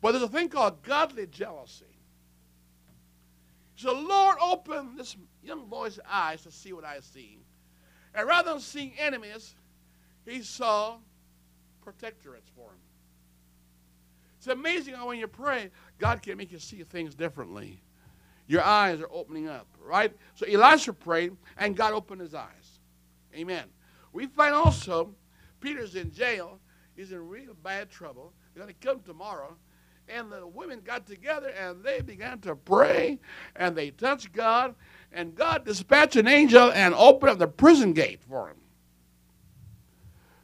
But 0.01 0.13
there's 0.13 0.23
a 0.23 0.29
thing 0.29 0.49
called 0.49 0.81
godly 0.83 1.27
jealousy. 1.27 1.85
So, 3.75 3.93
Lord, 3.93 4.37
open 4.41 4.95
this 4.95 5.17
young 5.43 5.65
boy's 5.65 5.99
eyes 6.09 6.41
to 6.43 6.51
see 6.51 6.71
what 6.71 6.85
I 6.85 6.99
see. 7.01 7.39
And 8.15 8.27
rather 8.27 8.51
than 8.51 8.61
seeing 8.61 8.93
enemies, 8.97 9.55
he 10.25 10.41
saw 10.41 10.97
protectorates 11.85 12.49
for 12.55 12.69
him. 12.69 12.79
It's 14.37 14.47
amazing 14.47 14.93
how 14.93 15.07
when 15.07 15.19
you 15.19 15.27
pray, 15.27 15.69
God 15.99 16.21
can 16.21 16.37
make 16.37 16.51
you 16.51 16.59
see 16.59 16.83
things 16.83 17.15
differently. 17.15 17.81
Your 18.47 18.61
eyes 18.61 18.99
are 18.99 19.09
opening 19.11 19.47
up, 19.47 19.67
right? 19.81 20.13
So 20.35 20.45
Elisha 20.45 20.93
prayed, 20.93 21.35
and 21.57 21.75
God 21.75 21.93
opened 21.93 22.21
his 22.21 22.33
eyes. 22.33 22.79
Amen. 23.35 23.65
We 24.11 24.27
find 24.27 24.53
also 24.53 25.15
Peter's 25.59 25.95
in 25.95 26.11
jail. 26.11 26.59
He's 26.95 27.11
in 27.11 27.27
real 27.27 27.55
bad 27.63 27.89
trouble. 27.89 28.33
He's 28.53 28.61
going 28.61 28.73
to 28.73 28.87
come 28.87 28.99
tomorrow. 28.99 29.55
And 30.09 30.31
the 30.31 30.45
women 30.45 30.81
got 30.83 31.07
together 31.07 31.47
and 31.49 31.81
they 31.81 32.01
began 32.01 32.39
to 32.39 32.55
pray 32.55 33.19
and 33.55 33.75
they 33.75 33.91
touched 33.91 34.33
God. 34.33 34.75
And 35.13 35.33
God 35.33 35.65
dispatched 35.65 36.17
an 36.17 36.27
angel 36.27 36.71
and 36.73 36.93
opened 36.93 37.31
up 37.31 37.39
the 37.39 37.47
prison 37.47 37.93
gate 37.93 38.21
for 38.21 38.49
him. 38.49 38.57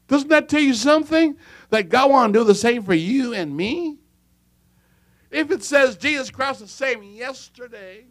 Doesn't 0.08 0.30
that 0.30 0.50
tell 0.50 0.62
you 0.62 0.74
something? 0.74 1.38
That 1.70 1.90
God 1.90 2.10
wants 2.10 2.34
to 2.34 2.40
do 2.40 2.46
the 2.46 2.56
same 2.56 2.84
for 2.84 2.94
you 2.94 3.34
and 3.34 3.56
me? 3.56 3.98
If 5.32 5.52
it 5.52 5.64
says 5.64 5.96
Jesus 5.96 6.32
Christ 6.32 6.60
the 6.60 6.68
same 6.68 7.04
yesterday, 7.04 8.06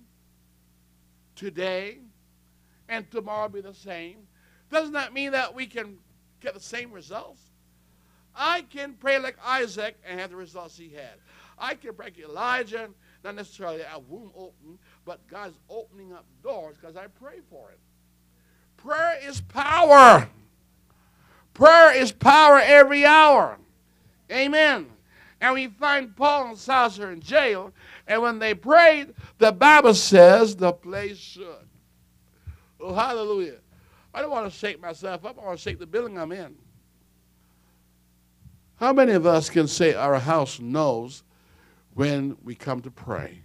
today, 1.35 1.99
and 2.89 3.11
tomorrow 3.11 3.49
be 3.49 3.61
the 3.61 3.75
same, 3.75 4.19
doesn't 4.71 4.93
that 4.93 5.13
mean 5.13 5.33
that 5.33 5.55
we 5.55 5.67
can 5.67 5.99
get 6.41 6.55
the 6.55 6.61
same 6.61 6.93
results? 6.93 7.43
I 8.35 8.63
can 8.63 8.95
pray 8.95 9.19
like 9.19 9.37
Isaac 9.45 9.97
and 10.07 10.21
have 10.21 10.31
the 10.31 10.37
results 10.37 10.79
he 10.79 10.91
had. 10.91 11.15
I 11.59 11.75
can 11.75 11.95
pray 11.95 12.07
like 12.07 12.19
Elijah, 12.19 12.89
not 13.25 13.35
necessarily 13.35 13.81
a 13.81 13.99
womb 13.99 14.31
open, 14.37 14.79
but 15.05 15.27
God's 15.27 15.59
opening 15.69 16.13
up 16.13 16.25
doors 16.43 16.77
because 16.81 16.97
I 16.97 17.09
pray 17.09 17.41
for 17.51 17.71
it. 17.71 17.81
Prayer 18.77 19.19
is 19.23 19.41
power. 19.41 20.29
Prayer 21.53 21.97
is 21.97 22.13
power 22.13 22.61
every 22.61 23.05
hour. 23.05 23.59
Amen. 24.31 24.87
And 25.41 25.55
we 25.55 25.69
find 25.69 26.17
Paul 26.17 26.49
and 26.49 26.59
Silas 26.59 26.99
are 26.99 27.13
in 27.13 27.21
jail, 27.21 27.73
and 28.09 28.21
when 28.23 28.39
they 28.41 28.55
prayed, 28.55 29.15
the 29.39 29.53
Bible 29.53 29.95
says 29.95 30.57
the 30.57 30.73
place 30.73 31.17
shook. 31.17 31.65
Oh, 32.81 32.93
hallelujah. 32.93 33.59
I 34.13 34.21
don't 34.21 34.31
want 34.31 34.51
to 34.51 34.59
shake 34.59 34.81
myself 34.81 35.25
up. 35.25 35.39
I 35.41 35.45
want 35.45 35.59
to 35.59 35.63
shake 35.63 35.79
the 35.79 35.87
building 35.87 36.19
I'm 36.19 36.33
in. 36.33 36.57
How 38.77 38.93
many 38.93 39.13
of 39.13 39.27
us 39.27 39.51
can 39.51 39.69
say 39.69 39.95
our 39.95 40.19
house 40.19 40.61
knows 40.61 41.23
when 41.95 42.37
we 42.43 42.55
come 42.55 42.81
to 42.83 42.91
pray? 42.91 43.43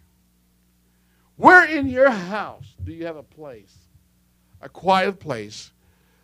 Where 1.35 1.65
in 1.65 1.87
your 1.87 2.11
house 2.11 2.75
do 2.83 2.91
you 2.91 3.05
have 3.05 3.17
a 3.17 3.23
place, 3.23 3.75
a 4.61 4.69
quiet 4.69 5.19
place 5.19 5.71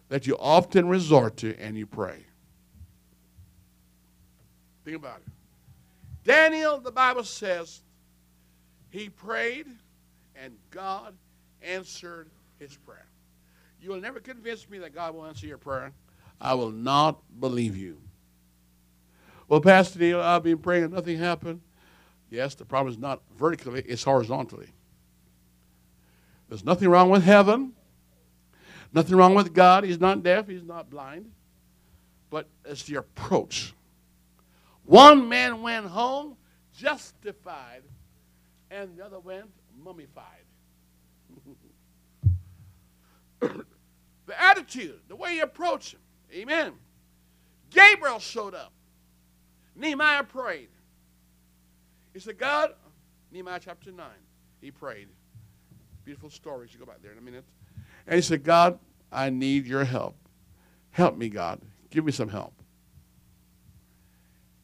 that 0.10 0.28
you 0.28 0.38
often 0.40 0.88
resort 0.88 1.38
to 1.38 1.56
and 1.58 1.76
you 1.76 1.88
pray? 1.88 2.26
Think 4.86 4.98
about 4.98 5.22
it. 5.26 5.34
Daniel, 6.30 6.80
the 6.80 6.92
Bible 6.92 7.24
says, 7.24 7.82
he 8.92 9.10
prayed 9.10 9.66
and 10.36 10.54
God 10.70 11.16
answered 11.64 12.30
his 12.60 12.78
prayer. 12.78 13.08
You 13.82 13.90
will 13.90 14.00
never 14.00 14.20
convince 14.20 14.70
me 14.70 14.78
that 14.78 14.94
God 14.94 15.16
will 15.16 15.26
answer 15.26 15.48
your 15.48 15.58
prayer. 15.58 15.92
I 16.40 16.54
will 16.54 16.70
not 16.70 17.18
believe 17.40 17.76
you. 17.76 17.98
Well, 19.48 19.60
Pastor 19.60 19.98
Neil, 19.98 20.22
I've 20.22 20.44
been 20.44 20.60
praying 20.60 20.84
and 20.84 20.94
nothing 20.94 21.18
happened. 21.18 21.62
Yes, 22.30 22.54
the 22.54 22.64
problem 22.64 22.94
is 22.94 23.00
not 23.00 23.24
vertically, 23.36 23.82
it's 23.88 24.04
horizontally. 24.04 24.70
There's 26.48 26.64
nothing 26.64 26.90
wrong 26.90 27.10
with 27.10 27.24
heaven. 27.24 27.74
Nothing 28.94 29.16
wrong 29.16 29.34
with 29.34 29.52
God. 29.52 29.84
He's 29.84 30.00
not 30.00 30.22
deaf, 30.22 30.48
he's 30.48 30.62
not 30.62 30.92
blind. 30.92 31.32
But 32.30 32.48
it's 32.66 32.84
the 32.84 32.98
approach. 32.98 33.74
One 34.90 35.30
man 35.30 35.62
went 35.62 35.86
home 35.86 36.36
justified, 36.76 37.84
and 38.72 38.98
the 38.98 39.06
other 39.06 39.20
went 39.20 39.46
mummified. 39.78 40.26
the 43.40 43.64
attitude, 44.36 45.00
the 45.08 45.16
way 45.16 45.36
you 45.36 45.44
approach 45.44 45.94
him. 45.94 46.00
Amen. 46.34 46.74
Gabriel 47.70 48.18
showed 48.18 48.56
up. 48.56 48.74
Nehemiah 49.76 50.24
prayed. 50.24 50.70
He 52.12 52.20
said, 52.20 52.40
God, 52.40 52.74
Nehemiah 53.32 53.60
chapter 53.64 53.92
9, 53.92 54.08
he 54.60 54.72
prayed. 54.72 55.10
Beautiful 56.04 56.32
story. 56.32 56.68
You 56.72 56.80
go 56.80 56.88
back 56.88 57.04
there 57.04 57.12
in 57.12 57.20
a 57.20 57.22
minute. 57.22 57.46
And 58.08 58.16
he 58.16 58.24
said, 58.24 58.44
God, 58.44 58.80
I 59.12 59.30
need 59.30 59.68
your 59.68 59.84
help. 59.84 60.16
Help 60.90 61.16
me, 61.16 61.30
God. 61.30 61.62
Give 61.92 62.04
me 62.04 62.12
some 62.12 62.30
help. 62.30 62.59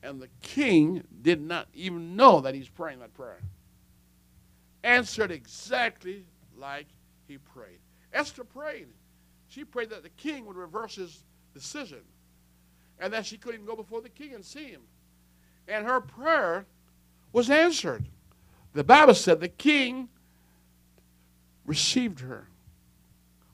And 0.05 0.21
the 0.21 0.29
king 0.43 1.03
did 1.23 1.41
not 1.41 1.67
even 1.73 2.15
know 2.15 2.39
that 2.41 2.53
he's 2.53 2.69
praying 2.69 2.99
that 2.99 3.15
prayer. 3.15 3.41
Answered 4.83 5.31
exactly 5.31 6.25
like 6.55 6.85
he 7.27 7.39
prayed. 7.39 7.79
Esther 8.13 8.43
prayed. 8.43 8.87
She 9.47 9.65
prayed 9.65 9.89
that 9.89 10.03
the 10.03 10.09
king 10.09 10.45
would 10.45 10.57
reverse 10.57 10.95
his 10.95 11.23
decision 11.55 12.01
and 12.99 13.11
that 13.13 13.25
she 13.25 13.35
couldn't 13.35 13.65
go 13.65 13.75
before 13.75 13.99
the 13.99 14.09
king 14.09 14.35
and 14.35 14.45
see 14.45 14.65
him. 14.65 14.81
And 15.67 15.87
her 15.87 15.99
prayer 15.99 16.67
was 17.33 17.49
answered. 17.49 18.05
The 18.73 18.83
Bible 18.83 19.15
said 19.15 19.39
the 19.39 19.47
king 19.47 20.09
received 21.65 22.19
her. 22.19 22.47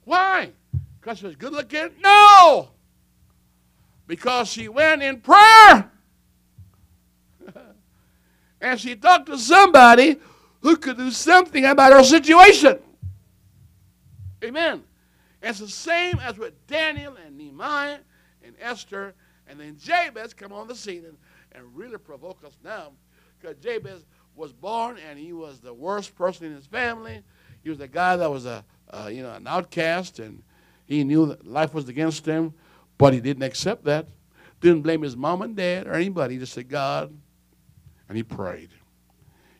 Why? 0.03 0.51
Because 0.99 1.19
she 1.19 1.27
was 1.27 1.37
good 1.37 1.53
looking? 1.53 1.91
No! 2.01 2.71
Because 4.05 4.49
she 4.49 4.67
went 4.67 5.01
in 5.01 5.21
prayer 5.21 5.89
and 8.61 8.79
she 8.79 8.95
talked 8.95 9.25
to 9.25 9.37
somebody 9.37 10.17
who 10.61 10.77
could 10.77 10.97
do 10.97 11.11
something 11.11 11.65
about 11.65 11.91
her 11.91 12.03
situation. 12.03 12.79
Amen. 14.43 14.83
It's 15.41 15.59
the 15.59 15.67
same 15.67 16.19
as 16.19 16.37
with 16.37 16.67
Daniel 16.67 17.15
and 17.25 17.37
Nehemiah 17.37 17.97
and 18.43 18.55
Esther, 18.61 19.15
and 19.47 19.59
then 19.59 19.77
Jabez 19.79 20.33
come 20.33 20.53
on 20.53 20.67
the 20.67 20.75
scene 20.75 21.03
and, 21.05 21.17
and 21.51 21.75
really 21.75 21.97
provoke 21.97 22.43
us 22.45 22.57
now, 22.63 22.91
because 23.39 23.57
Jabez 23.57 24.05
was 24.35 24.53
born 24.53 24.97
and 25.09 25.17
he 25.19 25.33
was 25.33 25.59
the 25.59 25.73
worst 25.73 26.15
person 26.15 26.45
in 26.45 26.55
his 26.55 26.67
family. 26.67 27.21
He 27.63 27.69
was 27.69 27.79
the 27.79 27.87
guy 27.87 28.15
that 28.15 28.29
was 28.31 28.45
a 28.45 28.63
you 29.09 29.23
know 29.23 29.33
an 29.33 29.47
outcast, 29.47 30.19
and 30.19 30.43
he 30.85 31.03
knew 31.03 31.25
that 31.27 31.45
life 31.47 31.73
was 31.73 31.87
against 31.89 32.25
him, 32.25 32.53
but 32.97 33.13
he 33.13 33.19
didn't 33.19 33.43
accept 33.43 33.83
that. 33.85 34.07
Didn't 34.59 34.81
blame 34.81 35.01
his 35.01 35.17
mom 35.17 35.41
and 35.41 35.55
dad 35.55 35.87
or 35.87 35.93
anybody. 35.93 36.35
He 36.35 36.39
just 36.39 36.53
said, 36.53 36.69
God, 36.69 37.11
and 38.11 38.17
he 38.17 38.23
prayed. 38.23 38.71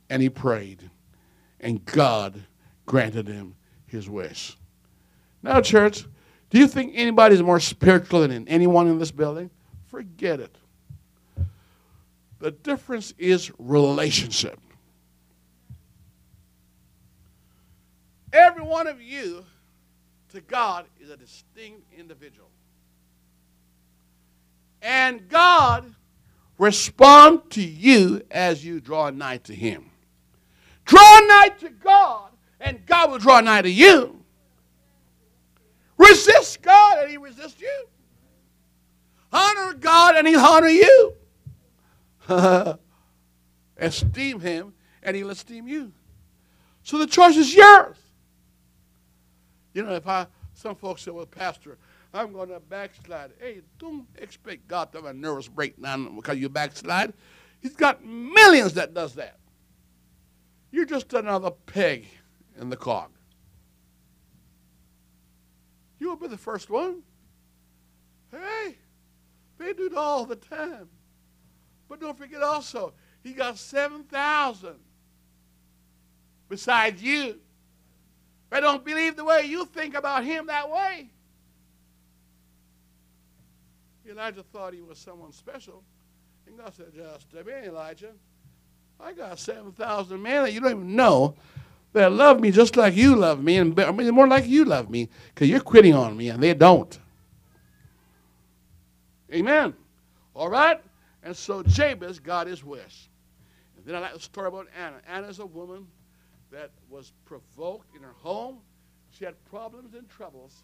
And 0.10 0.22
he 0.22 0.30
prayed. 0.30 0.90
And 1.62 1.86
God 1.86 2.44
granted 2.86 3.30
him 3.30 3.56
his 3.86 4.10
wish. 4.10 4.58
Now, 5.42 5.62
church, 5.62 6.06
do 6.50 6.60
you 6.60 6.68
think 6.68 6.92
anybody's 6.94 7.42
more 7.42 7.62
spiritual 7.62 8.28
than 8.28 8.46
anyone 8.50 8.90
in 8.90 9.00
this 9.00 9.10
building? 9.10 9.52
Forget 9.88 10.42
it. 10.42 10.54
The 12.40 12.52
difference 12.52 13.14
is 13.18 13.54
relationship. 13.58 14.60
Every 18.34 18.64
one 18.64 18.88
of 18.88 19.02
you 19.02 19.46
to 20.34 20.42
God 20.42 20.88
is 21.00 21.10
a 21.10 21.16
distinct 21.16 21.84
individual. 21.98 22.50
And 24.82 25.30
God 25.30 25.96
respond 26.58 27.50
to 27.52 27.62
you 27.62 28.22
as 28.30 28.64
you 28.64 28.80
draw 28.80 29.10
nigh 29.10 29.38
to 29.38 29.56
Him. 29.56 29.90
Draw 30.86 31.20
nigh 31.28 31.52
to 31.60 31.70
God, 31.70 32.32
and 32.60 32.86
God 32.86 33.12
will 33.12 33.20
draw 33.20 33.40
nigh 33.40 33.62
to 33.62 33.70
you. 33.70 34.24
Resist 35.98 36.62
God, 36.62 37.00
and 37.00 37.12
He 37.12 37.18
resists 37.18 37.62
you. 37.62 37.88
Honor 39.32 39.74
God, 39.74 40.16
and 40.16 40.28
He'll 40.28 40.40
honor 40.40 40.68
you. 40.68 41.14
esteem 43.78 44.40
Him, 44.40 44.74
and 45.04 45.16
He'll 45.16 45.30
esteem 45.30 45.68
you. 45.68 45.92
So 46.84 46.98
the 46.98 47.08
choice 47.08 47.38
is 47.38 47.54
yours. 47.54 47.98
You 49.74 49.84
know, 49.84 49.94
if 49.94 50.08
I, 50.08 50.28
some 50.54 50.76
folks 50.76 51.04
say, 51.04 51.12
well, 51.12 51.26
Pastor, 51.26 51.78
I'm 52.14 52.34
going 52.34 52.50
to 52.50 52.60
backslide. 52.60 53.32
Hey, 53.40 53.62
don't 53.80 54.06
expect 54.18 54.68
God 54.68 54.92
to 54.92 55.00
have 55.00 55.06
a 55.06 55.14
nervous 55.14 55.48
breakdown 55.48 56.16
because 56.16 56.38
you 56.38 56.50
backslide. 56.50 57.14
He's 57.62 57.76
got 57.76 58.04
millions 58.04 58.74
that 58.74 58.94
does 58.94 59.16
that. 59.16 59.38
You're 60.72 60.86
just 60.86 61.14
another 61.14 61.52
peg 61.52 62.08
in 62.60 62.70
the 62.70 62.78
cog. 62.78 63.12
You'll 66.00 66.16
be 66.16 66.28
the 66.28 66.38
first 66.38 66.70
one. 66.70 67.04
Hey, 68.32 68.78
they 69.58 69.74
do 69.74 69.86
it 69.86 69.96
all 69.96 70.26
the 70.26 70.36
time. 70.36 70.90
But 71.88 72.00
don't 72.00 72.18
forget 72.18 72.42
also, 72.42 72.94
he 73.24 73.34
got 73.34 73.58
7,000 73.58 74.76
besides 76.50 77.04
you. 77.04 77.40
I 78.52 78.60
don't 78.60 78.84
believe 78.84 79.16
the 79.16 79.24
way 79.24 79.44
you 79.44 79.66
think 79.66 79.94
about 79.96 80.26
him 80.26 80.48
that 80.48 80.70
way. 80.70 81.12
Elijah 84.12 84.44
thought 84.44 84.74
he 84.74 84.82
was 84.82 84.98
someone 84.98 85.32
special. 85.32 85.84
And 86.48 86.58
God 86.58 86.74
said, 86.76 86.88
Just 86.96 87.28
a 87.34 87.44
minute, 87.44 87.66
Elijah. 87.66 88.12
I 89.00 89.14
got 89.14 89.40
7,000 89.40 90.22
men 90.22 90.44
that 90.44 90.54
you 90.54 90.60
don't 90.60 90.72
even 90.72 90.96
know 90.96 91.36
that 91.94 92.12
love 92.12 92.40
me 92.40 92.52
just 92.52 92.78
like 92.78 92.96
you 92.96 93.16
love 93.16 93.44
me, 93.44 93.58
and 93.58 93.78
I 93.80 93.92
mean, 93.92 94.14
more 94.14 94.28
like 94.28 94.48
you 94.48 94.64
love 94.64 94.90
me, 94.90 95.10
because 95.34 95.50
you're 95.50 95.60
quitting 95.60 95.94
on 95.94 96.16
me, 96.16 96.30
and 96.30 96.42
they 96.42 96.54
don't. 96.54 96.98
Amen. 99.34 99.74
All 100.34 100.50
right? 100.50 100.82
And 101.24 101.36
so 101.36 101.64
Jabez 101.64 102.20
got 102.20 102.48
his 102.48 102.64
wish. 102.64 103.10
And 103.76 103.86
then 103.86 103.96
I 103.96 104.00
like 104.00 104.14
the 104.14 104.20
story 104.20 104.48
about 104.48 104.68
Anna. 104.78 104.98
Anna's 105.08 105.40
a 105.40 105.46
woman 105.46 105.88
that 106.52 106.72
was 106.90 107.14
provoked 107.26 107.96
in 107.96 108.04
her 108.04 108.14
home. 108.18 108.60
She 109.12 109.26
had 109.26 109.36
problems 109.46 109.94
and 109.94 110.08
troubles. 110.10 110.64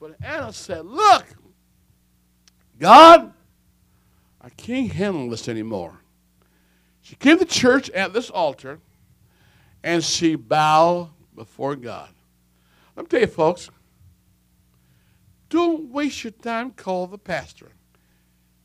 But 0.00 0.16
Anna 0.22 0.52
said, 0.52 0.86
Look, 0.86 1.26
God, 2.78 3.32
I 4.40 4.48
can't 4.50 4.92
handle 4.92 5.30
this 5.30 5.48
anymore. 5.48 6.00
She 7.02 7.16
came 7.16 7.38
to 7.38 7.44
church 7.44 7.90
at 7.90 8.12
this 8.12 8.30
altar 8.30 8.80
and 9.82 10.02
she 10.02 10.34
bowed 10.34 11.10
before 11.34 11.76
God. 11.76 12.10
Let 12.96 13.04
me 13.04 13.08
tell 13.08 13.20
you, 13.20 13.26
folks, 13.26 13.70
don't 15.48 15.90
waste 15.90 16.24
your 16.24 16.30
time. 16.30 16.70
Call 16.70 17.06
the 17.06 17.18
pastor. 17.18 17.72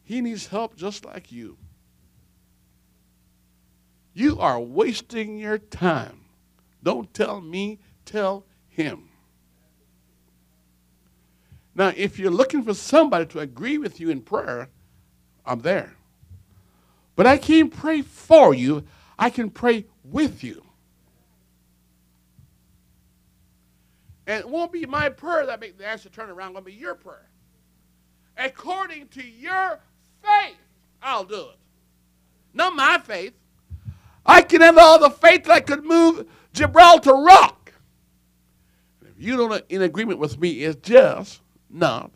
He 0.04 0.22
needs 0.22 0.48
help 0.48 0.76
just 0.76 1.06
like 1.06 1.32
you. 1.32 1.58
You 4.14 4.40
are 4.40 4.60
wasting 4.60 5.38
your 5.38 5.58
time. 5.58 6.22
Don't 6.82 7.14
tell 7.14 7.42
me, 7.42 7.80
tell 8.06 8.46
him. 8.70 9.10
Now, 11.78 11.94
if 11.96 12.18
you're 12.18 12.32
looking 12.32 12.64
for 12.64 12.74
somebody 12.74 13.28
to 13.28 13.40
agree 13.40 13.78
with 13.78 14.00
you 14.00 14.10
in 14.10 14.22
prayer, 14.22 14.68
I'm 15.46 15.60
there. 15.60 15.96
But 17.16 17.28
I 17.28 17.38
can't 17.38 17.72
pray 17.72 18.02
for 18.02 18.54
you, 18.54 18.84
I 19.18 19.30
can 19.30 19.52
pray 19.52 19.86
with 20.04 20.44
you. 20.44 20.64
And 24.26 24.40
it 24.40 24.50
won't 24.50 24.72
be 24.72 24.88
my 24.88 25.10
prayer 25.10 25.46
that 25.46 25.62
makes 25.62 25.78
the 25.78 25.88
answer 25.88 26.10
turn 26.10 26.32
around, 26.32 26.52
it'll 26.52 26.64
be 26.64 26.74
your 26.74 26.96
prayer. 26.96 27.30
According 28.38 29.10
to 29.10 29.24
your 29.24 29.80
faith, 30.24 30.58
I'll 31.02 31.26
do 31.26 31.42
it. 31.42 31.58
Not 32.56 32.76
my 32.76 32.98
faith. 32.98 33.34
I 34.26 34.42
can 34.42 34.62
have 34.62 34.80
all 34.80 35.00
the 35.00 35.12
faith 35.12 35.46
that 35.46 35.68
could 35.68 35.86
move 35.86 36.28
Gibraltar 36.54 37.14
rock. 37.14 37.72
If 39.04 39.14
you 39.18 39.38
don't 39.38 39.64
in 39.70 39.84
agreement 39.84 40.20
with 40.20 40.40
me, 40.40 40.64
it's 40.64 40.82
just 40.82 41.42
not 41.70 42.12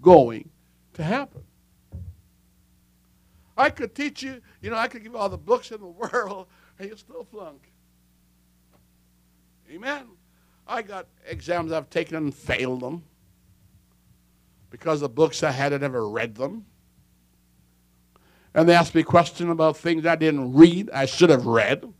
going 0.00 0.50
to 0.94 1.02
happen. 1.02 1.42
I 3.56 3.70
could 3.70 3.94
teach 3.94 4.22
you, 4.22 4.40
you 4.60 4.70
know, 4.70 4.76
I 4.76 4.88
could 4.88 5.02
give 5.02 5.12
you 5.12 5.18
all 5.18 5.28
the 5.28 5.38
books 5.38 5.70
in 5.70 5.80
the 5.80 5.86
world, 6.12 6.46
and 6.78 6.90
you 6.90 6.96
still 6.96 7.24
flunk. 7.24 7.72
Amen. 9.70 10.06
I 10.68 10.82
got 10.82 11.06
exams 11.26 11.72
I've 11.72 11.90
taken 11.90 12.16
and 12.16 12.34
failed 12.34 12.80
them 12.80 13.04
because 14.70 15.00
the 15.00 15.08
books 15.08 15.42
I 15.42 15.50
had, 15.50 15.72
I 15.72 15.78
never 15.78 16.08
read 16.08 16.34
them. 16.34 16.66
And 18.54 18.68
they 18.68 18.74
asked 18.74 18.94
me 18.94 19.02
questions 19.02 19.50
about 19.50 19.76
things 19.76 20.06
I 20.06 20.16
didn't 20.16 20.54
read, 20.54 20.90
I 20.90 21.06
should 21.06 21.30
have 21.30 21.46
read. 21.46 21.84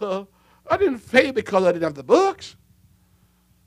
Well, 0.00 0.26
I 0.68 0.76
didn't 0.78 0.98
fail 0.98 1.32
because 1.32 1.62
I 1.62 1.70
didn't 1.70 1.84
have 1.84 1.94
the 1.94 2.02
books. 2.02 2.56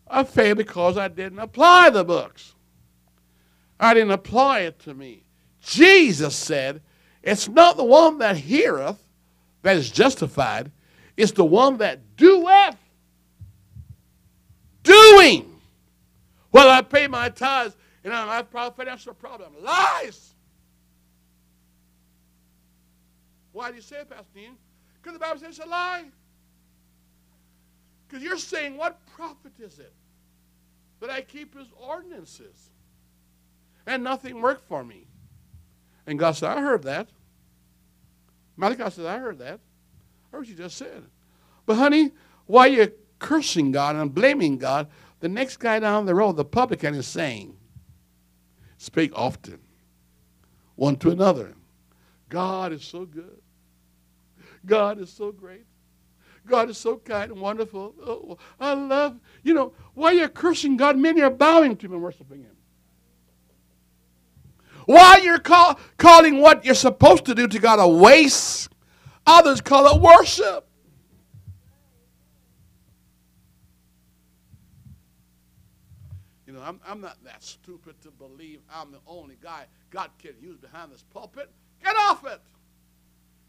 I 0.08 0.24
failed 0.24 0.58
because 0.58 0.98
I 0.98 1.08
didn't 1.08 1.40
apply 1.40 1.90
the 1.90 2.04
books. 2.04 2.54
I 3.80 3.94
didn't 3.94 4.12
apply 4.12 4.62
it 4.62 4.80
to 4.80 4.94
me. 4.94 5.24
Jesus 5.62 6.36
said, 6.36 6.82
It's 7.24 7.48
not 7.48 7.78
the 7.78 7.84
one 7.84 8.20
that 8.20 8.38
heareth 8.38 9.00
that 9.64 9.76
is 9.76 9.90
justified, 9.90 10.72
it's 11.18 11.32
the 11.32 11.46
one 11.46 11.78
that 11.78 12.16
doeth. 12.16 12.78
Doing. 14.84 15.52
Well, 16.52 16.70
I 16.70 16.84
pay 16.84 17.08
my 17.08 17.30
tithes 17.30 17.76
and 18.04 18.14
I 18.14 18.36
have 18.36 18.48
a 18.54 18.72
financial 18.72 19.16
problem. 19.16 19.52
Lies. 19.60 20.36
Why 23.52 23.72
do 23.72 23.78
you 23.78 23.82
say 23.82 23.98
it, 23.98 24.10
Pastor 24.10 24.26
Dean? 24.36 24.52
Because 25.02 25.14
the 25.14 25.20
Bible 25.20 25.40
says 25.40 25.58
it's 25.58 25.66
a 25.66 25.68
lie. 25.68 26.06
Because 28.08 28.24
you're 28.24 28.38
saying, 28.38 28.78
what 28.78 29.06
profit 29.08 29.54
is 29.60 29.80
it 29.80 29.94
that 31.00 31.10
I 31.10 31.22
keep 31.22 31.58
his 31.58 31.68
ordinances? 31.78 32.70
And 33.88 34.04
nothing 34.04 34.42
worked 34.42 34.68
for 34.68 34.84
me. 34.84 35.08
And 36.08 36.18
God 36.18 36.32
said, 36.32 36.50
I 36.50 36.62
heard 36.62 36.84
that. 36.84 37.10
Malachi 38.58 38.90
said, 38.90 39.06
I 39.06 39.20
heard 39.20 39.40
that. 39.40 39.60
I 39.60 40.32
heard 40.32 40.40
what 40.40 40.48
you 40.48 40.56
just 40.56 40.78
said. 40.78 41.04
But 41.66 41.76
honey, 41.76 42.12
why 42.46 42.68
you 42.68 42.92
cursing 43.20 43.72
God 43.72 43.96
and 43.96 44.14
blaming 44.14 44.58
God? 44.58 44.88
The 45.20 45.30
next 45.30 45.58
guy 45.58 45.80
down 45.80 46.06
the 46.06 46.16
road, 46.16 46.34
the 46.34 46.46
publican, 46.46 46.96
is 46.96 47.08
saying, 47.08 47.58
Speak 48.78 49.12
often, 49.16 49.60
one 50.76 50.98
to 50.98 51.10
another. 51.10 51.56
God 52.30 52.72
is 52.72 52.84
so 52.84 53.06
good. 53.06 53.42
God 54.66 55.00
is 55.00 55.12
so 55.12 55.32
great. 55.32 55.66
God 56.46 56.70
is 56.70 56.78
so 56.78 56.98
kind 56.98 57.32
and 57.32 57.42
wonderful. 57.42 57.94
Oh, 58.02 58.38
I 58.60 58.74
love, 58.74 59.20
you 59.44 59.54
know, 59.54 59.74
why 59.94 60.12
you're 60.12 60.30
cursing 60.30 60.78
God, 60.78 60.98
many 60.98 61.22
are 61.22 61.30
bowing 61.30 61.76
to 61.78 61.86
Him 61.86 61.94
and 61.94 62.02
worshiping 62.02 62.44
Him. 62.44 62.56
While 64.86 65.24
you're 65.24 65.40
call, 65.40 65.80
calling 65.98 66.42
what 66.42 66.64
you're 66.64 66.76
supposed 66.76 67.26
to 67.26 67.36
do 67.36 67.48
to 67.48 67.60
God 67.60 67.80
a 67.80 67.88
waste, 67.88 68.70
others 69.26 69.62
call 69.62 69.96
it 69.96 70.02
worship. 70.02 70.68
You 76.46 76.54
know, 76.54 76.62
I'm, 76.62 76.80
I'm 76.88 77.02
not 77.02 77.18
that 77.24 77.44
stupid 77.44 78.00
to 78.04 78.12
believe 78.12 78.60
I'm 78.72 78.92
the 78.92 79.00
only 79.08 79.38
guy 79.42 79.66
God 79.90 80.12
can 80.20 80.34
use 80.40 80.58
behind 80.58 80.92
this 80.92 81.04
pulpit. 81.12 81.50
Get 81.84 81.96
off 81.96 82.26
it. 82.26 82.42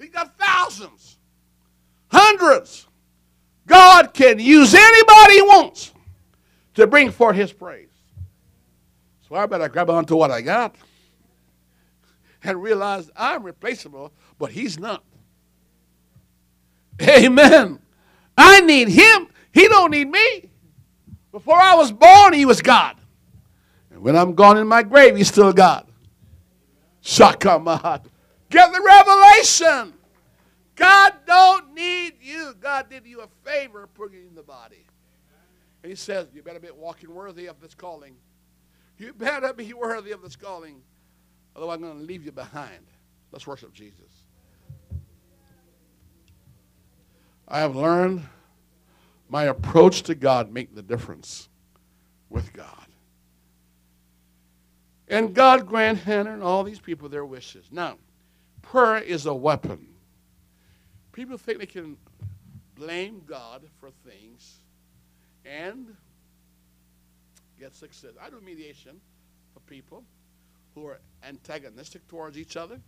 He 0.00 0.08
got 0.08 0.38
thousands, 0.38 1.18
hundreds. 2.08 2.85
Can 4.16 4.38
use 4.38 4.74
anybody 4.74 5.34
he 5.34 5.42
wants 5.42 5.92
to 6.72 6.86
bring 6.86 7.10
forth 7.10 7.36
his 7.36 7.52
praise. 7.52 7.90
So 9.28 9.34
I 9.34 9.44
better 9.44 9.68
grab 9.68 9.90
onto 9.90 10.16
what 10.16 10.30
I 10.30 10.40
got 10.40 10.74
and 12.42 12.62
realize 12.62 13.10
I'm 13.14 13.42
replaceable, 13.42 14.14
but 14.38 14.52
he's 14.52 14.78
not. 14.78 15.04
Amen. 17.02 17.78
I 18.38 18.62
need 18.62 18.88
him. 18.88 19.28
He 19.52 19.68
don't 19.68 19.90
need 19.90 20.08
me. 20.08 20.48
Before 21.30 21.60
I 21.60 21.74
was 21.74 21.92
born, 21.92 22.32
he 22.32 22.46
was 22.46 22.62
God. 22.62 22.96
And 23.90 24.00
when 24.00 24.16
I'm 24.16 24.34
gone 24.34 24.56
in 24.56 24.66
my 24.66 24.82
grave, 24.82 25.14
he's 25.16 25.28
still 25.28 25.52
God. 25.52 25.86
Shakamat. 27.02 28.04
Get 28.48 28.72
the 28.72 28.80
revelation. 28.80 29.92
God 30.76 31.14
don't 31.26 31.74
need 31.74 32.14
you. 32.20 32.54
God 32.60 32.88
did 32.88 33.06
you 33.06 33.22
a 33.22 33.28
favor 33.48 33.86
putting 33.86 34.20
you 34.20 34.28
in 34.28 34.34
the 34.34 34.42
body. 34.42 34.84
And 35.82 35.90
he 35.90 35.96
says, 35.96 36.28
you 36.34 36.42
better 36.42 36.60
be 36.60 36.68
walking 36.70 37.14
worthy 37.14 37.46
of 37.46 37.60
this 37.60 37.74
calling. 37.74 38.16
You 38.98 39.12
better 39.12 39.52
be 39.52 39.72
worthy 39.72 40.12
of 40.12 40.22
this 40.22 40.36
calling. 40.36 40.82
Otherwise, 41.54 41.76
I'm 41.76 41.82
going 41.82 41.98
to 41.98 42.04
leave 42.04 42.24
you 42.24 42.32
behind. 42.32 42.86
Let's 43.32 43.46
worship 43.46 43.72
Jesus. 43.72 44.24
I 47.48 47.60
have 47.60 47.76
learned 47.76 48.22
my 49.28 49.44
approach 49.44 50.02
to 50.04 50.14
God 50.14 50.52
make 50.52 50.74
the 50.74 50.82
difference 50.82 51.48
with 52.28 52.52
God. 52.52 52.86
And 55.08 55.34
God 55.34 55.66
grant 55.66 55.98
Hannah 55.98 56.32
and 56.32 56.42
all 56.42 56.64
these 56.64 56.80
people 56.80 57.08
their 57.08 57.24
wishes. 57.24 57.66
Now, 57.70 57.98
prayer 58.62 58.98
is 58.98 59.26
a 59.26 59.34
weapon. 59.34 59.86
People 61.16 61.38
think 61.38 61.60
they 61.60 61.64
can 61.64 61.96
blame 62.74 63.22
God 63.26 63.62
for 63.80 63.90
things 64.06 64.58
and 65.46 65.96
get 67.58 67.74
success. 67.74 68.10
I 68.22 68.28
do 68.28 68.38
mediation 68.44 69.00
for 69.54 69.60
people 69.60 70.04
who 70.74 70.86
are 70.86 70.98
antagonistic 71.26 72.06
towards 72.06 72.36
each 72.36 72.54
other. 72.58 72.78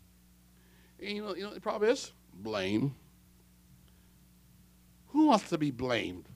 And 1.00 1.10
you 1.10 1.24
know, 1.24 1.34
you 1.34 1.42
know 1.44 1.54
the 1.54 1.60
problem 1.62 1.90
is? 1.90 2.12
Blame. 2.34 2.94
Who 5.06 5.28
wants 5.28 5.48
to 5.48 5.56
be 5.56 5.70
blamed? 5.70 6.28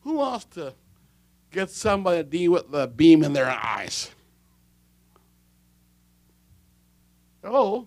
Who 0.00 0.14
wants 0.14 0.46
to 0.46 0.74
get 1.52 1.70
somebody 1.70 2.16
to 2.16 2.24
deal 2.24 2.50
with 2.50 2.72
the 2.72 2.88
beam 2.88 3.22
in 3.22 3.34
their 3.34 3.48
eyes? 3.48 4.10
Oh, 7.44 7.86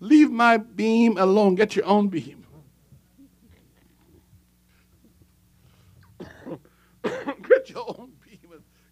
leave 0.00 0.30
my 0.30 0.56
beam 0.56 1.16
alone. 1.18 1.54
Get 1.54 1.76
your 1.76 1.86
own 1.86 2.08
beam. 2.08 2.44
Get 7.02 7.70
your 7.70 7.84
own 7.88 8.12
beam 8.24 8.36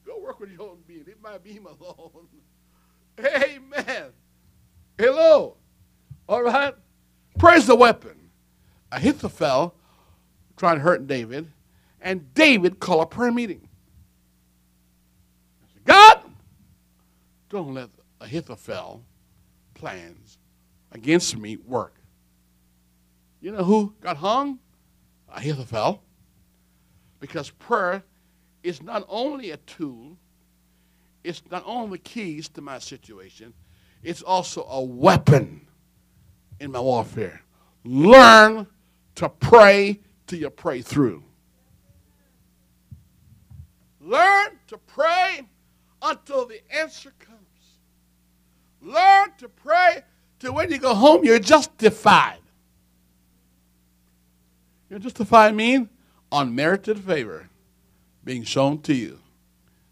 go 0.04 0.20
work 0.20 0.40
with 0.40 0.50
your 0.50 0.62
own 0.62 0.78
beam. 0.86 1.04
Leave 1.06 1.20
my 1.22 1.38
beam 1.38 1.66
alone. 1.66 2.28
Amen. 3.18 4.12
Hello. 4.98 5.56
All 6.28 6.42
right. 6.42 6.74
Praise 7.38 7.66
the 7.66 7.76
weapon. 7.76 8.30
Ahithophel 8.92 9.74
trying 10.56 10.76
to 10.76 10.82
hurt 10.82 11.06
David, 11.06 11.50
and 12.00 12.32
David 12.34 12.78
called 12.78 13.02
a 13.02 13.06
prayer 13.06 13.32
meeting. 13.32 13.68
God, 15.84 16.22
don't 17.48 17.74
let 17.74 17.90
Ahithophel 18.20 19.02
plans 19.74 20.38
against 20.94 21.36
me 21.36 21.56
work. 21.56 21.94
You 23.40 23.52
know 23.52 23.64
who 23.64 23.92
got 24.00 24.16
hung? 24.16 24.60
Ahithophel. 25.28 26.02
Because 27.20 27.50
prayer 27.50 28.02
is 28.62 28.82
not 28.82 29.04
only 29.08 29.50
a 29.50 29.56
tool, 29.58 30.16
it's 31.22 31.42
not 31.50 31.62
only 31.66 31.98
keys 31.98 32.48
to 32.50 32.60
my 32.60 32.78
situation, 32.78 33.52
it's 34.02 34.22
also 34.22 34.64
a 34.64 34.82
weapon 34.82 35.66
in 36.60 36.70
my 36.70 36.80
warfare. 36.80 37.42
Learn 37.84 38.66
to 39.16 39.28
pray 39.28 40.00
till 40.26 40.38
you 40.38 40.50
pray 40.50 40.80
through. 40.80 41.22
Learn 44.00 44.58
to 44.68 44.78
pray 44.78 45.40
until 46.02 46.46
the 46.46 46.60
answer 46.74 47.12
comes. 47.18 47.40
Learn 48.82 49.28
to 49.38 49.48
pray 49.48 50.02
till 50.44 50.54
when 50.54 50.70
you 50.70 50.78
go 50.78 50.94
home, 50.94 51.24
you're 51.24 51.38
justified. 51.38 52.38
You're 54.88 54.98
justified 54.98 55.54
mean 55.54 55.88
unmerited 56.30 56.98
favor 57.00 57.48
being 58.22 58.42
shown 58.44 58.80
to 58.82 58.94
you. 58.94 59.18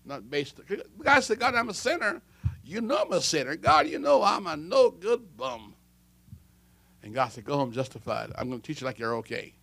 Not 0.04 0.28
based. 0.28 0.56
The 0.56 0.84
guy 1.02 1.20
said, 1.20 1.38
God, 1.38 1.54
I'm 1.54 1.68
a 1.68 1.74
sinner. 1.74 2.20
You 2.64 2.80
know 2.80 2.98
I'm 2.98 3.12
a 3.12 3.20
sinner. 3.20 3.56
God, 3.56 3.88
you 3.88 3.98
know 3.98 4.22
I'm 4.22 4.46
a 4.46 4.56
no 4.56 4.90
good 4.90 5.36
bum. 5.36 5.74
And 7.02 7.14
God 7.14 7.32
said, 7.32 7.44
Go 7.44 7.56
home 7.56 7.72
justified. 7.72 8.32
I'm 8.36 8.48
going 8.48 8.60
to 8.60 8.66
teach 8.66 8.80
you 8.80 8.86
like 8.86 8.98
you're 8.98 9.16
okay. 9.16 9.54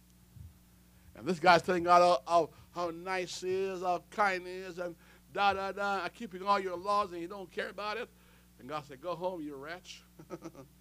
And 1.16 1.28
this 1.28 1.40
guy's 1.40 1.62
telling 1.62 1.84
God 1.84 2.02
how, 2.02 2.22
how, 2.32 2.50
how 2.74 2.92
nice 2.92 3.42
he 3.42 3.54
is, 3.54 3.82
how 3.82 4.04
kind 4.12 4.46
he 4.46 4.54
is, 4.54 4.80
and 4.80 4.96
da 5.34 5.54
da 5.54 5.72
da. 5.72 6.02
I'm 6.04 6.10
keeping 6.10 6.44
all 6.44 6.60
your 6.60 6.78
laws 6.78 7.12
and 7.12 7.22
you 7.22 7.28
don't 7.28 7.52
care 7.52 7.70
about 7.70 7.98
it. 7.98 8.10
And 8.60 8.68
God 8.68 8.84
said, 8.88 9.02
Go 9.02 9.16
home, 9.16 9.42
you 9.42 9.56
wretch. 9.56 10.02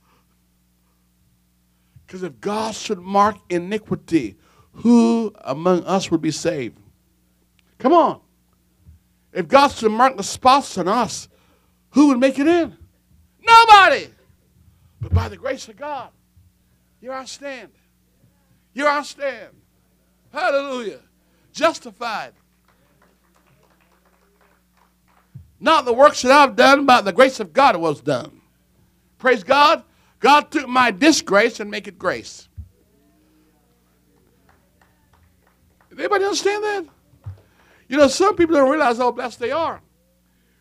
Because 2.08 2.22
if 2.22 2.40
God 2.40 2.74
should 2.74 3.00
mark 3.00 3.36
iniquity, 3.50 4.38
who 4.72 5.30
among 5.42 5.84
us 5.84 6.10
would 6.10 6.22
be 6.22 6.30
saved? 6.30 6.78
Come 7.78 7.92
on. 7.92 8.22
If 9.30 9.46
God 9.46 9.68
should 9.68 9.92
mark 9.92 10.16
the 10.16 10.22
spots 10.22 10.78
on 10.78 10.88
us, 10.88 11.28
who 11.90 12.08
would 12.08 12.18
make 12.18 12.38
it 12.38 12.48
in? 12.48 12.74
Nobody. 13.46 14.08
But 15.02 15.12
by 15.12 15.28
the 15.28 15.36
grace 15.36 15.68
of 15.68 15.76
God, 15.76 16.08
here 16.98 17.12
I 17.12 17.26
stand. 17.26 17.72
Here 18.72 18.88
I 18.88 19.02
stand. 19.02 19.50
Hallelujah. 20.32 21.00
Justified. 21.52 22.32
Not 25.60 25.84
the 25.84 25.92
works 25.92 26.22
that 26.22 26.32
I've 26.32 26.56
done, 26.56 26.86
but 26.86 27.04
the 27.04 27.12
grace 27.12 27.38
of 27.38 27.52
God 27.52 27.76
was 27.76 28.00
done. 28.00 28.40
Praise 29.18 29.44
God. 29.44 29.84
God 30.20 30.50
took 30.50 30.68
my 30.68 30.90
disgrace 30.90 31.60
and 31.60 31.70
make 31.70 31.86
it 31.86 31.98
grace. 31.98 32.48
Anybody 35.96 36.24
understand 36.24 36.62
that? 36.62 36.84
You 37.88 37.96
know, 37.96 38.06
some 38.08 38.36
people 38.36 38.54
don't 38.54 38.70
realize 38.70 38.98
how 38.98 39.10
blessed 39.10 39.38
they 39.40 39.50
are. 39.50 39.80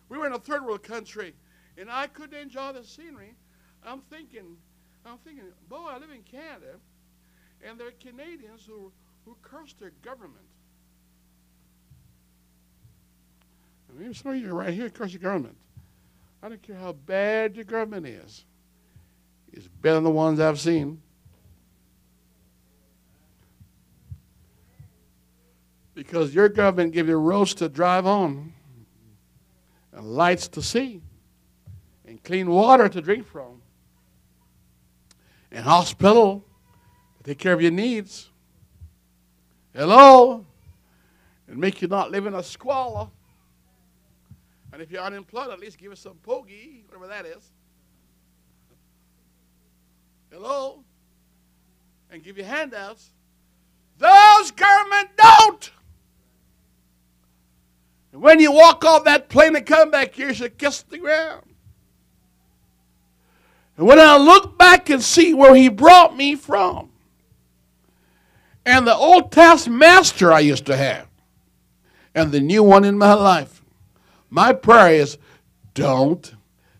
We 0.08 0.18
were 0.18 0.26
in 0.26 0.32
a 0.32 0.38
third 0.38 0.64
world 0.64 0.82
country, 0.82 1.34
and 1.76 1.90
I 1.90 2.06
couldn't 2.06 2.38
enjoy 2.38 2.72
the 2.72 2.82
scenery. 2.82 3.34
I'm 3.84 4.00
thinking, 4.10 4.56
I'm 5.04 5.18
thinking, 5.18 5.44
boy, 5.68 5.90
I 5.90 5.98
live 5.98 6.10
in 6.10 6.22
Canada, 6.22 6.78
and 7.62 7.78
there 7.78 7.88
are 7.88 7.92
Canadians 8.00 8.64
who, 8.66 8.90
who 9.24 9.36
curse 9.42 9.74
their 9.74 9.92
government. 10.02 10.44
And 13.88 13.98
maybe 13.98 14.14
some 14.14 14.32
of 14.32 14.38
you 14.38 14.52
right 14.52 14.74
here 14.74 14.90
curse 14.90 15.12
your 15.12 15.22
government. 15.22 15.56
I 16.42 16.48
don't 16.48 16.62
care 16.62 16.76
how 16.76 16.92
bad 16.92 17.54
your 17.56 17.64
government 17.64 18.06
is. 18.06 18.44
It's 19.52 19.66
better 19.66 19.96
than 19.96 20.04
the 20.04 20.10
ones 20.10 20.40
I've 20.40 20.60
seen. 20.60 21.00
Because 25.94 26.34
your 26.34 26.48
government 26.48 26.92
gives 26.92 27.08
you 27.08 27.16
roads 27.16 27.54
to 27.54 27.68
drive 27.68 28.06
on, 28.06 28.52
and 29.92 30.06
lights 30.06 30.46
to 30.48 30.62
see, 30.62 31.02
and 32.06 32.22
clean 32.22 32.48
water 32.48 32.88
to 32.88 33.00
drink 33.00 33.26
from, 33.26 33.60
and 35.50 35.64
hospital 35.64 36.44
to 37.16 37.24
take 37.24 37.38
care 37.38 37.52
of 37.52 37.60
your 37.60 37.72
needs. 37.72 38.30
Hello? 39.74 40.46
And 41.48 41.56
make 41.56 41.82
you 41.82 41.88
not 41.88 42.10
live 42.10 42.26
in 42.26 42.34
a 42.34 42.42
squalor. 42.42 43.08
And 44.72 44.82
if 44.82 44.90
you're 44.90 45.02
unemployed, 45.02 45.48
at 45.50 45.58
least 45.58 45.78
give 45.78 45.90
us 45.90 46.00
some 46.00 46.18
pogey, 46.22 46.84
whatever 46.86 47.08
that 47.08 47.26
is. 47.26 47.50
Hello? 50.30 50.84
And 52.10 52.22
give 52.22 52.38
you 52.38 52.44
handouts. 52.44 53.10
Those 53.98 54.50
government 54.52 55.10
don't. 55.16 55.70
And 58.12 58.22
when 58.22 58.40
you 58.40 58.52
walk 58.52 58.84
off 58.84 59.04
that 59.04 59.28
plane 59.28 59.56
and 59.56 59.66
come 59.66 59.90
back 59.90 60.14
here, 60.14 60.28
you 60.28 60.34
should 60.34 60.58
kiss 60.58 60.82
the 60.82 60.98
ground. 60.98 61.44
And 63.76 63.86
when 63.86 64.00
I 64.00 64.16
look 64.16 64.58
back 64.58 64.90
and 64.90 65.02
see 65.02 65.34
where 65.34 65.54
he 65.54 65.68
brought 65.68 66.16
me 66.16 66.34
from, 66.34 66.90
and 68.66 68.86
the 68.86 68.94
Old 68.94 69.30
Testament 69.30 69.78
master 69.78 70.32
I 70.32 70.40
used 70.40 70.66
to 70.66 70.76
have, 70.76 71.06
and 72.14 72.32
the 72.32 72.40
new 72.40 72.62
one 72.62 72.84
in 72.84 72.98
my 72.98 73.14
life, 73.14 73.62
my 74.30 74.52
prayer 74.52 74.94
is 74.94 75.16
don't 75.74 76.34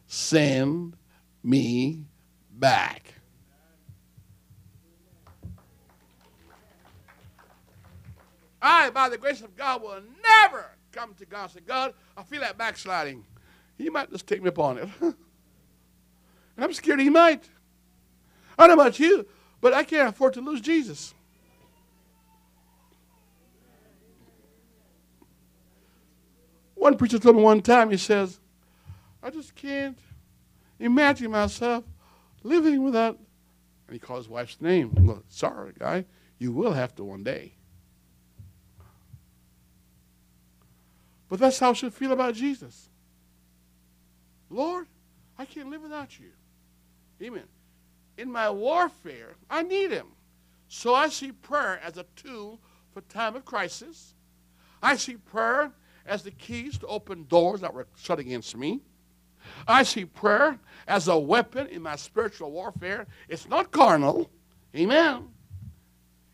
send 0.07 0.97
me 1.43 2.05
back. 2.51 3.08
I, 8.69 8.91
by 8.91 9.09
the 9.09 9.17
grace 9.17 9.41
of 9.41 9.57
God, 9.57 9.83
will 9.83 10.03
never 10.23 10.67
come 10.93 11.15
to 11.15 11.25
God 11.25 11.45
and 11.45 11.53
say, 11.53 11.61
God, 11.61 11.95
I 12.17 12.23
feel 12.23 12.41
that 12.41 12.59
backsliding. 12.59 13.25
He 13.79 13.89
might 13.89 14.11
just 14.11 14.27
take 14.27 14.43
me 14.43 14.49
upon 14.49 14.79
it. 14.79 14.89
and 15.01 15.15
I'm 16.59 16.73
scared 16.75 17.01
he 17.01 17.09
might. 17.09 17.49
I 18.59 18.67
don't 18.67 18.77
know 18.77 18.83
about 18.83 18.99
you, 18.99 19.27
but 19.61 19.73
I 19.73 19.85
can't 19.85 20.09
afford 20.09 20.35
to 20.35 20.41
lose 20.41 20.61
Jesus. 20.61 21.15
One 26.75 26.97
preacher 26.97 27.19
told 27.19 27.37
me 27.37 27.43
one 27.43 27.63
time, 27.63 27.91
he 27.91 27.97
says, 27.97 28.39
I 29.23 29.31
just 29.31 29.55
can't 29.55 29.99
imagine 30.79 31.31
myself 31.31 31.85
living 32.43 32.85
without, 32.85 33.19
and 33.87 33.95
he 33.95 33.99
called 33.99 34.21
his 34.21 34.29
wife's 34.29 34.61
name. 34.61 34.93
Well, 34.95 35.23
sorry, 35.29 35.73
guy, 35.79 36.05
you 36.39 36.53
will 36.53 36.73
have 36.73 36.95
to 36.97 37.05
one 37.05 37.25
day. 37.25 37.55
But 41.29 41.41
that's 41.41 41.59
how 41.59 41.71
I 41.71 41.75
should 41.75 41.95
feel 41.95 42.13
about 42.13 42.35
Jesus. 42.35 42.89
Lord, 44.51 44.87
I 45.39 45.45
can't 45.45 45.71
live 45.71 45.83
without 45.83 46.19
you. 46.19 46.31
Amen. 47.23 47.45
In 48.17 48.31
my 48.31 48.51
warfare, 48.51 49.35
I 49.51 49.63
need 49.63 49.91
him. 49.91 50.07
So 50.69 50.95
I 50.95 51.09
see 51.09 51.33
prayer 51.33 51.81
as 51.85 51.97
a 51.99 52.07
tool 52.17 52.61
for 52.93 53.01
time 53.03 53.37
of 53.37 53.45
crisis. 53.45 54.15
I 54.83 54.97
see 54.97 55.17
prayer 55.17 55.73
as 56.07 56.23
the 56.23 56.31
keys 56.31 56.79
to 56.79 56.87
open 56.87 57.27
doors 57.29 57.61
that 57.61 57.75
were 57.75 57.87
shut 57.97 58.19
against 58.19 58.57
me. 58.57 58.81
I 59.67 59.83
see 59.83 60.05
prayer 60.05 60.59
as 60.87 61.09
a 61.09 61.19
weapon 61.19 61.69
in 61.69 61.83
my 61.83 61.97
spiritual 61.97 62.51
warfare. 62.51 63.07
It's 63.29 63.49
not 63.49 63.71
carnal. 63.71 64.31
Amen. 64.75 65.29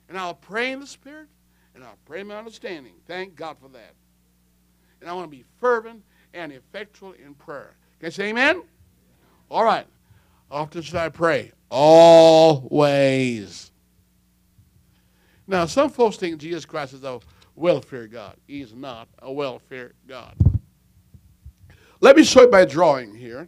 And 0.08 0.18
I'll 0.18 0.34
pray 0.34 0.72
in 0.72 0.80
the 0.80 0.86
Spirit 0.86 1.28
and 1.74 1.84
I'll 1.84 1.98
pray 2.06 2.20
in 2.20 2.28
my 2.28 2.36
understanding. 2.36 2.94
Thank 3.06 3.34
God 3.34 3.56
for 3.60 3.68
that 3.68 3.94
and 5.04 5.10
I 5.10 5.12
want 5.12 5.30
to 5.30 5.36
be 5.36 5.44
fervent 5.60 6.02
and 6.32 6.50
effectual 6.50 7.12
in 7.12 7.34
prayer. 7.34 7.74
Can 8.00 8.06
I 8.06 8.10
say 8.10 8.30
amen? 8.30 8.62
All 9.50 9.62
right. 9.62 9.86
often 10.50 10.80
should 10.80 10.94
I 10.94 11.10
pray? 11.10 11.52
Always. 11.68 13.70
Now, 15.46 15.66
some 15.66 15.90
folks 15.90 16.16
think 16.16 16.38
Jesus 16.38 16.64
Christ 16.64 16.94
is 16.94 17.04
a 17.04 17.20
welfare 17.54 18.06
God. 18.06 18.36
He's 18.46 18.72
not 18.72 19.06
a 19.18 19.30
welfare 19.30 19.92
God. 20.08 20.34
Let 22.00 22.16
me 22.16 22.24
show 22.24 22.40
you 22.40 22.48
by 22.48 22.64
drawing 22.64 23.14
here. 23.14 23.46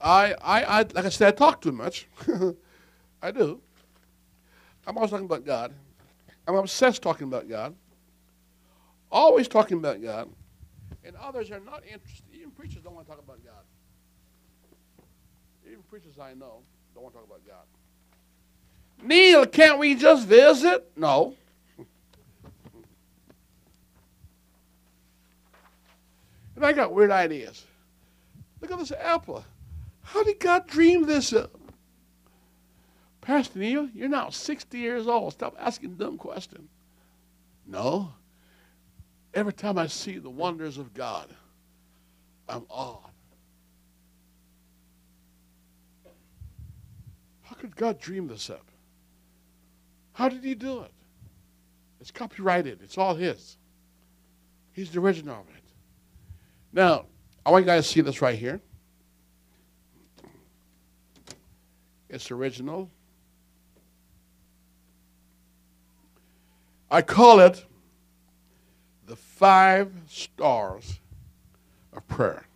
I, 0.00 0.34
I, 0.40 0.62
I, 0.62 0.78
like 0.82 1.04
I 1.04 1.08
said, 1.08 1.26
I 1.26 1.36
talk 1.36 1.60
too 1.60 1.72
much. 1.72 2.06
I 3.20 3.32
do. 3.32 3.60
I'm 4.86 4.96
always 4.96 5.10
talking 5.10 5.26
about 5.26 5.44
God. 5.44 5.74
I'm 6.46 6.54
obsessed 6.54 7.02
talking 7.02 7.26
about 7.26 7.48
God. 7.48 7.74
Always 9.10 9.48
talking 9.48 9.78
about 9.78 10.02
God. 10.02 10.28
And 11.04 11.16
others 11.16 11.50
are 11.50 11.60
not 11.60 11.82
interested. 11.84 12.24
Even 12.32 12.50
preachers 12.50 12.82
don't 12.82 12.94
want 12.94 13.06
to 13.06 13.12
talk 13.12 13.22
about 13.22 13.38
God. 13.44 15.04
Even 15.66 15.82
preachers 15.82 16.18
I 16.18 16.34
know 16.34 16.62
don't 16.94 17.02
want 17.02 17.14
to 17.14 17.20
talk 17.20 17.26
about 17.26 17.46
God. 17.46 17.64
Neil, 19.02 19.46
can't 19.46 19.78
we 19.78 19.94
just 19.94 20.26
visit? 20.26 20.90
No. 20.96 21.34
and 26.56 26.64
I 26.64 26.72
got 26.72 26.92
weird 26.92 27.10
ideas. 27.10 27.64
Look 28.60 28.70
at 28.70 28.78
this 28.78 28.92
apple. 28.92 29.44
How 30.02 30.22
did 30.24 30.40
God 30.40 30.66
dream 30.66 31.04
this 31.04 31.32
up? 31.32 31.50
Pastor 33.26 33.58
Neil, 33.58 33.88
you're 33.92 34.08
now 34.08 34.30
60 34.30 34.78
years 34.78 35.08
old. 35.08 35.32
Stop 35.32 35.56
asking 35.58 35.96
dumb 35.96 36.16
questions. 36.16 36.70
No. 37.66 38.12
Every 39.34 39.52
time 39.52 39.78
I 39.78 39.88
see 39.88 40.18
the 40.18 40.30
wonders 40.30 40.78
of 40.78 40.94
God, 40.94 41.26
I'm 42.48 42.64
awed. 42.70 43.10
How 47.42 47.56
could 47.56 47.74
God 47.74 47.98
dream 47.98 48.28
this 48.28 48.48
up? 48.48 48.64
How 50.12 50.28
did 50.28 50.44
he 50.44 50.54
do 50.54 50.82
it? 50.82 50.92
It's 52.00 52.12
copyrighted. 52.12 52.78
It's 52.80 52.96
all 52.96 53.16
his. 53.16 53.56
He's 54.72 54.92
the 54.92 55.00
original 55.00 55.40
of 55.40 55.48
it. 55.48 55.64
Now, 56.72 57.06
I 57.44 57.50
want 57.50 57.64
you 57.64 57.66
guys 57.66 57.88
to 57.88 57.92
see 57.92 58.02
this 58.02 58.22
right 58.22 58.38
here. 58.38 58.60
It's 62.08 62.30
original. 62.30 62.88
I 66.96 67.02
call 67.02 67.40
it 67.40 67.62
the 69.04 69.16
five 69.16 69.92
stars 70.08 70.98
of 71.92 72.08
prayer. 72.08 72.46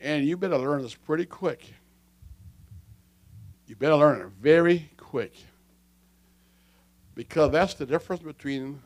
And 0.00 0.24
you 0.24 0.36
better 0.36 0.58
learn 0.58 0.82
this 0.82 0.94
pretty 0.94 1.26
quick. 1.26 1.74
You 3.66 3.74
better 3.74 3.96
learn 3.96 4.20
it 4.20 4.28
very 4.40 4.92
quick. 4.96 5.34
Because 7.16 7.50
that's 7.50 7.74
the 7.74 7.84
difference 7.84 8.22
between 8.22 8.80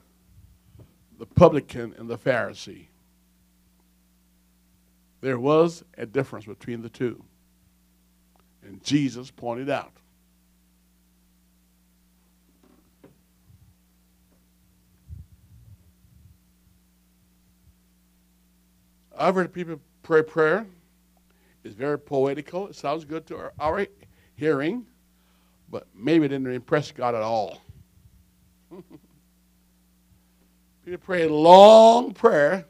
the 1.18 1.26
publican 1.26 1.94
and 1.98 2.08
the 2.08 2.16
Pharisee. 2.16 2.86
There 5.20 5.38
was 5.38 5.84
a 5.98 6.06
difference 6.06 6.46
between 6.46 6.80
the 6.80 6.88
two. 6.88 7.22
And 8.62 8.82
Jesus 8.82 9.30
pointed 9.30 9.68
out. 9.68 9.92
I've 19.18 19.34
heard 19.34 19.52
people 19.52 19.80
pray 20.02 20.22
prayer. 20.22 20.66
It's 21.64 21.74
very 21.74 21.98
poetical. 21.98 22.68
It 22.68 22.74
sounds 22.74 23.04
good 23.04 23.26
to 23.26 23.36
our, 23.36 23.52
our 23.58 23.86
hearing, 24.34 24.86
but 25.70 25.86
maybe 25.94 26.24
it 26.24 26.28
didn't 26.28 26.52
impress 26.52 26.90
God 26.90 27.14
at 27.14 27.22
all. 27.22 27.62
people 30.84 30.98
pray 31.00 31.22
a 31.24 31.32
long 31.32 32.12
prayer 32.12 32.66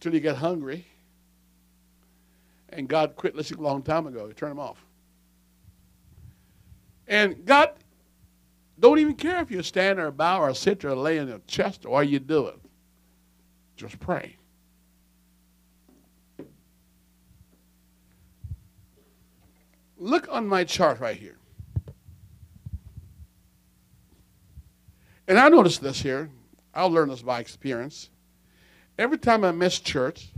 till 0.00 0.12
you 0.14 0.20
get 0.20 0.36
hungry. 0.36 0.86
And 2.70 2.88
God 2.88 3.16
quit 3.16 3.34
listening 3.34 3.60
a 3.60 3.64
long 3.64 3.82
time 3.82 4.06
ago. 4.06 4.28
He 4.28 4.34
turned 4.34 4.52
them 4.52 4.60
off. 4.60 4.84
And 7.08 7.44
God 7.44 7.72
don't 8.78 8.98
even 8.98 9.14
care 9.14 9.40
if 9.42 9.50
you 9.50 9.62
stand 9.62 9.98
or 9.98 10.10
bow 10.10 10.40
or 10.40 10.54
sit 10.54 10.84
or 10.84 10.94
lay 10.94 11.18
in 11.18 11.28
your 11.28 11.40
chest 11.46 11.84
or 11.84 12.04
you 12.04 12.18
do 12.18 12.46
it. 12.46 12.58
Just 13.76 13.98
pray. 13.98 14.36
Look 20.00 20.28
on 20.30 20.48
my 20.48 20.64
chart 20.64 20.98
right 20.98 21.16
here. 21.16 21.36
And 25.28 25.38
I 25.38 25.50
noticed 25.50 25.82
this 25.82 26.00
here. 26.00 26.30
I'll 26.74 26.90
learn 26.90 27.10
this 27.10 27.20
by 27.20 27.38
experience. 27.38 28.08
Every 28.98 29.18
time 29.18 29.44
I 29.44 29.52
miss 29.52 29.78
church, 29.78 30.28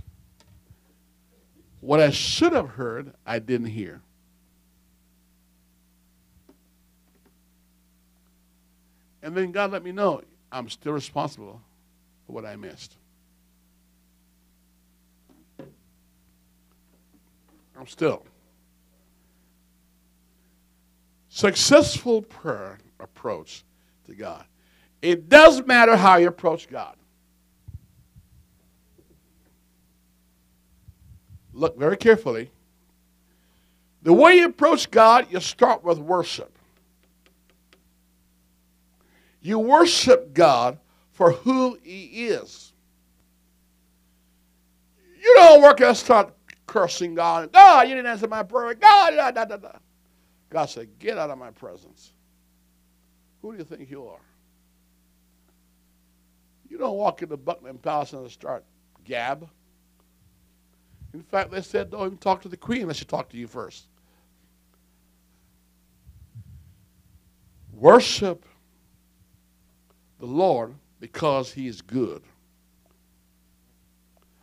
what 1.81 2.01
I 2.01 2.11
should 2.11 2.53
have 2.53 2.71
heard, 2.71 3.15
I 3.25 3.39
didn't 3.39 3.69
hear. 3.69 4.03
And 9.23 9.37
then 9.37 9.53
God 9.53 9.71
let 9.71 9.85
me 9.85 9.93
know 9.93 10.23
I'm 10.51 10.69
still 10.69 10.93
responsible 10.93 11.63
for 12.27 12.33
what 12.33 12.45
I 12.45 12.57
missed. 12.57 12.97
I'm 17.79 17.87
still. 17.87 18.25
Successful 21.35 22.21
prayer 22.21 22.79
approach 23.01 23.65
to 24.05 24.15
God. 24.15 24.45
It 25.01 25.31
doesn't 25.31 25.67
matter 25.67 25.97
how 25.97 26.17
you 26.17 26.29
approach 26.29 26.69
God. 26.69 26.95
Look 31.55 31.79
very 31.79 31.97
carefully. 31.97 32.51
The 34.03 34.13
way 34.13 34.35
you 34.35 34.45
approach 34.45 34.91
God, 34.91 35.27
you 35.31 35.41
start 35.41 35.83
with 35.83 35.99
worship. 35.99 36.59
You 39.41 39.59
worship 39.59 40.35
God 40.35 40.79
for 41.13 41.33
who 41.33 41.79
He 41.83 42.27
is. 42.27 42.75
You 45.19 45.33
don't 45.37 45.63
work 45.63 45.81
and 45.81 45.97
start 45.97 46.35
cursing 46.67 47.15
God. 47.15 47.53
God, 47.53 47.89
you 47.89 47.95
didn't 47.95 48.11
answer 48.11 48.29
my 48.29 48.43
prayer. 48.43 48.75
God, 48.75 49.15
da, 49.15 49.31
da, 49.31 49.57
da. 49.57 49.71
God 50.53 50.67
said, 50.67 50.99
Get 50.99 51.17
out 51.17 51.31
of 51.31 51.39
my 51.39 51.51
presence. 51.51 52.13
Who 53.41 53.53
do 53.53 53.59
you 53.59 53.65
think 53.65 53.91
you 53.91 54.07
are? 54.07 54.21
You 56.69 56.77
don't 56.77 56.97
walk 56.97 57.23
into 57.23 57.39
Buckingham 57.39 57.79
Palace 57.79 58.13
and 58.13 58.31
start 58.31 58.63
gab. 59.03 59.49
In 61.15 61.23
fact, 61.23 61.51
they 61.51 61.63
said, 61.63 61.91
Don't 61.91 62.07
even 62.07 62.19
talk 62.19 62.43
to 62.43 62.49
the 62.49 62.57
queen 62.59 62.83
unless 62.83 62.99
she 62.99 63.07
talk 63.07 63.31
to 63.31 63.37
you 63.39 63.47
first. 63.47 63.87
Worship 67.73 68.45
the 70.21 70.27
Lord 70.27 70.75
because 71.01 71.51
he 71.51 71.67
is 71.67 71.81
good. 71.81 72.23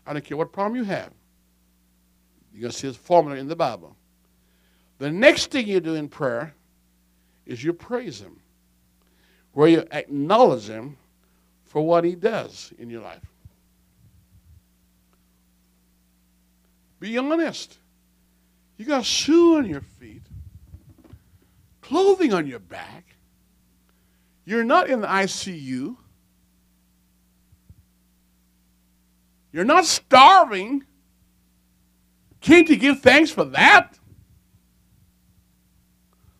I 0.07 0.13
don't 0.13 0.25
care 0.25 0.37
what 0.37 0.51
problem 0.51 0.75
you 0.75 0.85
have. 0.85 1.13
You're 2.51 2.61
going 2.61 2.71
to 2.71 2.77
see 2.77 2.87
his 2.87 2.97
formula 2.97 3.37
in 3.37 3.47
the 3.47 3.55
Bible. 3.55 3.95
The 4.99 5.09
next 5.09 5.51
thing 5.51 5.67
you 5.67 5.79
do 5.79 5.95
in 5.95 6.09
prayer 6.09 6.53
is 7.45 7.63
you 7.63 7.73
praise 7.73 8.21
Him, 8.21 8.39
where 9.53 9.67
you 9.67 9.83
acknowledge 9.91 10.67
Him 10.67 10.97
for 11.63 11.81
what 11.81 12.03
He 12.03 12.15
does 12.15 12.73
in 12.77 12.89
your 12.89 13.01
life. 13.01 13.25
Be 16.99 17.17
honest. 17.17 17.77
You 18.77 18.85
got 18.85 19.03
shoe 19.03 19.57
on 19.57 19.65
your 19.65 19.81
feet, 19.81 20.21
clothing 21.81 22.33
on 22.33 22.47
your 22.47 22.59
back. 22.59 23.15
You're 24.45 24.63
not 24.63 24.89
in 24.89 25.01
the 25.01 25.07
ICU. 25.07 25.97
You're 29.51 29.65
not 29.65 29.85
starving. 29.85 30.85
Can't 32.39 32.69
you 32.69 32.77
give 32.77 33.01
thanks 33.01 33.31
for 33.31 33.43
that? 33.45 33.98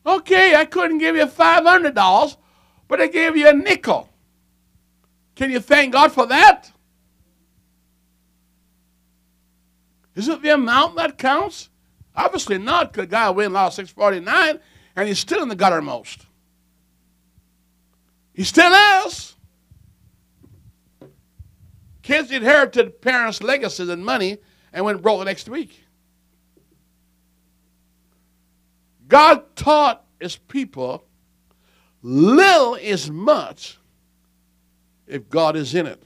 Okay, 0.09 0.55
I 0.55 0.65
couldn't 0.65 0.97
give 0.97 1.15
you 1.15 1.25
$500, 1.27 2.37
but 2.87 2.99
I 2.99 3.05
gave 3.05 3.37
you 3.37 3.47
a 3.47 3.53
nickel. 3.53 4.09
Can 5.35 5.51
you 5.51 5.59
thank 5.59 5.93
God 5.93 6.11
for 6.11 6.25
that? 6.25 6.71
Is 10.15 10.27
it 10.27 10.41
the 10.41 10.49
amount 10.49 10.95
that 10.95 11.19
counts? 11.19 11.69
Obviously 12.15 12.57
not, 12.57 12.91
because 12.91 13.07
guy 13.07 13.29
went 13.29 13.53
Lotto 13.53 13.69
649 13.69 14.59
and 14.95 15.07
he's 15.07 15.19
still 15.19 15.43
in 15.43 15.47
the 15.47 15.55
guttermost. 15.55 16.25
He 18.33 18.43
still 18.43 18.73
is. 19.05 19.35
Kids 22.01 22.31
inherited 22.31 22.99
parents' 22.99 23.43
legacies 23.43 23.89
and 23.89 24.03
money 24.03 24.39
and 24.73 24.83
went 24.83 25.03
broke 25.03 25.19
the 25.19 25.25
next 25.25 25.47
week. 25.47 25.83
God 29.09 29.55
taught 29.55 30.05
his 30.19 30.37
people 30.37 31.03
little 32.01 32.75
is 32.75 33.09
much 33.09 33.77
if 35.07 35.29
God 35.29 35.57
is 35.57 35.75
in 35.75 35.87
it. 35.87 36.01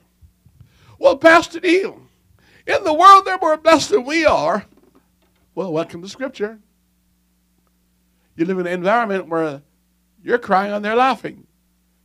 Well, 0.98 1.18
Pastor 1.18 1.60
Neil, 1.60 2.02
in 2.66 2.84
the 2.84 2.94
world 2.94 3.26
they're 3.26 3.38
more 3.38 3.58
blessed 3.58 3.92
than 3.92 4.06
we 4.06 4.26
are. 4.26 4.66
Well, 5.54 5.72
welcome 5.72 6.02
to 6.02 6.10
Scripture. 6.10 6.58
You 8.36 8.46
live 8.46 8.58
in 8.58 8.68
an 8.68 8.74
environment 8.74 9.28
where 9.28 9.62
you're 10.24 10.40
crying 10.40 10.72
and 10.72 10.84
they're 10.84 10.96
laughing. 10.96 11.46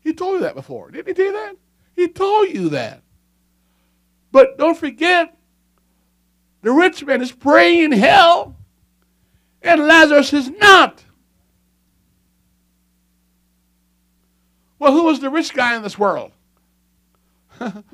He 0.01 0.13
told 0.13 0.35
you 0.35 0.41
that 0.41 0.55
before. 0.55 0.91
Didn't 0.91 1.09
he 1.09 1.15
tell 1.15 1.27
you 1.27 1.33
that? 1.33 1.57
He 1.95 2.09
told 2.09 2.49
you 2.49 2.69
that. 2.71 3.03
But 4.33 4.59
don't 4.59 4.77
forget, 4.77 5.37
the 6.63 6.73
rich 6.73 7.05
man 7.05 7.23
is 7.23 7.33
praying 7.33 7.85
in 7.85 7.93
hell, 7.93 8.57
and 9.63 9.87
Lazarus 9.87 10.33
is 10.33 10.51
not. 10.51 11.03
Well, 14.79 14.93
who 14.93 15.05
was 15.05 15.21
the 15.21 15.31
rich 15.31 15.53
guy 15.55 15.77
in 15.77 15.83
this 15.83 15.99
world? 15.99 16.33
the 17.59 17.85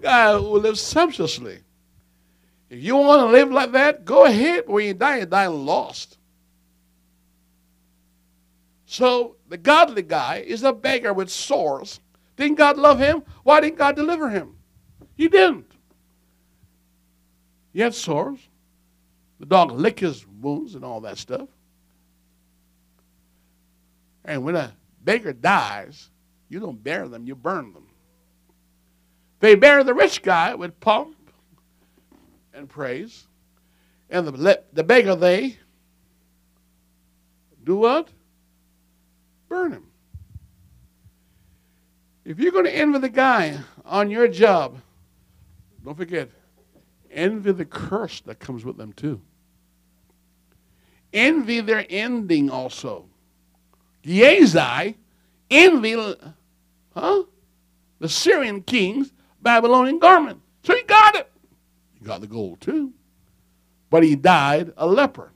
guy 0.00 0.32
who 0.34 0.58
lives 0.58 0.80
sumptuously. 0.80 1.60
If 2.70 2.82
you 2.82 2.96
want 2.96 3.20
to 3.20 3.32
live 3.32 3.50
like 3.50 3.72
that, 3.72 4.04
go 4.04 4.24
ahead. 4.24 4.64
When 4.66 4.84
you 4.84 4.94
die, 4.94 5.18
you 5.18 5.26
die 5.26 5.46
lost. 5.46 6.18
So 8.86 9.36
the 9.48 9.56
godly 9.56 10.02
guy 10.02 10.44
is 10.46 10.62
a 10.62 10.72
beggar 10.72 11.12
with 11.12 11.30
sores. 11.30 12.00
Didn't 12.36 12.56
God 12.56 12.76
love 12.76 12.98
him? 12.98 13.22
Why 13.42 13.60
didn't 13.60 13.78
God 13.78 13.96
deliver 13.96 14.30
him? 14.30 14.56
He 15.16 15.28
didn't. 15.28 15.72
He 17.72 17.80
had 17.80 17.94
sores. 17.94 18.38
The 19.40 19.46
dog 19.46 19.72
licked 19.72 20.00
his 20.00 20.26
wounds 20.40 20.74
and 20.74 20.84
all 20.84 21.00
that 21.02 21.18
stuff. 21.18 21.48
And 24.24 24.44
when 24.44 24.56
a 24.56 24.74
beggar 25.02 25.32
dies, 25.32 26.10
you 26.48 26.60
don't 26.60 26.82
bury 26.82 27.08
them, 27.08 27.26
you 27.26 27.34
burn 27.34 27.72
them. 27.72 27.88
They 29.40 29.54
bury 29.54 29.84
the 29.84 29.94
rich 29.94 30.22
guy 30.22 30.54
with 30.54 30.78
pomp 30.80 31.16
and 32.52 32.68
praise. 32.68 33.26
And 34.10 34.26
the, 34.26 34.62
the 34.72 34.82
beggar, 34.82 35.14
they 35.14 35.58
do 37.64 37.76
what? 37.76 38.08
Burn 39.48 39.72
him. 39.72 39.86
If 42.24 42.38
you're 42.38 42.52
going 42.52 42.64
to 42.64 42.74
envy 42.74 42.98
the 42.98 43.08
guy 43.08 43.58
on 43.86 44.10
your 44.10 44.28
job, 44.28 44.78
don't 45.84 45.96
forget, 45.96 46.28
envy 47.10 47.52
the 47.52 47.64
curse 47.64 48.20
that 48.22 48.38
comes 48.38 48.64
with 48.64 48.76
them 48.76 48.92
too. 48.92 49.22
Envy 51.12 51.60
their 51.60 51.86
ending 51.88 52.50
also. 52.50 53.06
Gehazi, 54.02 54.96
envy, 55.50 56.14
huh? 56.94 57.22
The 57.98 58.08
Syrian 58.08 58.62
king's 58.62 59.12
Babylonian 59.42 59.98
garment. 59.98 60.40
So 60.62 60.74
he 60.74 60.82
got 60.82 61.16
it. 61.16 61.30
He 61.94 62.04
got 62.04 62.20
the 62.20 62.26
gold 62.26 62.60
too. 62.60 62.92
But 63.90 64.02
he 64.02 64.16
died 64.16 64.72
a 64.76 64.86
leper. 64.86 65.32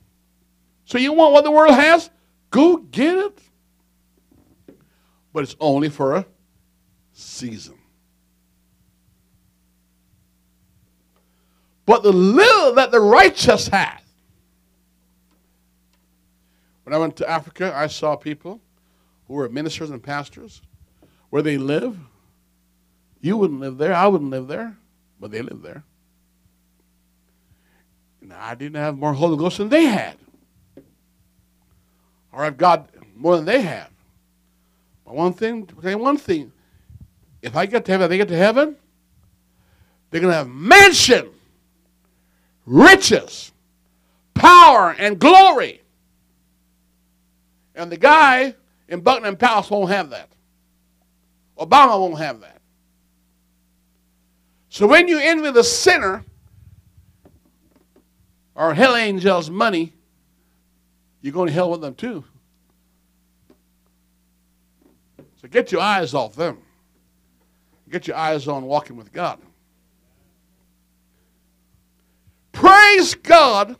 So 0.85 0.97
you 0.97 1.13
want 1.13 1.33
what 1.33 1.43
the 1.43 1.51
world 1.51 1.73
has? 1.73 2.09
Go 2.51 2.77
get 2.77 3.17
it. 3.17 3.39
But 5.33 5.43
it's 5.43 5.55
only 5.59 5.89
for 5.89 6.15
a 6.15 6.25
season. 7.13 7.79
But 11.85 12.03
the 12.03 12.13
little 12.13 12.75
that 12.75 12.91
the 12.91 12.99
righteous 12.99 13.67
hath. 13.67 14.02
When 16.83 16.93
I 16.93 16.97
went 16.97 17.15
to 17.17 17.29
Africa, 17.29 17.73
I 17.75 17.87
saw 17.87 18.15
people 18.15 18.59
who 19.27 19.35
were 19.35 19.49
ministers 19.49 19.89
and 19.89 20.01
pastors 20.01 20.61
where 21.29 21.41
they 21.41 21.57
live. 21.57 21.97
You 23.21 23.37
wouldn't 23.37 23.59
live 23.59 23.77
there, 23.77 23.93
I 23.93 24.07
wouldn't 24.07 24.31
live 24.31 24.47
there, 24.47 24.75
but 25.19 25.31
they 25.31 25.41
live 25.41 25.61
there. 25.61 25.83
And 28.21 28.33
I 28.33 28.55
didn't 28.55 28.75
have 28.75 28.97
more 28.97 29.13
Holy 29.13 29.37
Ghost 29.37 29.57
than 29.57 29.69
they 29.69 29.85
had. 29.85 30.17
Or 32.31 32.43
I've 32.43 32.57
got 32.57 32.89
more 33.15 33.35
than 33.35 33.45
they 33.45 33.61
have. 33.61 33.89
But 35.05 35.15
one 35.15 35.33
thing, 35.33 35.69
one 35.81 36.17
thing, 36.17 36.51
if 37.41 37.55
I 37.55 37.65
get 37.65 37.85
to 37.85 37.91
heaven, 37.91 38.09
they 38.09 38.17
get 38.17 38.29
to 38.29 38.37
heaven, 38.37 38.75
they're 40.09 40.21
going 40.21 40.31
to 40.31 40.37
have 40.37 40.47
mansion 40.47 41.29
riches, 42.65 43.51
power, 44.33 44.95
and 44.97 45.19
glory. 45.19 45.82
And 47.75 47.91
the 47.91 47.97
guy 47.97 48.55
in 48.87 49.01
Buckingham 49.01 49.35
Palace 49.35 49.69
won't 49.69 49.91
have 49.91 50.11
that. 50.11 50.29
Obama 51.57 51.99
won't 51.99 52.17
have 52.19 52.41
that. 52.41 52.61
So 54.69 54.87
when 54.87 55.07
you 55.07 55.19
envy 55.19 55.51
the 55.51 55.63
sinner 55.63 56.25
or 58.55 58.73
hell 58.73 58.95
angels 58.95 59.49
money, 59.49 59.93
you're 61.21 61.33
going 61.33 61.47
to 61.47 61.53
hell 61.53 61.69
with 61.71 61.81
them 61.81 61.95
too. 61.95 62.23
So 65.41 65.47
get 65.47 65.71
your 65.71 65.81
eyes 65.81 66.13
off 66.13 66.35
them. 66.35 66.57
Get 67.89 68.07
your 68.07 68.17
eyes 68.17 68.47
on 68.47 68.63
walking 68.63 68.95
with 68.95 69.13
God. 69.13 69.39
Praise 72.51 73.13
God 73.13 73.75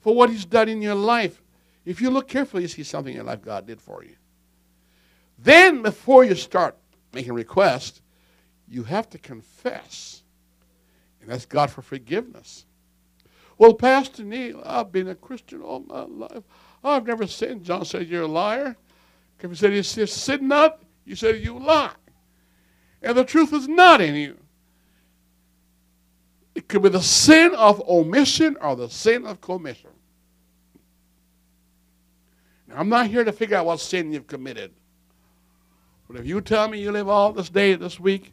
for 0.00 0.14
what 0.14 0.30
He's 0.30 0.44
done 0.44 0.68
in 0.68 0.80
your 0.80 0.94
life. 0.94 1.41
If 1.84 2.00
you 2.00 2.10
look 2.10 2.28
carefully, 2.28 2.62
you 2.62 2.68
see 2.68 2.82
something 2.82 3.12
in 3.12 3.16
your 3.16 3.24
life 3.24 3.42
God 3.42 3.66
did 3.66 3.80
for 3.80 4.04
you. 4.04 4.16
Then, 5.38 5.82
before 5.82 6.24
you 6.24 6.34
start 6.34 6.76
making 7.12 7.32
requests, 7.32 8.00
you 8.68 8.84
have 8.84 9.10
to 9.10 9.18
confess 9.18 10.22
and 11.20 11.32
ask 11.32 11.48
God 11.48 11.70
for 11.70 11.82
forgiveness. 11.82 12.66
Well, 13.58 13.74
Pastor 13.74 14.24
Neil, 14.24 14.62
I've 14.64 14.92
been 14.92 15.08
a 15.08 15.14
Christian 15.14 15.60
all 15.62 15.80
my 15.80 16.02
life. 16.02 16.44
I've 16.82 17.06
never 17.06 17.26
sinned. 17.26 17.64
John 17.64 17.84
said, 17.84 18.08
You're 18.08 18.22
a 18.22 18.28
liar. 18.28 18.76
You 19.42 19.54
said, 19.54 19.74
You 19.74 19.82
sin 19.82 20.48
not, 20.48 20.82
you 21.04 21.16
said, 21.16 21.42
You 21.42 21.58
lie. 21.58 21.92
And 23.02 23.16
the 23.16 23.24
truth 23.24 23.52
is 23.52 23.68
not 23.68 24.00
in 24.00 24.14
you. 24.14 24.38
It 26.54 26.68
could 26.68 26.82
be 26.82 26.88
the 26.88 27.02
sin 27.02 27.54
of 27.54 27.80
omission 27.88 28.56
or 28.60 28.76
the 28.76 28.88
sin 28.88 29.26
of 29.26 29.40
commission. 29.40 29.90
Now, 32.72 32.80
I'm 32.80 32.88
not 32.88 33.06
here 33.06 33.24
to 33.24 33.32
figure 33.32 33.56
out 33.56 33.66
what 33.66 33.80
sin 33.80 34.12
you've 34.12 34.26
committed. 34.26 34.72
But 36.08 36.20
if 36.20 36.26
you 36.26 36.40
tell 36.40 36.68
me 36.68 36.80
you 36.80 36.92
live 36.92 37.08
all 37.08 37.32
this 37.32 37.48
day, 37.48 37.74
this 37.74 38.00
week, 38.00 38.32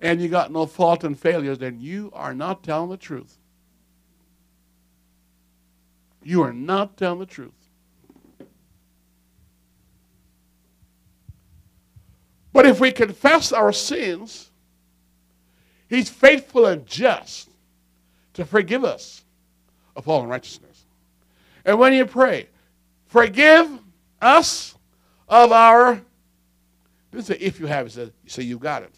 and 0.00 0.20
you 0.20 0.28
got 0.28 0.52
no 0.52 0.66
fault 0.66 1.04
and 1.04 1.18
failures, 1.18 1.58
then 1.58 1.80
you 1.80 2.10
are 2.14 2.34
not 2.34 2.62
telling 2.62 2.90
the 2.90 2.96
truth. 2.96 3.38
You 6.22 6.42
are 6.42 6.52
not 6.52 6.96
telling 6.96 7.20
the 7.20 7.26
truth. 7.26 7.52
But 12.52 12.66
if 12.66 12.80
we 12.80 12.92
confess 12.92 13.52
our 13.52 13.72
sins, 13.72 14.50
He's 15.88 16.08
faithful 16.08 16.66
and 16.66 16.86
just 16.86 17.50
to 18.34 18.44
forgive 18.44 18.84
us 18.84 19.22
of 19.94 20.08
all 20.08 20.22
unrighteousness. 20.22 20.86
And 21.64 21.78
when 21.78 21.92
you 21.92 22.06
pray, 22.06 22.48
forgive 23.14 23.70
us 24.20 24.74
of 25.28 25.52
our, 25.52 26.02
didn't 27.12 27.26
say 27.26 27.36
if 27.36 27.60
you 27.60 27.66
have, 27.66 27.86
it 27.86 27.92
says, 27.92 28.10
you 28.24 28.28
say 28.28 28.42
you've 28.42 28.58
got 28.58 28.82
it. 28.82 28.92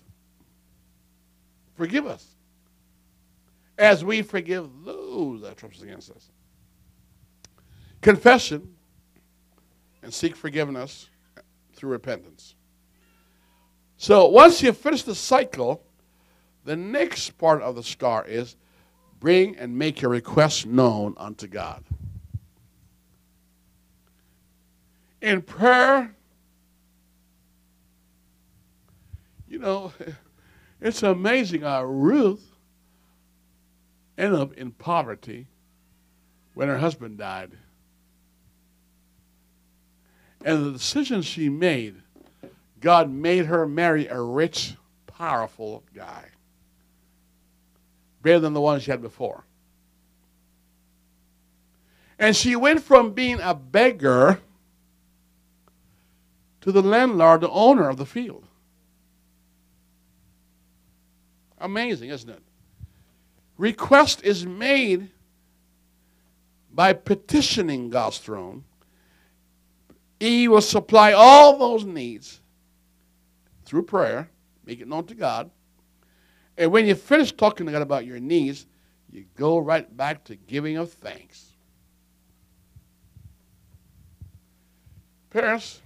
Forgive 1.75 2.07
us 2.07 2.27
as 3.77 4.03
we 4.07 4.23
forgive 4.23 4.71
those 4.87 5.43
that 5.43 5.59
trespass 5.59 5.83
against 5.83 6.11
us. 6.13 6.31
Confession 8.01 8.75
and 10.03 10.15
seek 10.15 10.35
forgiveness 10.35 11.11
through 11.75 11.91
repentance. 11.91 12.55
So 13.99 14.29
once 14.29 14.63
you 14.63 14.73
finish 14.73 15.03
the 15.03 15.15
cycle, 15.15 15.83
the 16.65 16.75
next 16.75 17.37
part 17.37 17.61
of 17.61 17.75
the 17.75 17.83
star 17.83 18.25
is 18.27 18.57
bring 19.21 19.59
and 19.59 19.77
make 19.77 20.01
your 20.01 20.11
requests 20.11 20.65
known 20.65 21.13
unto 21.19 21.47
God. 21.47 21.85
In 25.27 25.43
prayer, 25.43 26.15
you 29.49 29.59
know, 29.59 29.93
it's 30.81 31.03
amazing 31.03 31.63
how 31.63 31.83
Ruth 31.83 32.47
ended 34.17 34.39
up 34.39 34.53
in 34.53 34.71
poverty 34.71 35.49
when 36.55 36.69
her 36.69 36.79
husband 36.79 37.19
died. 37.19 37.51
And 40.45 40.65
the 40.65 40.71
decision 40.71 41.23
she 41.23 41.49
made, 41.49 41.97
God 42.79 43.11
made 43.11 43.47
her 43.47 43.67
marry 43.67 44.07
a 44.07 44.21
rich, 44.21 44.75
powerful 45.09 45.83
guy. 45.93 46.27
better 48.23 48.39
than 48.39 48.53
the 48.53 48.61
one 48.61 48.79
she 48.79 48.93
had 48.93 49.03
before. 49.03 49.43
And 52.17 52.37
she 52.37 52.55
went 52.55 52.85
from 52.85 53.11
being 53.13 53.41
a 53.41 53.55
beggar 53.55 54.41
to 56.67 56.73
the 56.73 56.83
landlord, 56.83 57.43
the 57.43 57.51
owner 57.51 57.89
of 57.89 57.97
the 57.97 58.05
field. 58.05 58.45
Amazing, 61.59 62.11
isn't 62.11 62.29
it? 62.29 62.43
Request 63.57 64.25
is 64.25 64.45
made 64.45 65.11
by 66.73 66.93
petitioning 66.93 67.89
God's 67.89 68.19
throne. 68.19 68.65
He 70.19 70.49
will 70.49 70.61
supply 70.61 71.13
all 71.13 71.57
those 71.57 71.85
needs 71.85 72.41
through 73.65 73.85
prayer, 73.85 74.29
make 74.65 74.81
it 74.81 74.89
known 74.89 75.07
to 75.07 75.15
God. 75.15 75.53
And 76.59 76.73
when 76.73 76.89
you 76.89 76.97
finish 76.97 77.31
talking 77.31 77.67
to 77.67 77.73
God 77.73 77.83
about 77.83 78.07
your 78.07 78.19
needs, 78.19 78.67
you 79.13 79.25
go 79.37 79.59
right 79.59 79.97
back 79.97 80.25
to 80.25 80.35
giving 80.35 80.79
of 80.79 80.93
thanks. 80.93 81.47
Parents, 85.31 85.81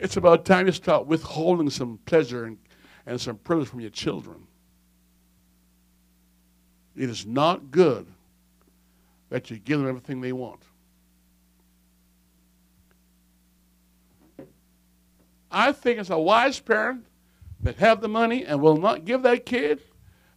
it's 0.00 0.16
about 0.16 0.46
time 0.46 0.66
you 0.66 0.72
start 0.72 1.06
withholding 1.06 1.68
some 1.68 1.98
pleasure 2.06 2.44
and, 2.44 2.58
and 3.06 3.20
some 3.20 3.36
privilege 3.36 3.68
from 3.68 3.80
your 3.80 3.90
children. 3.90 4.46
It 6.96 7.10
is 7.10 7.26
not 7.26 7.70
good 7.70 8.06
that 9.28 9.50
you 9.50 9.58
give 9.58 9.78
them 9.78 9.88
everything 9.88 10.20
they 10.20 10.32
want. 10.32 10.62
I 15.50 15.72
think 15.72 15.98
as 15.98 16.10
a 16.10 16.18
wise 16.18 16.60
parent 16.60 17.04
that 17.62 17.76
have 17.76 18.00
the 18.00 18.08
money 18.08 18.44
and 18.44 18.60
will 18.60 18.76
not 18.76 19.04
give 19.04 19.22
that 19.22 19.44
kid 19.44 19.82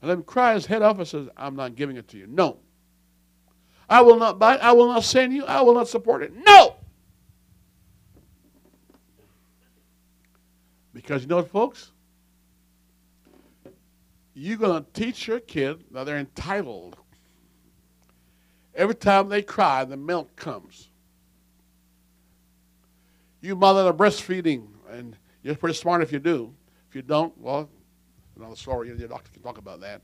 and 0.02 0.10
let 0.10 0.18
him 0.18 0.24
cry 0.24 0.56
his 0.56 0.66
head 0.66 0.82
off 0.82 0.98
and 0.98 1.08
says, 1.08 1.30
I'm 1.38 1.56
not 1.56 1.76
giving 1.76 1.96
it 1.96 2.10
to 2.10 2.18
you. 2.18 2.28
No. 2.28 2.60
I 3.90 4.02
will 4.02 4.18
not 4.18 4.40
buy 4.40 4.56
it. 4.56 4.62
I 4.62 4.74
will 4.74 4.88
not 4.88 5.04
send 5.04 5.34
you. 5.34 5.46
I 5.46 5.62
will 5.62 5.74
not 5.74 5.88
support 5.88 6.24
it. 6.24 6.34
No. 6.36 6.73
Because 11.04 11.24
you 11.24 11.28
know 11.28 11.36
what, 11.36 11.52
folks? 11.52 11.92
You're 14.34 14.58
going 14.58 14.84
to 14.84 14.90
teach 14.94 15.28
your 15.28 15.42
kid 15.42 15.84
that 15.92 16.06
they're 16.06 16.18
entitled. 16.18 16.96
Every 18.74 18.96
time 18.96 19.28
they 19.30 19.44
cry, 19.44 19.84
the 19.84 19.98
milk 19.98 20.36
comes. 20.38 20.90
You 23.42 23.56
mother 23.56 23.82
are 23.82 23.94
breastfeeding, 23.94 24.66
and 24.90 25.18
you're 25.44 25.56
pretty 25.56 25.76
smart 25.76 26.02
if 26.02 26.12
you 26.12 26.20
do. 26.20 26.56
If 26.90 26.96
you 26.96 27.02
don't, 27.02 27.38
well, 27.38 27.70
another 28.38 28.56
story. 28.56 28.88
Your 28.88 29.08
doctor 29.10 29.30
can 29.32 29.44
talk 29.44 29.58
about 29.58 29.82
that. 29.82 30.02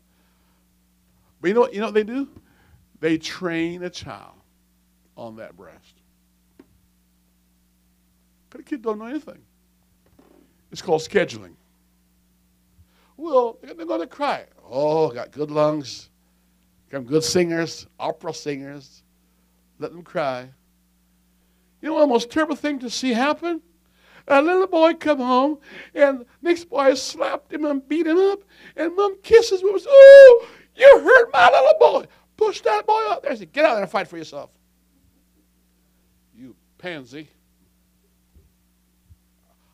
But 1.39 1.47
you 1.47 1.53
know 1.53 1.61
what? 1.61 1.73
You 1.73 1.79
know 1.79 1.87
what 1.87 1.95
they 1.95 2.03
do? 2.03 2.27
They 2.99 3.17
train 3.17 3.83
a 3.83 3.89
child 3.89 4.35
on 5.15 5.37
that 5.37 5.55
breast. 5.55 6.01
But 8.49 8.57
the 8.57 8.63
kid 8.63 8.81
don't 8.81 8.99
know 8.99 9.05
anything. 9.05 9.39
It's 10.72 10.82
called 10.82 11.01
scheduling. 11.01 11.55
Well, 13.17 13.57
they're 13.61 13.74
going 13.74 14.01
to 14.01 14.07
cry. 14.07 14.45
Oh, 14.65 15.09
got 15.09 15.32
good 15.32 15.51
lungs. 15.51 16.09
Got 16.89 17.05
good 17.05 17.24
singers, 17.24 17.86
opera 17.99 18.34
singers. 18.34 19.03
Let 19.78 19.91
them 19.91 20.03
cry. 20.03 20.49
You 21.82 21.89
know 21.89 21.95
what 21.95 22.01
the 22.01 22.07
most 22.07 22.32
terrible 22.32 22.55
thing 22.55 22.80
to 22.80 22.89
see 22.89 23.13
happen? 23.13 23.61
A 24.28 24.41
little 24.41 24.67
boy 24.67 24.93
come 24.93 25.20
home, 25.20 25.57
and 25.95 26.26
next 26.41 26.65
boy 26.65 26.93
slapped 26.93 27.51
him 27.51 27.65
and 27.65 27.88
beat 27.88 28.05
him 28.05 28.17
up, 28.17 28.39
and 28.76 28.95
mom 28.95 29.20
kisses 29.22 29.61
him 29.61 29.70
Oh, 29.72 30.47
you 30.76 30.99
hurt 30.99 31.34
my 31.34 31.49
little 31.49 31.80
boy. 31.80 32.05
Push 32.38 32.61
that 32.61 32.86
boy 32.86 33.01
out 33.09 33.24
there. 33.24 33.32
I 33.32 33.36
said, 33.36 33.51
Get 33.51 33.65
out 33.65 33.74
there 33.74 33.84
and 33.84 33.91
fight 33.91 34.07
for 34.07 34.17
yourself. 34.17 34.51
You 36.36 36.55
pansy. 36.78 37.30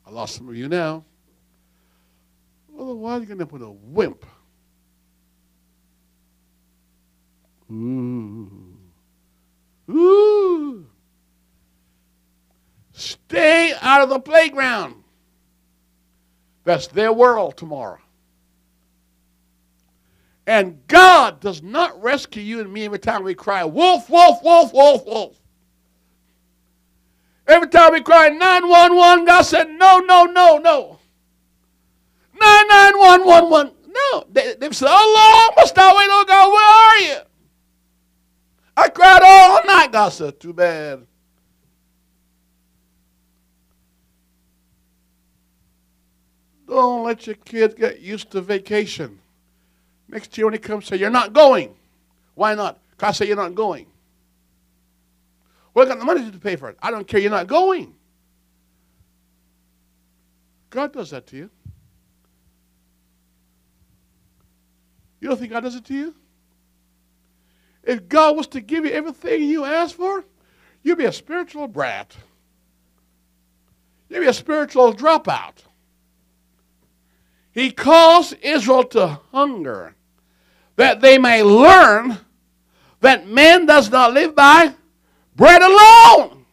I 0.06 0.12
lost 0.12 0.36
some 0.36 0.47
of 0.47 0.56
you 0.56 0.68
now. 0.68 1.03
Otherwise, 2.80 3.20
you're 3.20 3.22
you 3.22 3.26
going 3.36 3.39
to 3.39 3.45
with 3.51 3.62
a 3.62 3.72
wimp. 3.72 4.26
Ooh. 7.72 8.78
Ooh. 9.89 10.86
Stay 12.91 13.74
out 13.82 14.01
of 14.01 14.10
the 14.10 14.20
playground. 14.20 15.03
That's 16.64 16.88
their 16.88 17.14
world 17.14 17.58
tomorrow. 17.58 17.99
And 20.47 20.86
God 20.88 21.39
does 21.39 21.64
not 21.64 22.01
rescue 22.01 22.43
you 22.43 22.60
and 22.60 22.72
me 22.72 22.86
every 22.86 22.99
time 22.99 23.24
we 23.24 23.34
cry, 23.34 23.64
wolf, 23.66 24.10
wolf, 24.10 24.43
wolf, 24.43 24.74
wolf, 24.74 25.06
wolf. 25.06 25.39
Every 27.48 27.68
time 27.68 27.93
we 27.93 28.02
cry 28.02 28.30
911, 28.30 29.26
God 29.26 29.41
said, 29.43 29.70
no, 29.70 30.00
no, 30.00 30.26
no, 30.26 30.58
no. 30.58 31.00
99111. 32.39 33.72
No. 33.88 34.26
They, 34.32 34.56
they've 34.56 34.76
said, 34.76 34.88
how 34.88 35.16
long 35.16 35.54
must 35.56 35.78
I 35.78 35.96
wait, 35.96 36.08
oh 36.12 36.26
God? 36.28 36.52
Where 36.52 36.64
are 36.64 36.98
you? 36.98 37.26
I 38.78 38.89
cried 38.89 39.22
all 39.24 39.64
night. 39.66 39.91
God 39.91 40.10
said, 40.10 40.39
too 40.39 40.54
bad. 40.54 41.06
Don't 46.68 47.04
let 47.04 47.28
your 47.28 47.36
kids 47.36 47.76
get 47.76 48.02
used 48.02 48.32
to 48.32 48.41
vacation. 48.41 49.20
Next 50.08 50.36
year 50.38 50.48
when 50.48 50.54
he 50.54 50.60
comes, 50.60 50.88
say, 50.88 50.98
You're 50.98 51.10
not 51.10 51.32
going. 51.32 51.76
Why 52.34 52.56
not? 52.56 52.80
I 53.00 53.12
say 53.12 53.28
you're 53.28 53.36
not 53.36 53.56
going. 53.56 53.86
Well, 55.76 55.86
I 55.86 55.89
got 55.89 55.99
the 55.99 56.05
money 56.05 56.32
to 56.32 56.39
pay 56.39 56.55
for 56.55 56.69
it. 56.69 56.78
I 56.82 56.89
don't 56.89 57.05
care. 57.05 57.19
You're 57.19 57.30
not 57.30 57.47
going. 57.47 57.93
God 60.69 60.93
does 60.93 61.11
that 61.11 61.28
to 61.28 61.38
you. 61.38 61.49
You 65.19 65.27
don't 65.27 65.38
think 65.38 65.52
God 65.52 65.61
does 65.61 65.76
it 65.76 65.85
to 65.85 65.93
you? 65.93 66.15
If 67.84 68.07
God 68.07 68.38
was 68.38 68.47
to 68.47 68.61
give 68.61 68.85
you 68.85 68.91
everything 68.91 69.43
you 69.43 69.65
asked 69.65 69.95
for, 69.95 70.23
you'd 70.81 70.97
be 70.97 71.06
a 71.06 71.11
spiritual 71.11 71.68
brat. 71.68 72.15
You'd 74.10 74.22
be 74.22 74.27
a 74.27 74.34
spiritual 74.34 74.93
dropout. 74.93 75.57
He 77.52 77.72
calls 77.72 78.34
Israel 78.34 78.84
to 78.85 79.19
hunger 79.31 79.95
that 80.77 81.02
they 81.02 81.18
may 81.18 81.43
learn 81.43 82.18
that 83.02 83.27
man 83.27 83.65
does 83.65 83.89
not 83.89 84.14
live 84.14 84.35
by 84.35 84.73
bread 85.36 85.62
alone. 85.62 86.45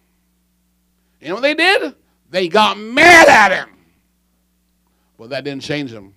You 1.21 1.29
know 1.29 1.35
what 1.35 1.43
they 1.43 1.55
did? 1.55 1.95
They 2.31 2.49
got 2.49 2.79
mad 2.79 3.29
at 3.29 3.53
him. 3.53 3.69
But 5.19 5.31
that 5.31 5.45
didn't 5.45 5.63
change 5.63 5.93
him. 5.93 6.15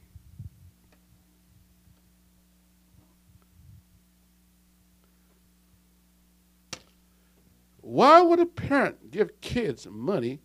Why 7.82 8.20
would 8.20 8.40
a 8.40 8.48
parent 8.48 9.12
give 9.12 9.40
kids 9.42 9.86
money 9.88 10.40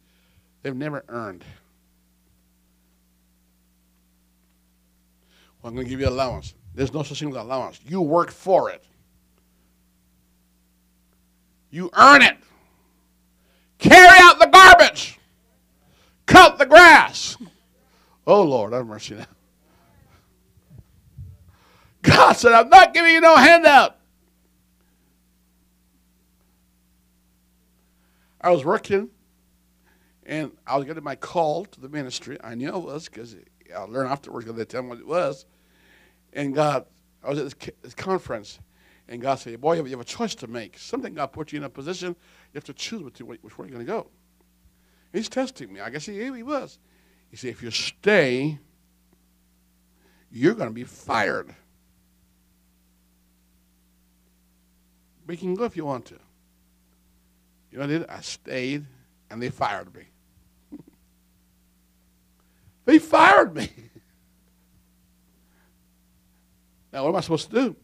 they've 0.63 0.77
never 0.77 1.05
earned? 1.09 1.43
Well, 5.63 5.71
I'm 5.71 5.75
going 5.75 5.87
to 5.87 5.91
give 5.91 6.01
you 6.01 6.09
allowance. 6.09 6.55
There's 6.75 6.93
no 6.93 7.03
such 7.03 7.21
thing 7.21 7.31
as 7.31 7.37
allowance. 7.37 7.81
You 7.87 8.03
work 8.03 8.31
for 8.31 8.71
it. 8.71 8.85
You 11.71 11.91
earn 11.97 12.23
it. 12.23 12.37
Carry 13.79 14.19
out 14.21 14.39
the 14.39 14.47
garbage. 14.47 15.19
Cut 16.27 16.59
the 16.59 16.67
grass. 16.67 17.37
Oh, 18.27 18.43
Lord, 18.43 18.73
have 18.73 18.87
mercy 18.87 19.17
now. 19.17 19.27
God 22.03 22.33
said, 22.33 22.53
I'm 22.53 22.69
not 22.69 22.95
giving 22.95 23.13
you 23.13 23.21
no 23.21 23.37
handout. 23.37 23.97
I 28.41 28.51
was 28.51 28.65
working 28.65 29.11
and 30.25 30.53
I 30.67 30.77
was 30.77 30.87
getting 30.87 31.05
my 31.05 31.17
call 31.17 31.67
to 31.67 31.81
the 31.81 31.89
ministry. 31.89 32.39
I 32.43 32.55
knew 32.55 32.71
I 32.71 32.77
was 32.77 33.07
because 33.07 33.37
I 33.77 33.83
learned 33.83 34.11
afterwards 34.11 34.47
because 34.47 34.57
they 34.57 34.65
tell 34.65 34.83
me 34.83 34.89
what 34.91 34.99
it 34.99 35.07
was. 35.07 35.45
And 36.33 36.55
God, 36.55 36.87
I 37.23 37.31
was 37.31 37.39
at 37.39 37.45
this, 37.45 37.71
this 37.83 37.95
conference 37.95 38.61
and 39.11 39.21
God 39.21 39.41
said, 39.41 39.61
Boy, 39.61 39.75
you 39.75 39.85
have 39.85 40.01
a 40.01 40.05
choice 40.05 40.37
to 40.37 40.47
make. 40.47 40.79
Something 40.79 41.15
God 41.15 41.33
put 41.33 41.53
you 41.53 41.59
in 41.59 41.65
a 41.65 41.69
position, 41.69 42.11
you 42.11 42.59
have 42.59 42.65
to 42.65 42.73
choose 42.73 43.03
which, 43.03 43.21
way 43.21 43.37
you're 43.43 43.67
going 43.67 43.85
to 43.85 43.85
go. 43.85 44.07
He's 45.13 45.29
testing 45.29 45.73
me. 45.73 45.81
I 45.81 45.91
guess 45.91 46.07
he, 46.07 46.23
he 46.23 46.43
was. 46.45 46.79
He 47.29 47.37
said, 47.37 47.51
If 47.51 47.61
you 47.61 47.73
stay, 47.73 48.61
you're 50.31 50.55
going 50.55 50.69
to 50.69 50.75
be 50.75 50.85
fired. 50.85 51.53
But 55.27 55.33
you 55.33 55.39
can 55.39 55.55
go 55.57 55.65
if 55.65 55.77
you 55.77 55.85
want 55.85 56.07
to. 56.07 56.19
You 57.73 57.79
know 57.79 57.87
what 57.87 57.91
I 57.91 57.99
did? 57.99 58.09
I 58.09 58.21
stayed, 58.21 58.87
and 59.29 59.43
they 59.43 59.51
fired 59.51 59.93
me. 59.93 60.05
they 62.85 62.99
fired 63.01 63.55
me. 63.55 63.69
Now, 66.93 67.05
what 67.05 67.11
am 67.11 67.17
I 67.17 67.21
supposed 67.21 67.49
to 67.51 67.55
do? 67.55 67.77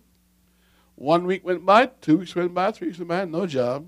One 0.97 1.27
week 1.27 1.45
went 1.45 1.65
by, 1.65 1.87
two 1.87 2.19
weeks 2.19 2.35
went 2.35 2.55
by, 2.55 2.73
three 2.73 2.89
weeks 2.89 2.99
went 2.99 3.09
by, 3.09 3.25
no 3.27 3.47
job. 3.47 3.87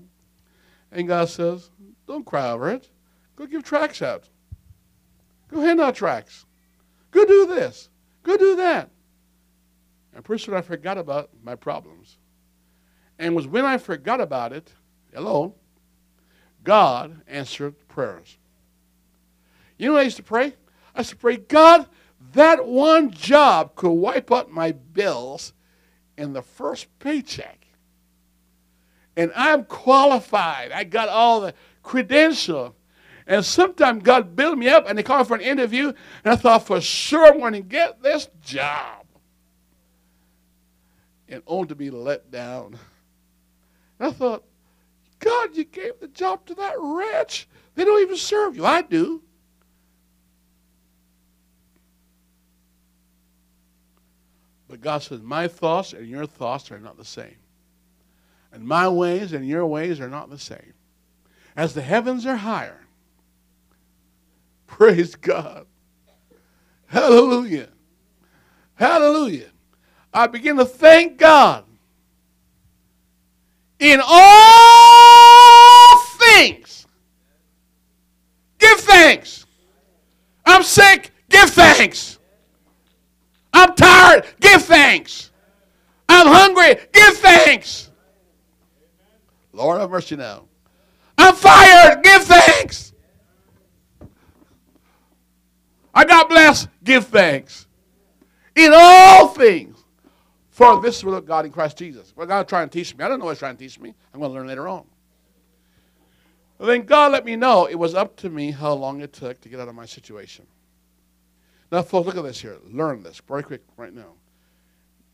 And 0.91 1.07
God 1.07 1.29
says, 1.29 1.69
Don't 2.07 2.25
cry 2.25 2.49
over 2.51 2.69
it. 2.69 2.89
Go 3.35 3.45
give 3.45 3.63
tracts 3.63 4.01
out. 4.01 4.29
Go 5.49 5.61
hand 5.61 5.81
out 5.81 5.95
tracts. 5.95 6.45
Go 7.11 7.25
do 7.25 7.47
this. 7.47 7.89
Go 8.23 8.37
do 8.37 8.55
that. 8.57 8.91
And 10.13 10.23
pretty 10.23 10.43
soon 10.43 10.55
I 10.55 10.61
forgot 10.61 10.97
about 10.97 11.31
my 11.43 11.55
problems. 11.55 12.17
And 13.17 13.33
it 13.33 13.35
was 13.35 13.47
when 13.47 13.65
I 13.65 13.77
forgot 13.77 14.21
about 14.21 14.53
it, 14.53 14.71
hello, 15.13 15.55
God 16.63 17.21
answered 17.27 17.75
prayers. 17.87 18.37
You 19.77 19.91
know 19.91 19.97
I 19.97 20.03
used 20.03 20.17
to 20.17 20.23
pray? 20.23 20.55
I 20.93 20.99
used 20.99 21.11
to 21.11 21.15
pray, 21.15 21.37
God, 21.37 21.87
that 22.33 22.65
one 22.65 23.11
job 23.11 23.75
could 23.75 23.91
wipe 23.91 24.31
out 24.31 24.51
my 24.51 24.73
bills 24.73 25.53
in 26.19 26.33
the 26.33 26.41
first 26.41 26.87
paycheck. 26.99 27.65
And 29.15 29.31
I'm 29.35 29.63
qualified. 29.63 30.71
I 30.71 30.83
got 30.83 31.09
all 31.09 31.41
the 31.41 31.53
credential. 31.81 32.75
And 33.25 33.45
sometimes 33.45 34.03
God 34.03 34.35
built 34.35 34.57
me 34.57 34.67
up 34.67 34.85
and 34.87 34.97
they 34.97 35.03
called 35.03 35.27
for 35.27 35.35
an 35.35 35.41
interview, 35.41 35.93
and 36.23 36.33
I 36.33 36.35
thought 36.35 36.65
for 36.65 36.81
sure 36.81 37.25
I'm 37.27 37.39
going 37.39 37.53
to 37.53 37.61
get 37.61 38.01
this 38.01 38.27
job. 38.43 39.05
And 41.27 41.43
only 41.45 41.67
to 41.67 41.75
be 41.75 41.89
let 41.89 42.31
down. 42.31 42.77
And 43.99 44.09
I 44.09 44.11
thought, 44.11 44.43
God, 45.19 45.55
you 45.55 45.63
gave 45.63 45.99
the 45.99 46.07
job 46.07 46.45
to 46.47 46.55
that 46.55 46.75
wretch. 46.79 47.47
They 47.75 47.85
don't 47.85 48.01
even 48.01 48.17
serve 48.17 48.55
you. 48.55 48.65
I 48.65 48.81
do. 48.81 49.21
But 54.79 54.85
God 54.85 55.03
says, 55.03 55.21
My 55.21 55.47
thoughts 55.49 55.93
and 55.93 56.07
your 56.07 56.25
thoughts 56.25 56.71
are 56.71 56.79
not 56.79 56.97
the 56.97 57.03
same. 57.05 57.35
And 58.51 58.63
my 58.65 58.87
ways 58.87 59.33
and 59.33 59.45
your 59.47 59.67
ways 59.67 59.99
are 59.99 60.09
not 60.09 60.29
the 60.29 60.39
same. 60.39 60.73
As 61.55 61.73
the 61.73 61.81
heavens 61.81 62.25
are 62.25 62.37
higher, 62.37 62.79
praise 64.67 65.15
God. 65.15 65.65
Hallelujah. 66.87 67.67
Hallelujah. 68.75 69.49
I 70.13 70.27
begin 70.27 70.55
to 70.57 70.65
thank 70.65 71.17
God 71.17 71.65
in 73.79 73.99
all 74.03 75.97
things. 76.17 76.87
Give 78.57 78.79
thanks. 78.79 79.45
I'm 80.45 80.63
sick. 80.63 81.11
Give 81.29 81.49
thanks. 81.49 82.18
I'm 83.59 83.75
tired. 83.75 84.25
Give 84.39 84.61
thanks. 84.61 85.31
I'm 86.07 86.27
hungry. 86.27 86.81
Give 86.93 87.17
thanks. 87.17 87.91
Lord 89.51 89.81
have 89.81 89.89
mercy 89.89 90.15
now. 90.15 90.45
I'm 91.17 91.35
fired. 91.35 92.01
Give 92.01 92.23
thanks. 92.23 92.93
I 95.93 96.05
got 96.05 96.29
blessed. 96.29 96.69
Give 96.85 97.05
thanks. 97.05 97.67
In 98.55 98.71
all 98.73 99.27
things. 99.27 99.77
For 100.51 100.81
this 100.81 100.97
is 100.97 101.03
what 101.03 101.25
God 101.25 101.45
in 101.45 101.51
Christ 101.51 101.77
Jesus. 101.77 102.13
What 102.15 102.29
God 102.29 102.47
trying 102.47 102.69
to 102.69 102.73
teach 102.77 102.95
me. 102.95 103.03
I 103.03 103.09
don't 103.09 103.19
know 103.19 103.25
what 103.25 103.31
He's 103.31 103.39
trying 103.39 103.57
to 103.57 103.63
teach 103.63 103.77
me. 103.77 103.93
I'm 104.13 104.21
going 104.21 104.31
to 104.31 104.35
learn 104.35 104.47
later 104.47 104.69
on. 104.69 104.85
Then 106.61 106.83
God 106.83 107.11
let 107.11 107.25
me 107.25 107.35
know 107.35 107.65
it 107.65 107.75
was 107.75 107.93
up 107.93 108.15
to 108.17 108.29
me 108.29 108.51
how 108.51 108.73
long 108.73 109.01
it 109.01 109.11
took 109.11 109.41
to 109.41 109.49
get 109.49 109.59
out 109.59 109.67
of 109.67 109.75
my 109.75 109.85
situation. 109.85 110.45
Now, 111.71 111.83
folks, 111.83 112.07
look 112.07 112.17
at 112.17 112.23
this 112.23 112.41
here. 112.41 112.57
Learn 112.71 113.03
this 113.03 113.21
very 113.27 113.43
quick 113.43 113.61
right 113.77 113.93
now. 113.93 114.13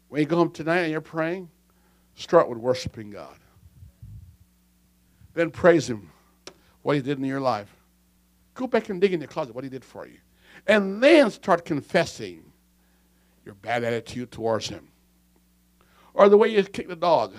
When 0.07 0.21
you 0.21 0.27
go 0.27 0.37
home 0.37 0.51
tonight 0.51 0.81
and 0.81 0.91
you're 0.91 1.01
praying, 1.01 1.49
start 2.15 2.47
with 2.47 2.57
worshiping 2.57 3.11
God. 3.11 3.37
Then 5.33 5.51
praise 5.51 5.89
Him, 5.89 6.09
what 6.81 6.95
He 6.95 7.01
did 7.01 7.17
in 7.17 7.25
your 7.25 7.41
life. 7.41 7.75
Go 8.53 8.67
back 8.67 8.87
and 8.87 9.01
dig 9.01 9.13
in 9.13 9.19
your 9.19 9.27
closet 9.27 9.53
what 9.53 9.65
He 9.65 9.69
did 9.69 9.83
for 9.83 10.07
you. 10.07 10.17
And 10.67 11.03
then 11.03 11.29
start 11.29 11.65
confessing 11.65 12.43
your 13.43 13.55
bad 13.55 13.83
attitude 13.83 14.31
towards 14.31 14.69
Him. 14.69 14.87
Or 16.13 16.29
the 16.29 16.37
way 16.37 16.47
you 16.47 16.63
kicked 16.63 16.87
the 16.87 16.95
dog. 16.95 17.33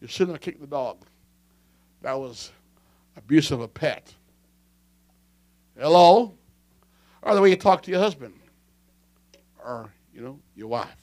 You 0.00 0.08
shouldn't 0.08 0.34
have 0.34 0.40
kicked 0.40 0.60
the 0.60 0.66
dog. 0.66 1.04
That 2.02 2.18
was 2.18 2.50
abuse 3.16 3.50
of 3.52 3.60
a 3.60 3.68
pet. 3.68 4.12
Hello? 5.78 6.37
Or 7.22 7.34
the 7.34 7.40
way 7.40 7.50
you 7.50 7.56
talk 7.56 7.82
to 7.82 7.90
your 7.90 8.00
husband 8.00 8.34
or, 9.64 9.92
you 10.12 10.20
know, 10.20 10.38
your 10.54 10.68
wife. 10.68 10.96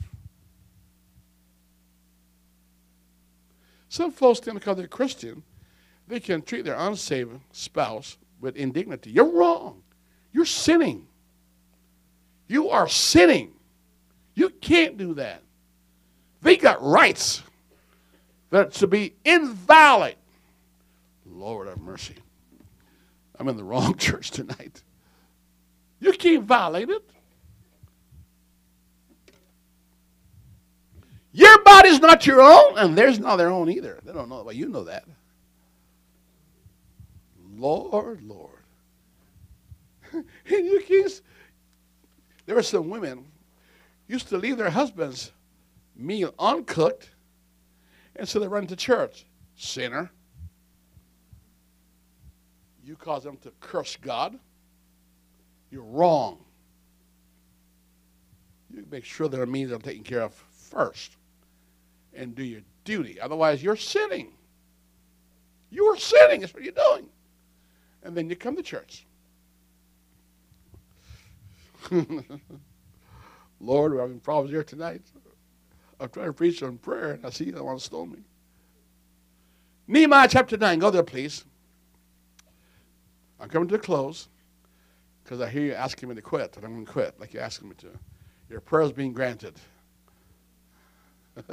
Some 3.89 4.11
folks 4.11 4.39
think 4.39 4.59
because 4.59 4.77
they're 4.77 4.87
Christian, 4.87 5.43
they 6.07 6.19
can 6.19 6.41
treat 6.41 6.65
their 6.65 6.75
unsaved 6.75 7.39
spouse 7.51 8.17
with 8.41 8.55
indignity. 8.57 9.11
You're 9.11 9.31
wrong. 9.31 9.83
You're 10.33 10.45
sinning. 10.45 11.07
You 12.47 12.69
are 12.69 12.87
sinning. 12.87 13.53
You 14.33 14.49
can't 14.49 14.97
do 14.97 15.13
that. 15.15 15.41
They 16.41 16.57
got 16.57 16.83
rights 16.83 17.41
that 18.49 18.73
to 18.73 18.87
be 18.87 19.15
invalid. 19.23 20.15
Lord 21.25 21.67
have 21.67 21.79
mercy. 21.79 22.15
I'm 23.39 23.47
in 23.47 23.57
the 23.57 23.63
wrong 23.63 23.95
church 23.97 24.31
tonight. 24.31 24.83
You 26.05 26.13
can't 26.13 26.43
violate 26.43 26.87
it. 26.91 27.03
Your 31.31 31.63
body's 31.63 31.99
not 31.99 32.27
your 32.27 32.43
own, 32.43 32.77
and 32.77 32.95
theirs 32.95 33.17
not 33.17 33.37
their 33.37 33.49
own 33.49 33.71
either. 33.71 33.99
They 34.03 34.13
don't 34.13 34.29
know. 34.29 34.43
Well, 34.43 34.53
you 34.53 34.69
know 34.69 34.83
that. 34.83 35.05
Lord, 37.55 38.21
Lord. 38.21 38.51
and 40.13 40.25
you 40.45 40.83
can't. 40.87 41.21
There 42.45 42.55
were 42.55 42.61
some 42.61 42.91
women 42.91 43.25
used 44.07 44.29
to 44.29 44.37
leave 44.37 44.57
their 44.57 44.69
husbands' 44.69 45.31
meal 45.95 46.35
uncooked, 46.37 47.09
and 48.15 48.29
so 48.29 48.37
they 48.37 48.47
run 48.47 48.67
to 48.67 48.75
church. 48.75 49.25
Sinner. 49.55 50.11
You 52.83 52.95
cause 52.95 53.23
them 53.23 53.37
to 53.37 53.51
curse 53.59 53.95
God. 53.95 54.37
You're 55.75 55.83
wrong. 55.83 56.39
You 58.73 58.85
make 58.89 59.03
sure 59.03 59.27
their 59.27 59.45
needs 59.45 59.73
are 59.73 59.77
taken 59.77 60.03
care 60.03 60.21
of 60.21 60.33
first 60.33 61.17
and 62.13 62.33
do 62.33 62.45
your 62.45 62.61
duty. 62.85 63.19
Otherwise, 63.19 63.61
you're 63.61 63.75
sinning. 63.75 64.31
You 65.69 65.83
are 65.87 65.97
sinning. 65.97 66.39
That's 66.39 66.53
what 66.53 66.63
you're 66.63 66.71
doing. 66.71 67.09
And 68.03 68.15
then 68.15 68.29
you 68.29 68.37
come 68.37 68.55
to 68.55 68.63
church. 68.63 69.05
Lord, 71.91 73.91
we're 73.91 73.99
having 73.99 74.21
problems 74.21 74.51
here 74.51 74.63
tonight. 74.63 75.01
I'm 75.99 76.07
trying 76.07 76.27
to 76.27 76.33
preach 76.33 76.63
on 76.63 76.77
prayer, 76.77 77.11
and 77.11 77.25
I 77.25 77.31
see 77.31 77.43
you 77.43 77.61
want 77.61 77.79
to 77.79 77.85
stone 77.85 78.13
me. 78.13 78.19
Nehemiah 79.89 80.29
chapter 80.29 80.55
9. 80.55 80.79
Go 80.79 80.89
there, 80.89 81.03
please. 81.03 81.43
I'm 83.41 83.49
coming 83.49 83.67
to 83.67 83.75
a 83.75 83.79
close 83.79 84.29
because 85.25 85.41
I 85.41 85.49
hear 85.49 85.63
you 85.63 85.73
asking 85.73 86.07
me 86.09 86.15
to 86.15 86.21
quit, 86.21 86.55
and 86.55 86.63
I'm 86.63 86.73
going 86.73 86.85
to 86.85 86.91
quit 86.91 87.19
like 87.19 87.33
you're 87.33 87.41
asking 87.41 87.69
me 87.69 87.75
to. 87.79 87.87
Your 88.47 88.59
prayer 88.61 88.83
is 88.83 88.91
being 88.91 89.11
granted. 89.11 89.55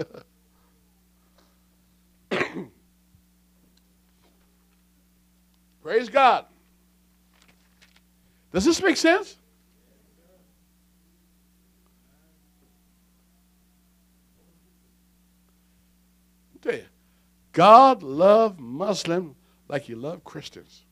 Praise 5.82 6.10
God. 6.10 6.44
Does 8.52 8.66
this 8.66 8.82
make 8.82 8.98
sense? 8.98 9.38
I'll 16.54 16.60
tell 16.60 16.74
you, 16.78 16.84
God 17.52 18.02
loved 18.02 18.60
Muslim 18.60 19.34
like 19.66 19.84
he 19.84 19.94
loved 19.94 20.24
Christians. 20.24 20.82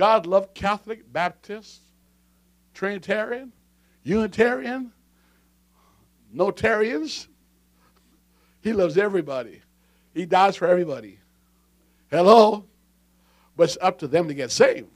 God 0.00 0.24
loved 0.24 0.54
Catholic, 0.54 1.12
Baptist, 1.12 1.82
Trinitarian, 2.72 3.52
Unitarian, 4.02 4.92
Notarians. 6.34 7.26
He 8.62 8.72
loves 8.72 8.96
everybody. 8.96 9.60
He 10.14 10.24
dies 10.24 10.56
for 10.56 10.66
everybody. 10.66 11.18
Hello? 12.10 12.64
But 13.58 13.64
it's 13.64 13.78
up 13.82 13.98
to 13.98 14.08
them 14.08 14.26
to 14.28 14.32
get 14.32 14.50
saved. 14.50 14.88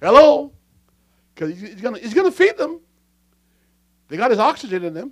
Hello? 0.00 0.52
Because 1.34 1.58
he's 1.58 1.80
going 1.80 2.00
he's 2.00 2.14
gonna 2.14 2.30
feed 2.30 2.56
them. 2.56 2.78
They 4.06 4.16
got 4.16 4.30
his 4.30 4.38
oxygen 4.38 4.84
in 4.84 4.94
them 4.94 5.10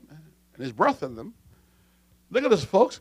and 0.54 0.62
his 0.62 0.70
breath 0.70 1.02
in 1.02 1.16
them. 1.16 1.34
Look 2.30 2.44
at 2.44 2.50
this, 2.50 2.64
folks. 2.64 3.00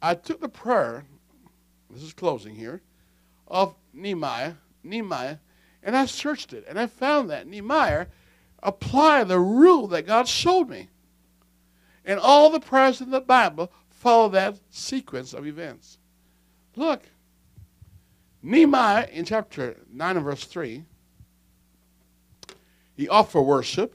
I 0.00 0.14
took 0.14 0.40
the 0.40 0.48
prayer, 0.48 1.04
this 1.90 2.04
is 2.04 2.12
closing 2.12 2.54
here, 2.54 2.82
of 3.48 3.74
Nehemiah, 3.98 4.54
Nehemiah, 4.82 5.38
and 5.82 5.96
I 5.96 6.06
searched 6.06 6.52
it, 6.52 6.64
and 6.68 6.78
I 6.78 6.86
found 6.86 7.30
that 7.30 7.46
Nehemiah 7.46 8.06
applied 8.62 9.28
the 9.28 9.38
rule 9.38 9.86
that 9.88 10.06
God 10.06 10.28
showed 10.28 10.68
me. 10.68 10.88
And 12.04 12.18
all 12.18 12.50
the 12.50 12.60
prayers 12.60 13.00
in 13.00 13.10
the 13.10 13.20
Bible 13.20 13.70
follow 13.90 14.28
that 14.30 14.58
sequence 14.70 15.34
of 15.34 15.46
events. 15.46 15.98
Look, 16.76 17.02
Nehemiah 18.42 19.08
in 19.12 19.24
chapter 19.24 19.76
9 19.92 20.16
and 20.16 20.24
verse 20.24 20.44
3, 20.44 20.84
he 22.96 23.08
offered 23.08 23.42
worship. 23.42 23.94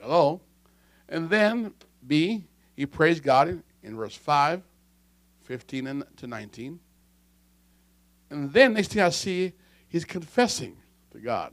Hello. 0.00 0.40
And 1.08 1.28
then, 1.28 1.74
B, 2.06 2.44
he 2.74 2.86
praised 2.86 3.22
God 3.22 3.48
in, 3.48 3.62
in 3.82 3.96
verse 3.96 4.16
5, 4.16 4.62
15 5.42 5.86
and 5.86 6.04
to 6.16 6.26
19. 6.26 6.80
And 8.32 8.50
then, 8.50 8.72
next 8.72 8.88
thing 8.88 9.02
I 9.02 9.10
see, 9.10 9.52
he's 9.86 10.06
confessing 10.06 10.78
to 11.10 11.18
God. 11.18 11.52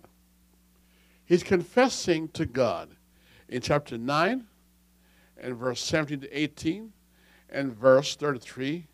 He's 1.26 1.43
confessing 1.43 2.30
to 2.30 2.45
God 2.45 2.95
in 3.49 3.61
chapter 3.61 3.97
9 3.97 4.45
and 5.41 5.56
verse 5.57 5.84
17 5.84 6.22
to 6.22 6.39
18 6.39 6.93
and 7.49 7.76
verse 7.76 8.15
33 8.15 8.88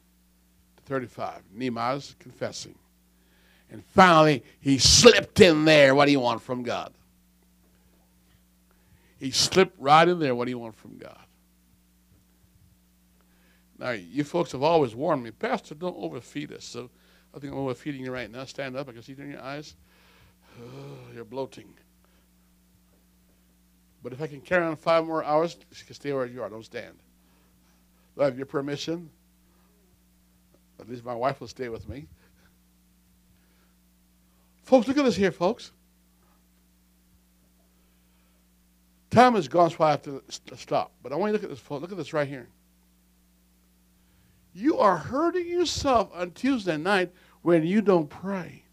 to 0.78 0.84
35. 0.84 1.44
Nehemiah's 1.53 2.16
confessing. 2.18 2.74
And 3.70 3.86
finally, 3.86 4.44
he 4.60 4.80
slipped 4.80 5.40
in 5.40 5.66
there. 5.66 5.94
What 5.94 6.06
do 6.06 6.12
you 6.12 6.20
want 6.20 6.41
from 6.41 6.64
God? 6.64 6.91
He 9.20 9.30
slipped 9.30 9.80
right 9.80 10.07
in 10.07 10.18
there. 10.18 10.34
What 10.34 10.45
do 10.45 10.52
you 10.52 10.60
want 10.60 10.76
from 10.76 10.98
God? 10.98 11.24
Now, 13.78 13.91
you 13.91 14.24
folks 14.24 14.53
have 14.53 14.64
always 14.64 14.95
warned 14.95 15.22
me, 15.22 15.30
Pastor, 15.30 15.76
don't 15.76 15.98
overfeed 15.98 16.52
us. 16.52 16.66
So 16.66 16.90
I 17.36 17.40
think 17.40 17.52
I'm 17.52 17.60
overfeeding 17.60 18.02
you 18.02 18.12
right 18.12 18.32
now. 18.32 18.45
Stand 18.45 18.78
up. 18.78 18.88
I 18.88 18.94
can 18.94 19.02
see 19.02 19.12
it 19.12 19.20
in 19.20 19.32
your 19.32 19.41
eyes. 19.41 19.76
Oh, 20.60 20.98
you're 21.14 21.26
bloating. 21.26 21.74
But 24.02 24.14
if 24.14 24.22
I 24.22 24.28
can 24.28 24.40
carry 24.40 24.64
on 24.64 24.76
five 24.76 25.06
more 25.06 25.24
hours, 25.24 25.57
you 25.72 25.86
can 25.86 25.95
stay 25.95 26.14
where 26.14 26.26
you 26.26 26.44
are. 26.44 26.49
Don't 26.49 26.64
stand. 26.64 26.95
Do 28.16 28.22
I 28.22 28.26
have 28.26 28.38
your 28.38 28.45
permission? 28.45 29.10
At 30.80 30.90
least 30.90 31.03
my 31.03 31.16
wife 31.16 31.41
will 31.41 31.48
stay 31.48 31.70
with 31.70 31.90
me. 31.90 32.07
Folks, 34.64 34.88
look 34.88 34.98
at 34.98 35.06
this 35.06 35.16
here, 35.16 35.32
folks. 35.32 35.72
Time 39.10 39.36
is 39.36 39.48
gone, 39.48 39.70
so 39.70 39.84
I 39.84 39.91
have 39.91 40.02
to 40.03 40.22
stop. 40.56 40.91
But 41.02 41.14
I 41.14 41.16
want 41.16 41.32
you 41.32 41.38
to 41.38 41.41
look 41.41 41.44
at 41.44 41.49
this, 41.49 41.60
folks. 41.60 41.82
Look 41.82 41.91
at 41.91 41.98
this 41.98 42.14
right 42.14 42.28
here. 42.28 42.48
You 44.53 44.80
are 44.80 44.98
hurting 44.98 45.48
yourself 45.48 46.10
on 46.14 46.32
Tuesday 46.32 46.78
night 46.78 47.12
when 47.45 47.63
you 47.63 47.80
don't 47.80 48.09
pray. 48.09 48.63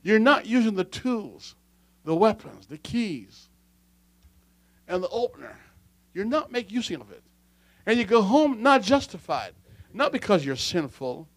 You're 0.00 0.20
not 0.20 0.46
using 0.46 0.76
the 0.76 0.84
tools, 0.84 1.56
the 2.04 2.14
weapons, 2.14 2.68
the 2.68 2.78
keys, 2.78 3.48
and 4.86 5.02
the 5.02 5.08
opener. 5.08 5.58
You're 6.14 6.24
not 6.24 6.52
making 6.52 6.76
use 6.76 6.88
of 6.92 7.10
it. 7.10 7.24
And 7.84 7.98
you 7.98 8.04
go 8.04 8.22
home 8.22 8.62
not 8.62 8.82
justified, 8.82 9.54
not 9.92 10.12
because 10.12 10.44
you're 10.44 10.54
sinful, 10.54 11.28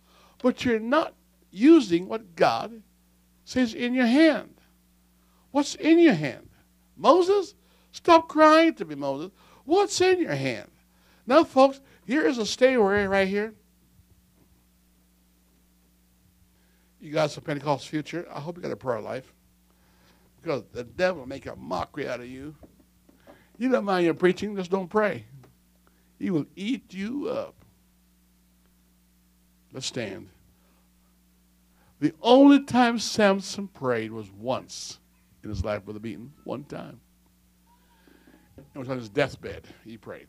but 0.43 0.63
you're 0.63 0.80
not 0.80 1.15
using 1.49 2.07
what 2.07 2.35
God 2.35 2.84
says 3.43 3.73
in 3.73 3.95
your 3.95 4.05
hand. 4.05 4.53
What's 5.49 5.73
in 5.73 5.97
your 5.97 6.13
hand? 6.13 6.49
Moses? 6.95 7.55
Stop 7.91 8.30
crying 8.30 8.76
to 8.76 8.85
me, 8.85 8.93
Moses. 8.93 9.31
What's 9.65 9.99
in 10.01 10.19
your 10.19 10.35
hand? 10.35 10.69
Now, 11.26 11.43
folks, 11.43 11.81
here 12.05 12.27
is 12.27 12.38
a 12.38 12.45
stairway 12.45 13.05
right 13.05 13.27
here. 13.27 13.55
You 17.02 17.11
got 17.11 17.32
some 17.32 17.44
Pentecost 17.44 17.90
future. 17.90 18.28
I 18.32 18.40
hope 18.40 18.56
you 18.56 18.61
got 18.61 18.72
a 18.72 18.76
prayer 18.76 19.02
life. 19.02 19.34
Because 20.41 20.64
the 20.72 20.84
devil 20.84 21.22
will 21.22 21.28
make 21.28 21.48
a 21.48 21.56
mockery 21.56 22.07
out 22.07 22.19
of 22.19 22.28
you. 22.28 22.56
You 23.57 23.69
don't 23.69 23.86
mind 23.86 24.06
your 24.06 24.14
preaching, 24.14 24.56
just 24.56 24.72
don't 24.72 24.90
pray. 24.90 25.26
He 26.19 26.30
will 26.30 26.45
eat 26.56 26.94
you 26.94 27.28
up. 27.30 27.56
Let's 29.73 29.88
stand. 29.88 30.30
The 31.99 32.14
only 32.22 32.64
time 32.64 32.99
Samson 32.99 33.68
prayed 33.68 34.11
was 34.11 34.32
once 34.32 34.99
in 35.44 35.49
his 35.49 35.64
life, 35.64 35.86
Brother 35.86 35.99
Beaton. 35.99 36.34
One 36.44 36.64
time. 36.64 36.99
It 38.57 38.78
was 38.78 38.90
on 38.90 38.98
his 38.98 39.10
deathbed. 39.10 39.64
He 39.84 39.98
prayed. 39.98 40.28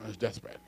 On 0.00 0.06
his 0.06 0.16
deathbed. 0.16 0.58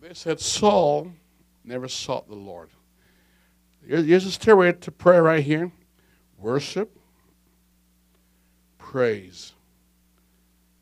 They 0.00 0.12
said 0.12 0.38
Saul 0.38 1.12
never 1.64 1.88
sought 1.88 2.28
the 2.28 2.34
Lord. 2.34 2.68
Here's 3.86 4.26
a 4.26 4.30
stairway 4.30 4.72
to 4.72 4.90
prayer 4.90 5.22
right 5.22 5.42
here 5.42 5.72
worship, 6.38 6.96
praise, 8.78 9.54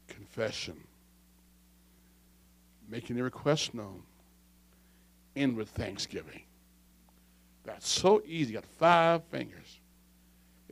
confession, 0.09 0.77
making 2.89 3.15
the 3.15 3.23
request 3.23 3.75
known, 3.75 4.03
end 5.37 5.57
with 5.57 5.69
thanksgiving. 5.71 6.43
That's 7.65 7.89
so 7.89 8.23
easy. 8.27 8.55
You 8.55 8.59
got 8.59 8.67
five 8.67 9.25
fingers. 9.25 9.79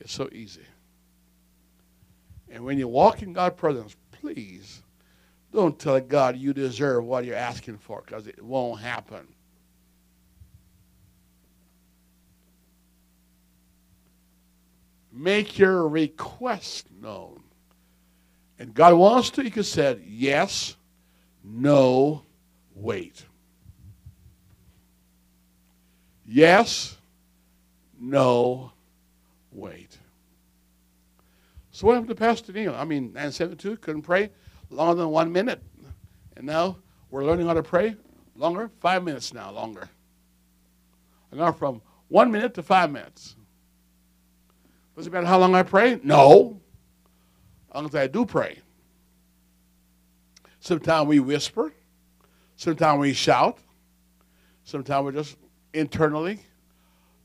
It's 0.01 0.13
so 0.13 0.29
easy. 0.33 0.65
And 2.51 2.65
when 2.65 2.79
you 2.79 2.89
walk 2.89 3.23
in 3.23 3.33
God's 3.33 3.57
presence, 3.57 3.95
please 4.11 4.83
don't 5.53 5.79
tell 5.79 6.01
God 6.01 6.37
you 6.37 6.53
deserve 6.53 7.05
what 7.05 7.25
you're 7.25 7.37
asking 7.37 7.79
for 7.79 8.03
because 8.05 8.27
it 8.27 8.43
won't 8.43 8.81
happen. 8.81 9.27
Make 15.13 15.59
your 15.59 15.89
request 15.89 16.87
known. 17.01 17.43
And 18.59 18.75
God 18.75 18.95
wants 18.95 19.31
to, 19.31 19.45
you 19.45 19.51
could 19.51 19.67
say 19.67 19.99
yes, 20.07 20.77
no, 21.43 22.23
wait. 22.75 23.25
Yes, 26.27 26.97
no, 27.99 28.73
wait. 29.61 29.99
So 31.71 31.87
what 31.87 31.95
happened 31.95 32.09
to 32.09 32.15
Pastor 32.15 32.53
Neil? 32.53 32.75
I 32.75 32.85
mean, 32.85 33.13
972 33.13 33.77
couldn't 33.77 34.03
pray 34.03 34.31
longer 34.71 35.03
than 35.03 35.11
one 35.11 35.31
minute. 35.31 35.63
And 36.37 36.47
now 36.47 36.79
we're 37.11 37.25
learning 37.25 37.47
how 37.47 37.55
to 37.55 37.63
pray 37.63 37.97
longer, 38.35 38.71
five 38.81 39.05
minutes 39.05 39.33
now, 39.33 39.51
longer. 39.51 39.89
I 41.33 41.37
gone 41.37 41.55
from 41.55 41.83
one 42.09 42.33
minute 42.33 42.55
to 42.55 42.63
five 42.63 42.91
minutes. 42.91 43.37
Does 44.97 45.07
it 45.07 45.13
matter 45.13 45.27
how 45.27 45.39
long 45.39 45.55
I 45.55 45.63
pray? 45.63 46.01
No. 46.03 46.61
As 47.71 47.75
long 47.77 47.85
as 47.87 47.95
I 47.95 48.07
do 48.09 48.27
pray. 48.27 48.59
Sometimes 50.59 51.07
we 51.07 51.21
whisper. 51.21 51.73
Sometimes 52.57 53.01
we 53.01 53.13
shout. 53.13 53.59
Sometimes 54.65 55.05
we're 55.05 55.13
just 55.13 55.37
internally. 55.73 56.41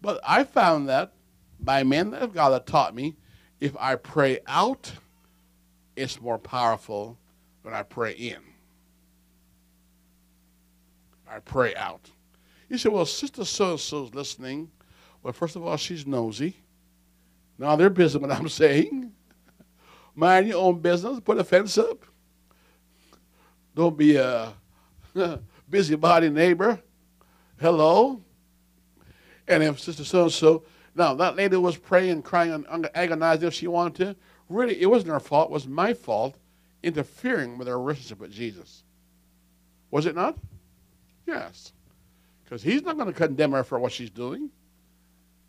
But 0.02 0.20
I 0.26 0.44
found 0.44 0.88
that 0.90 1.15
by 1.60 1.84
men 1.84 2.12
that 2.12 2.34
God 2.34 2.50
that 2.52 2.66
taught 2.66 2.96
me, 2.96 3.16
if 3.60 3.76
I 3.80 3.96
pray 3.96 4.40
out, 4.48 4.92
it's 5.96 6.20
more 6.22 6.38
powerful 6.38 7.18
than 7.64 7.74
I 7.74 7.84
pray 7.84 8.12
in. 8.12 8.42
I 11.28 11.40
pray 11.40 11.76
out. 11.76 12.12
You 12.70 12.78
say, 12.78 12.90
well, 12.90 13.06
Sister 13.06 13.46
so 13.46 13.72
and 13.72 13.80
so's 13.80 14.14
listening. 14.14 14.70
Well, 15.24 15.34
first 15.34 15.56
of 15.56 15.66
all, 15.66 15.78
she's 15.78 16.06
nosy. 16.06 16.58
Now 17.58 17.76
they're 17.76 17.90
busy 17.90 18.18
what 18.20 18.32
I'm 18.32 18.50
saying. 18.50 19.12
Mind 20.16 20.48
your 20.48 20.62
own 20.62 20.80
business. 20.80 21.20
Put 21.20 21.38
a 21.38 21.44
fence 21.44 21.78
up. 21.78 22.06
Don't 23.76 23.98
be 23.98 24.16
a 24.16 24.54
busybody 25.70 26.30
neighbor. 26.30 26.80
Hello. 27.60 28.22
And 29.48 29.64
if 29.64 29.80
Sister 29.80 30.04
so 30.04 30.24
and 30.24 30.32
so, 30.32 30.64
now 30.96 31.14
that 31.16 31.36
lady 31.36 31.58
was 31.58 31.78
praying, 31.78 32.12
and 32.12 32.24
crying, 32.24 32.66
and 32.70 32.90
agonizing 32.96 33.48
if 33.48 33.54
she 33.54 33.68
wanted 33.68 33.96
to. 33.96 34.16
Really, 34.48 34.82
it 34.82 34.88
wasn't 34.88 35.12
her 35.12 35.20
fault. 35.20 35.50
It 35.50 35.54
was 35.54 35.68
my 35.68 35.94
fault 35.94 36.36
interfering 36.84 37.58
with 37.58 37.68
her 37.68 37.80
relationship 37.80 38.20
with 38.20 38.32
Jesus. 38.32 38.84
Was 39.92 40.06
it 40.06 40.16
not? 40.16 40.38
Yes. 41.26 41.74
Because 42.44 42.62
he's 42.62 42.84
not 42.84 42.96
going 42.96 43.08
to 43.08 43.14
condemn 43.14 43.54
her 43.54 43.64
for 43.64 43.80
what 43.80 43.92
she's 43.92 44.12
doing. 44.12 44.52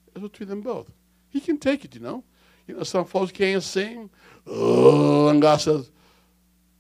It's 0.09 0.21
between 0.23 0.49
them 0.49 0.63
both. 0.63 0.91
He 1.29 1.41
can 1.41 1.59
take 1.59 1.85
it, 1.85 1.95
you 1.95 2.01
know. 2.01 2.25
You 2.67 2.77
know, 2.77 2.83
some 2.83 3.05
folks 3.05 3.33
can't 3.33 3.63
sing. 3.63 4.11
And 4.47 5.43
God 5.43 5.61
says, 5.61 5.91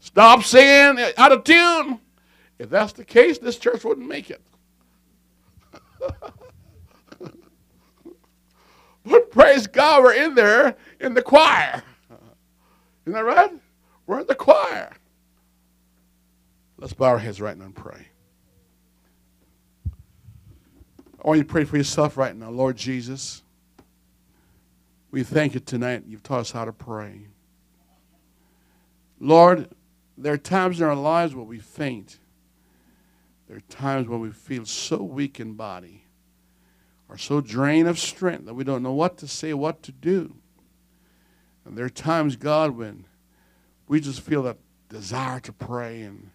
stop 0.01 0.43
singing 0.43 1.05
out 1.18 1.32
of 1.32 1.44
tune. 1.44 2.01
If 2.59 2.70
that's 2.70 2.94
the 2.94 3.05
case, 3.05 3.38
this 3.38 3.59
church 3.59 3.84
wouldn't 3.84 4.09
make 4.09 4.30
it. 4.30 4.40
praise 9.31 9.66
God, 9.66 10.03
we're 10.03 10.15
in 10.15 10.35
there 10.35 10.77
in 11.01 11.15
the 11.15 11.23
choir. 11.23 11.83
Isn't 13.05 13.12
that 13.12 13.24
right? 13.24 13.53
We're 14.07 14.20
in 14.20 14.27
the 14.27 14.35
choir. 14.35 14.93
Let's 16.78 16.93
bow 16.93 17.07
our 17.07 17.19
heads 17.19 17.41
right 17.41 17.57
now 17.57 17.66
and 17.66 17.74
pray. 17.74 18.09
I 19.87 21.28
want 21.28 21.39
you 21.39 21.45
to 21.45 21.49
pray 21.49 21.65
for 21.65 21.77
yourself 21.77 22.16
right 22.16 22.35
now. 22.35 22.51
Lord 22.51 22.77
Jesus, 22.77 23.43
we 25.11 25.23
thank 25.23 25.55
you 25.55 25.61
tonight. 25.61 26.05
You've 26.07 26.23
taught 26.23 26.41
us 26.41 26.51
how 26.51 26.65
to 26.65 26.73
pray. 26.73 27.27
Lord, 29.20 29.69
there 30.16 30.33
are 30.33 30.39
times 30.39 30.81
in 30.81 30.87
our 30.87 30.95
lives 30.95 31.35
where 31.35 31.45
we 31.45 31.59
faint. 31.59 32.19
There 33.49 33.57
are 33.57 33.62
times 33.69 34.09
when 34.09 34.20
we 34.20 34.31
feel 34.31 34.65
so 34.65 35.03
weak 35.03 35.41
in 35.41 35.55
body 35.55 36.06
or 37.09 37.16
so 37.16 37.41
drained 37.41 37.89
of 37.89 37.99
strength 37.99 38.47
that 38.47 38.55
we 38.55 38.65
don't 38.65 38.83
know 38.83 38.93
what 38.93 39.16
to 39.19 39.28
say, 39.28 39.55
what 39.55 39.83
to 39.85 39.93
do. 39.93 40.35
And 41.65 41.77
there 41.77 41.85
are 41.85 41.91
times, 41.91 42.37
God, 42.37 42.77
when 42.77 43.07
we 43.89 44.01
just 44.01 44.20
feel 44.20 44.43
that 44.45 44.59
desire 44.89 45.41
to 45.41 45.53
pray 45.53 46.03
and 46.03 46.31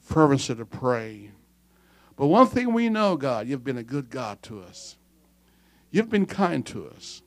fervency 0.00 0.54
to 0.54 0.64
pray. 0.64 1.30
But 2.16 2.26
one 2.26 2.46
thing 2.46 2.72
we 2.72 2.88
know, 2.88 3.16
God, 3.16 3.48
you've 3.48 3.64
been 3.64 3.78
a 3.78 3.82
good 3.82 4.10
God 4.10 4.42
to 4.42 4.60
us. 4.60 4.96
You've 5.90 6.10
been 6.10 6.26
kind 6.26 6.64
to 6.66 6.88
us. 6.88 7.22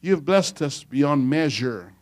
You've 0.00 0.24
blessed 0.24 0.60
us 0.62 0.84
beyond 0.84 1.30
measure. 1.30 1.94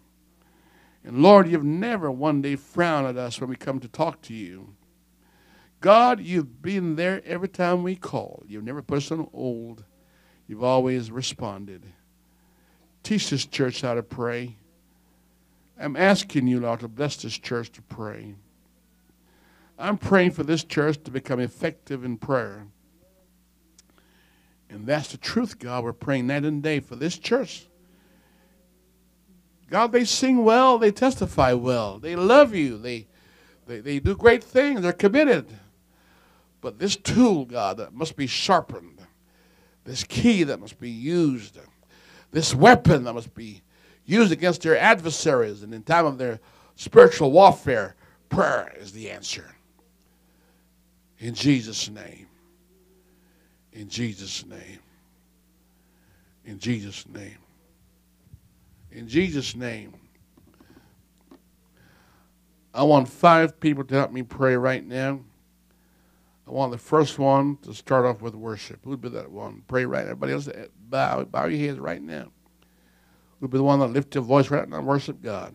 And 1.04 1.22
Lord, 1.22 1.48
you've 1.48 1.64
never 1.64 2.10
one 2.10 2.42
day 2.42 2.56
frowned 2.56 3.06
at 3.06 3.16
us 3.16 3.40
when 3.40 3.50
we 3.50 3.56
come 3.56 3.80
to 3.80 3.88
talk 3.88 4.20
to 4.22 4.34
you. 4.34 4.74
God, 5.80 6.20
you've 6.20 6.60
been 6.60 6.96
there 6.96 7.22
every 7.24 7.48
time 7.48 7.82
we 7.82 7.96
call. 7.96 8.42
You've 8.46 8.64
never 8.64 8.82
put 8.82 8.98
us 8.98 9.10
on 9.10 9.28
hold. 9.32 9.84
You've 10.46 10.64
always 10.64 11.10
responded. 11.10 11.84
Teach 13.02 13.30
this 13.30 13.46
church 13.46 13.80
how 13.80 13.94
to 13.94 14.02
pray. 14.02 14.56
I'm 15.78 15.96
asking 15.96 16.46
you, 16.46 16.60
Lord, 16.60 16.80
to 16.80 16.88
bless 16.88 17.16
this 17.16 17.38
church 17.38 17.72
to 17.72 17.82
pray. 17.82 18.34
I'm 19.78 19.96
praying 19.96 20.32
for 20.32 20.42
this 20.42 20.62
church 20.62 21.02
to 21.04 21.10
become 21.10 21.40
effective 21.40 22.04
in 22.04 22.18
prayer. 22.18 22.66
And 24.68 24.86
that's 24.86 25.12
the 25.12 25.16
truth, 25.16 25.58
God. 25.58 25.84
We're 25.84 25.94
praying 25.94 26.26
night 26.26 26.44
and 26.44 26.62
day 26.62 26.80
for 26.80 26.96
this 26.96 27.16
church. 27.16 27.66
God, 29.70 29.92
they 29.92 30.04
sing 30.04 30.44
well, 30.44 30.78
they 30.78 30.90
testify 30.90 31.52
well, 31.52 32.00
they 32.00 32.16
love 32.16 32.54
you, 32.54 32.76
they, 32.76 33.06
they, 33.66 33.78
they 33.78 34.00
do 34.00 34.16
great 34.16 34.42
things, 34.42 34.82
they're 34.82 34.92
committed. 34.92 35.46
But 36.60 36.78
this 36.78 36.96
tool, 36.96 37.44
God, 37.44 37.78
that 37.78 37.94
must 37.94 38.16
be 38.16 38.26
sharpened, 38.26 39.00
this 39.84 40.04
key 40.04 40.42
that 40.44 40.60
must 40.60 40.78
be 40.78 40.90
used, 40.90 41.58
this 42.32 42.54
weapon 42.54 43.04
that 43.04 43.14
must 43.14 43.34
be 43.34 43.62
used 44.04 44.32
against 44.32 44.62
their 44.62 44.78
adversaries 44.78 45.62
and 45.62 45.72
in 45.72 45.82
time 45.82 46.06
of 46.06 46.18
their 46.18 46.40
spiritual 46.76 47.32
warfare, 47.32 47.94
prayer 48.28 48.74
is 48.78 48.92
the 48.92 49.10
answer. 49.10 49.54
In 51.18 51.34
Jesus' 51.34 51.88
name. 51.90 52.26
In 53.72 53.88
Jesus' 53.88 54.44
name. 54.46 54.80
In 56.44 56.58
Jesus' 56.58 57.06
name. 57.08 57.38
In 58.90 59.06
Jesus' 59.06 59.54
name. 59.54 59.94
I 62.72 62.82
want 62.82 63.08
five 63.08 63.60
people 63.60 63.84
to 63.84 63.94
help 63.94 64.12
me 64.12 64.22
pray 64.22 64.56
right 64.56 64.84
now. 64.84 65.20
I 66.50 66.52
want 66.52 66.72
the 66.72 66.78
first 66.78 67.16
one 67.16 67.58
to 67.62 67.72
start 67.72 68.04
off 68.04 68.20
with 68.22 68.34
worship. 68.34 68.80
Who'd 68.82 69.00
be 69.00 69.08
that 69.10 69.30
one? 69.30 69.62
Pray 69.68 69.84
right. 69.84 70.02
Everybody 70.02 70.32
else, 70.32 70.48
eh, 70.48 70.66
bow, 70.88 71.22
bow 71.22 71.44
your 71.44 71.64
heads 71.64 71.78
right 71.78 72.02
now. 72.02 72.32
Who'd 73.38 73.52
be 73.52 73.58
the 73.58 73.62
one 73.62 73.78
that 73.78 73.92
lift 73.92 74.16
your 74.16 74.24
voice 74.24 74.50
right 74.50 74.68
now 74.68 74.78
and 74.78 74.86
worship 74.86 75.22
God? 75.22 75.54